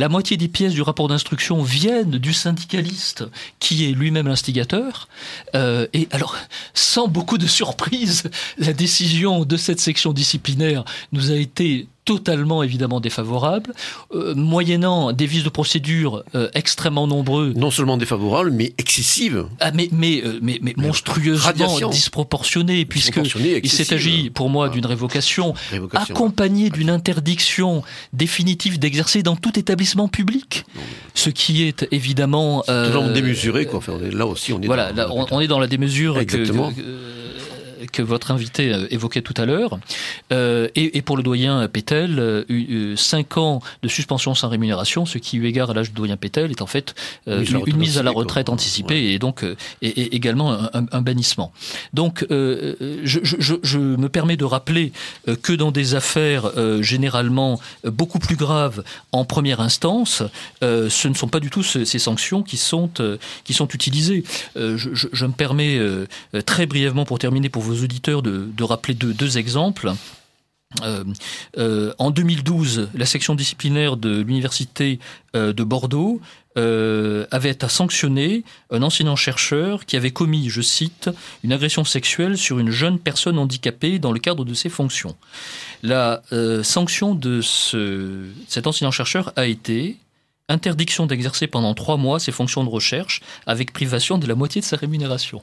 [0.00, 3.24] la moitié des pièces du rapport d'instruction viennent du syndicaliste
[3.58, 5.08] qui est lui-même l'instigateur.
[5.54, 6.38] Euh, et alors,
[6.72, 8.22] sans beaucoup de surprise,
[8.56, 13.72] la décision de cette section disciplinaire nous a été totalement évidemment défavorable,
[14.14, 17.52] euh, moyennant des vices de procédure euh, extrêmement nombreux.
[17.56, 19.46] Non seulement défavorables, mais excessives.
[19.60, 25.54] Ah, mais, mais, euh, mais, mais monstrueusement disproportionnées, puisqu'il s'est agi pour moi d'une révocation,
[25.92, 27.82] accompagnée d'une interdiction
[28.12, 30.64] définitive d'exercer dans tout établissement public,
[31.14, 32.62] ce qui est évidemment...
[32.62, 33.78] Toujours démesuré, quoi.
[33.78, 36.72] Enfin, là aussi, on est voilà, dans, on, est dans la démesure Exactement.
[36.72, 36.80] que
[37.98, 39.78] votre invité euh, évoquait tout à l'heure.
[40.32, 45.38] Euh, et, pour le doyen Pétel, euh, 5 ans de suspension sans rémunération, ce qui,
[45.38, 46.94] eu égard à l'âge du doyen Pétel, est en fait
[47.26, 49.44] une, mise à la retraite anticipée et donc
[49.82, 51.52] et, également un, bannissement.
[51.94, 54.92] Donc, je, me permets de rappeler
[55.42, 56.50] que dans des affaires
[56.82, 58.82] généralement beaucoup plus graves
[59.12, 60.22] en première instance,
[60.60, 62.90] ce ne sont pas du tout ces sanctions qui sont,
[63.44, 64.24] qui sont utilisées.
[64.56, 65.80] Je, me permets
[66.44, 69.92] très brièvement pour terminer pour auditeurs de, rappeler deux, exemples.
[70.82, 71.04] Euh,
[71.58, 75.00] euh, en 2012, la section disciplinaire de l'université
[75.34, 76.20] euh, de Bordeaux
[76.56, 81.08] avait à sanctionner un enseignant-chercheur qui avait commis, je cite,
[81.42, 85.16] une agression sexuelle sur une jeune personne handicapée dans le cadre de ses fonctions.
[85.82, 86.22] La
[86.62, 89.96] sanction de ce, cet enseignant-chercheur a été
[90.50, 94.66] interdiction d'exercer pendant trois mois ses fonctions de recherche avec privation de la moitié de
[94.66, 95.42] sa rémunération.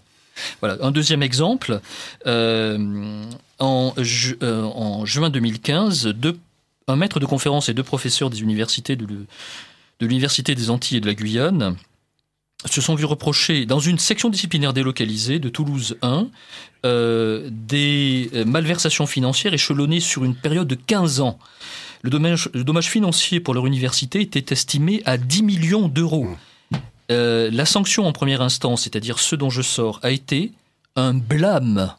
[0.62, 0.78] Voilà.
[0.82, 1.80] Un deuxième exemple,
[2.26, 3.24] euh,
[3.60, 6.14] en, euh, en, juin 2015,
[6.88, 9.08] un maître de conférence et deux professeurs des universités de,
[10.00, 11.76] l'Université des Antilles et de la Guyane
[12.66, 16.28] se sont vus reprocher, dans une section disciplinaire délocalisée de Toulouse 1,
[16.86, 21.38] euh, des malversations financières échelonnées sur une période de 15 ans.
[22.02, 26.30] Le dommage, le dommage financier pour leur université était estimé à 10 millions d'euros.
[27.12, 30.52] Euh, la sanction en première instance, c'est-à-dire ce dont je sors, a été
[30.96, 31.94] un blâme,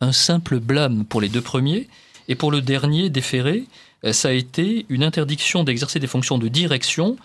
[0.00, 1.88] un simple blâme pour les deux premiers,
[2.28, 3.64] et pour le dernier déféré,
[4.04, 7.16] euh, ça a été une interdiction d'exercer des fonctions de direction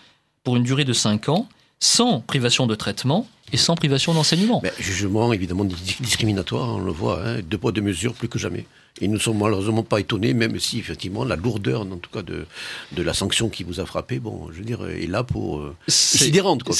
[0.43, 1.47] pour une durée de 5 ans,
[1.79, 4.61] sans privation de traitement et sans privation d'enseignement.
[4.79, 8.65] jugement évidemment discriminatoire, on le voit, hein, deux poids deux mesures plus que jamais.
[9.01, 12.21] Et nous ne sommes malheureusement pas étonnés, même si effectivement la lourdeur, en tout cas,
[12.21, 12.45] de,
[12.91, 15.59] de la sanction qui vous a frappé, bon, je veux dire, est là pour.
[15.59, 16.75] Euh, sidérante, quoi,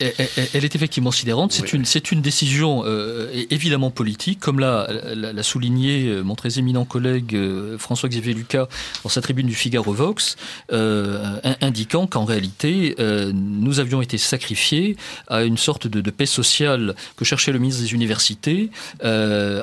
[0.00, 1.52] elle, est effectivement sidérante.
[1.52, 4.88] C'est une, une décision euh, évidemment politique, comme l'a,
[5.42, 7.38] souligné euh, mon très éminent collègue
[7.78, 8.68] François-Xavier Lucas
[9.04, 10.36] dans sa tribune du Figaro Vox,
[11.60, 12.96] indiquant qu'en réalité,
[13.32, 14.96] nous avions été sacrifiés
[15.28, 18.70] à une sorte de, de, paix sociale que cherchait le ministre des Universités,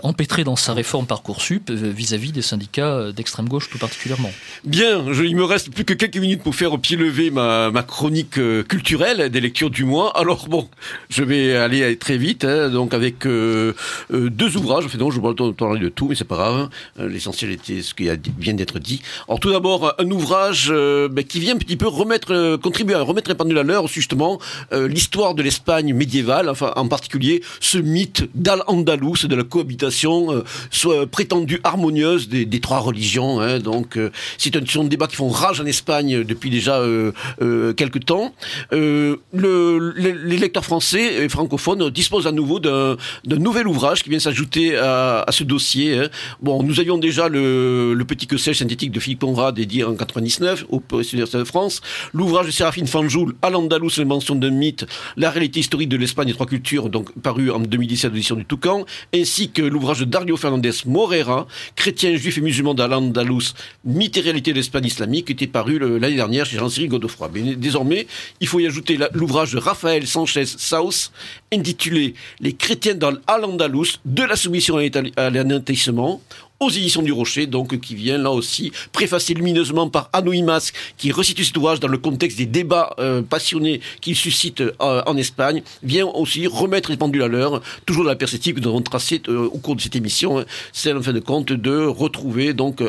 [0.04, 4.32] empêtré dans sa réforme Parcoursup vis-à-vis des syndicats euh, d'extrême gauche tout particulièrement.
[4.64, 8.38] Bien, il me reste plus que quelques minutes pour faire au pied levé ma, chronique
[8.38, 10.18] euh, culturelle des lectures du mois.
[10.18, 10.68] Alors bon,
[11.10, 13.74] je vais aller très vite, hein, donc avec euh,
[14.12, 14.86] deux ouvrages.
[14.86, 16.70] Enfin, donc je ne vais pas parler de tout, mais c'est pas grave.
[16.98, 17.08] Hein.
[17.08, 18.10] L'essentiel était ce qui
[18.40, 19.02] vient d'être dit.
[19.28, 23.30] Alors tout d'abord, un ouvrage ben, qui vient un petit peu remettre, contribuer à remettre
[23.30, 24.40] les pendules à l'heure, justement,
[24.72, 31.45] l'histoire de l'Espagne médiévale, enfin en particulier ce mythe d'Al-Andalus, de la cohabitation, soit prétendue
[31.46, 33.40] prétendue harmonieuse des, trois religions.
[33.40, 33.60] Hein.
[33.60, 37.12] donc, euh, c'est un, sont des débats qui font rage en Espagne depuis déjà euh,
[37.42, 38.34] euh, quelques temps.
[38.74, 44.20] Euh, le, les, lecteurs français et francophones disposent à nouveau d'un nouvel ouvrage qui vient
[44.20, 45.98] s'ajouter à, à, ce dossier.
[45.98, 46.10] Hein.
[46.42, 50.66] Bon, nous avions déjà le, le petit que synthétique de Philippe Conrad dédié en 99
[50.70, 51.82] au Université de France,
[52.14, 54.86] l'ouvrage de Séraphine Fanjoul, À l'Andalous, l'invention d'un mythe,
[55.18, 58.86] la réalité historique de l'Espagne et trois cultures, donc paru en 2017 l'édition du Toucan,
[59.14, 61.35] ainsi que l'ouvrage de Dario Fernandez Morera,
[61.76, 63.54] chrétien, juif et musulman d'Al-Andalus,
[63.84, 67.30] mythe et de l'Espagne islamique, qui était paru l'année dernière chez Jean-Cyril Godefroy.
[67.34, 68.08] Mais désormais,
[68.40, 71.12] il faut y ajouter l'ouvrage de Raphaël Sanchez Saus,
[71.54, 76.22] intitulé Les chrétiens dans Al-Andalus, de la soumission à l'anéantissement,
[76.60, 81.44] aux éditions du Rocher, donc qui vient là aussi préfacé lumineusement par Anouimas, qui resitue
[81.44, 86.06] cet ouvrage dans le contexte des débats euh, passionnés qu'il suscite euh, en Espagne, vient
[86.08, 89.50] aussi remettre les pendules à l'heure, toujours dans la perspective que nous avons tracée euh,
[89.52, 92.82] au cours de cette émission, hein, c'est en fin de compte de retrouver donc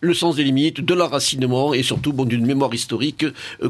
[0.00, 3.24] le sens des limites, de l'enracinement et surtout bon, d'une mémoire historique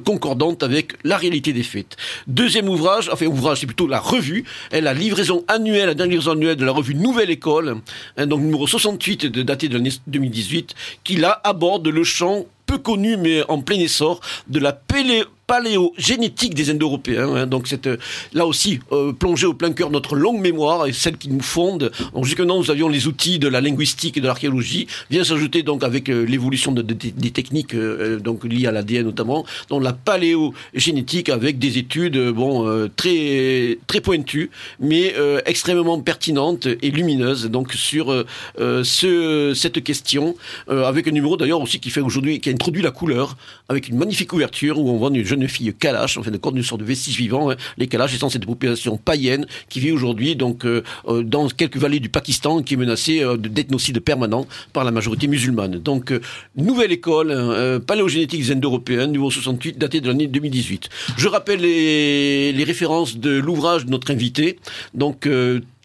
[0.04, 1.96] concordante avec la réalité des faits.
[2.26, 6.32] Deuxième ouvrage, enfin ouvrage, c'est plutôt la revue, elle la livraison annuelle, la dernière livraison
[6.32, 7.76] annuelle de la revue Nouvelle École,
[8.16, 10.74] hein, donc numéro 68 de daté de l'année 2018,
[11.04, 16.54] qui là aborde le champ peu connu mais en plein essor de la pélé paléogénétique
[16.54, 17.34] des Indo-Européens.
[17.34, 17.46] Hein.
[17.46, 17.96] donc euh,
[18.32, 21.92] là aussi euh, plongé au plein cœur notre longue mémoire et celle qui nous fonde.
[22.22, 24.86] jusque maintenant nous avions les outils de la linguistique et de l'archéologie.
[25.10, 29.82] Vient s'ajouter donc avec euh, l'évolution de, des techniques donc liées à l'ADN notamment, donc
[29.82, 34.50] la paléogénétique avec des études bon très très pointues
[34.80, 35.14] mais
[35.44, 38.24] extrêmement pertinentes et lumineuses donc sur
[38.58, 40.34] ce, cette question
[40.68, 43.36] avec un numéro d'ailleurs aussi qui fait aujourd'hui qui a introduit la couleur
[43.68, 46.40] avec une magnifique couverture où on voit une jeune jeune fille Kalash, en fin de
[46.56, 47.50] une sorte de vestige vivant.
[47.50, 47.56] Hein.
[47.76, 52.00] Les Kalash étant cette population païenne qui vit aujourd'hui donc euh, euh, dans quelques vallées
[52.00, 55.78] du Pakistan qui est menacée euh, d'ethnocide permanent par la majorité musulmane.
[55.78, 56.12] Donc,
[56.56, 60.88] nouvelle école, hein, paléogénétique des Indo-Européens, niveau 68, daté de l'année 2018.
[61.16, 64.58] Je rappelle les, les références de l'ouvrage de notre invité.
[64.94, 65.28] Donc,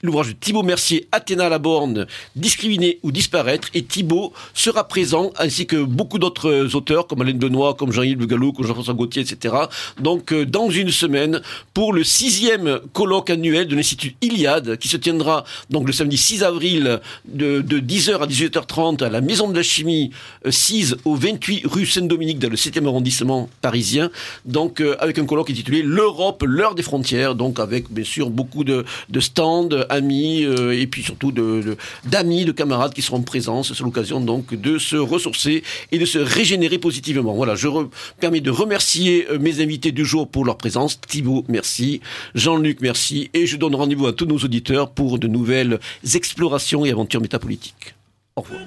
[0.04, 3.70] l'ouvrage de Thibaut Mercier, Athéna la borne, discriminer ou disparaître.
[3.74, 8.26] Et Thibaut sera présent, ainsi que beaucoup d'autres auteurs, comme Alain Benoît, comme Jean-Yves Le
[8.26, 9.56] Gallou, comme Jean-François Gauthier, etc.
[10.00, 11.42] Donc, euh, dans une semaine,
[11.74, 16.44] pour le sixième colloque annuel de l'Institut Iliade, qui se tiendra donc le samedi 6
[16.44, 20.12] avril de, 10h à 18h30 à la Maison de la Chimie,
[20.48, 24.10] 6 euh, au 28 rue Saint-Dominique, dans le 7e arrondissement parisien.
[24.46, 27.36] Donc, euh, avec un colloque intitulé L'Europe, l'heure des frontières.
[27.36, 32.52] Donc, avec, bien sûr, beaucoup de, de stands, amis euh, et puis surtout d'amis, de,
[32.52, 33.62] camarades qui seront présents.
[33.64, 37.34] C'est l'occasion donc de se ressourcer et de se régénérer positivement.
[37.34, 37.68] Voilà, je
[38.20, 41.00] permets de remercier euh, mes invités du jour pour leur présence.
[41.00, 42.02] Thibaut, merci.
[42.34, 43.30] Jean-Luc, merci.
[43.34, 45.80] Et je donne rendez-vous à tous nos auditeurs pour de nouvelles
[46.16, 47.94] explorations et aventures métapolitiques.
[48.36, 48.62] Au revoir.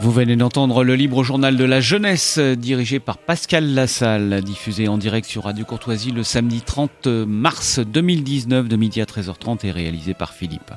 [0.00, 4.96] Vous venez d'entendre le libre journal de la jeunesse dirigé par Pascal Lassalle, diffusé en
[4.96, 10.14] direct sur Radio Courtoisie le samedi 30 mars 2019 de midi à 13h30 et réalisé
[10.14, 10.72] par Philippe.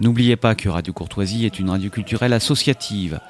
[0.00, 3.20] N'oubliez pas que Radio Courtoisie est une radio culturelle associative.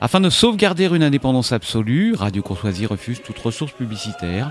[0.00, 4.50] Afin de sauvegarder une indépendance absolue, Radio Courtoisie refuse toute ressource publicitaire.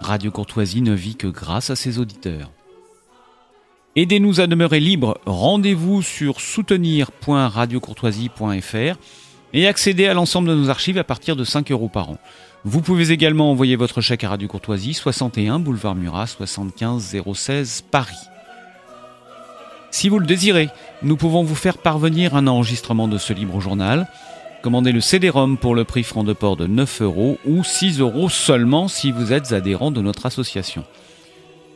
[0.00, 2.50] Radio Courtoisie ne vit que grâce à ses auditeurs.
[3.98, 5.16] Aidez-nous à demeurer libres.
[5.24, 8.98] Rendez-vous sur soutenir.radiocourtoisie.fr
[9.54, 12.18] et accédez à l'ensemble de nos archives à partir de 5 euros par an.
[12.62, 18.18] Vous pouvez également envoyer votre chèque à Radio Courtoisie, 61 boulevard Murat, 75 016 Paris.
[19.90, 20.68] Si vous le désirez,
[21.02, 24.10] nous pouvons vous faire parvenir un enregistrement de ce libre journal.
[24.60, 28.28] Commandez le CD-ROM pour le prix franc de port de 9 euros ou 6 euros
[28.28, 30.84] seulement si vous êtes adhérent de notre association.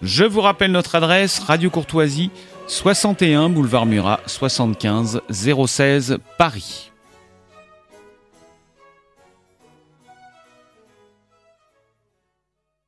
[0.02, 2.30] Je vous rappelle notre adresse, Radio Courtoisie,
[2.68, 6.89] 61 boulevard Murat, 75 016 Paris.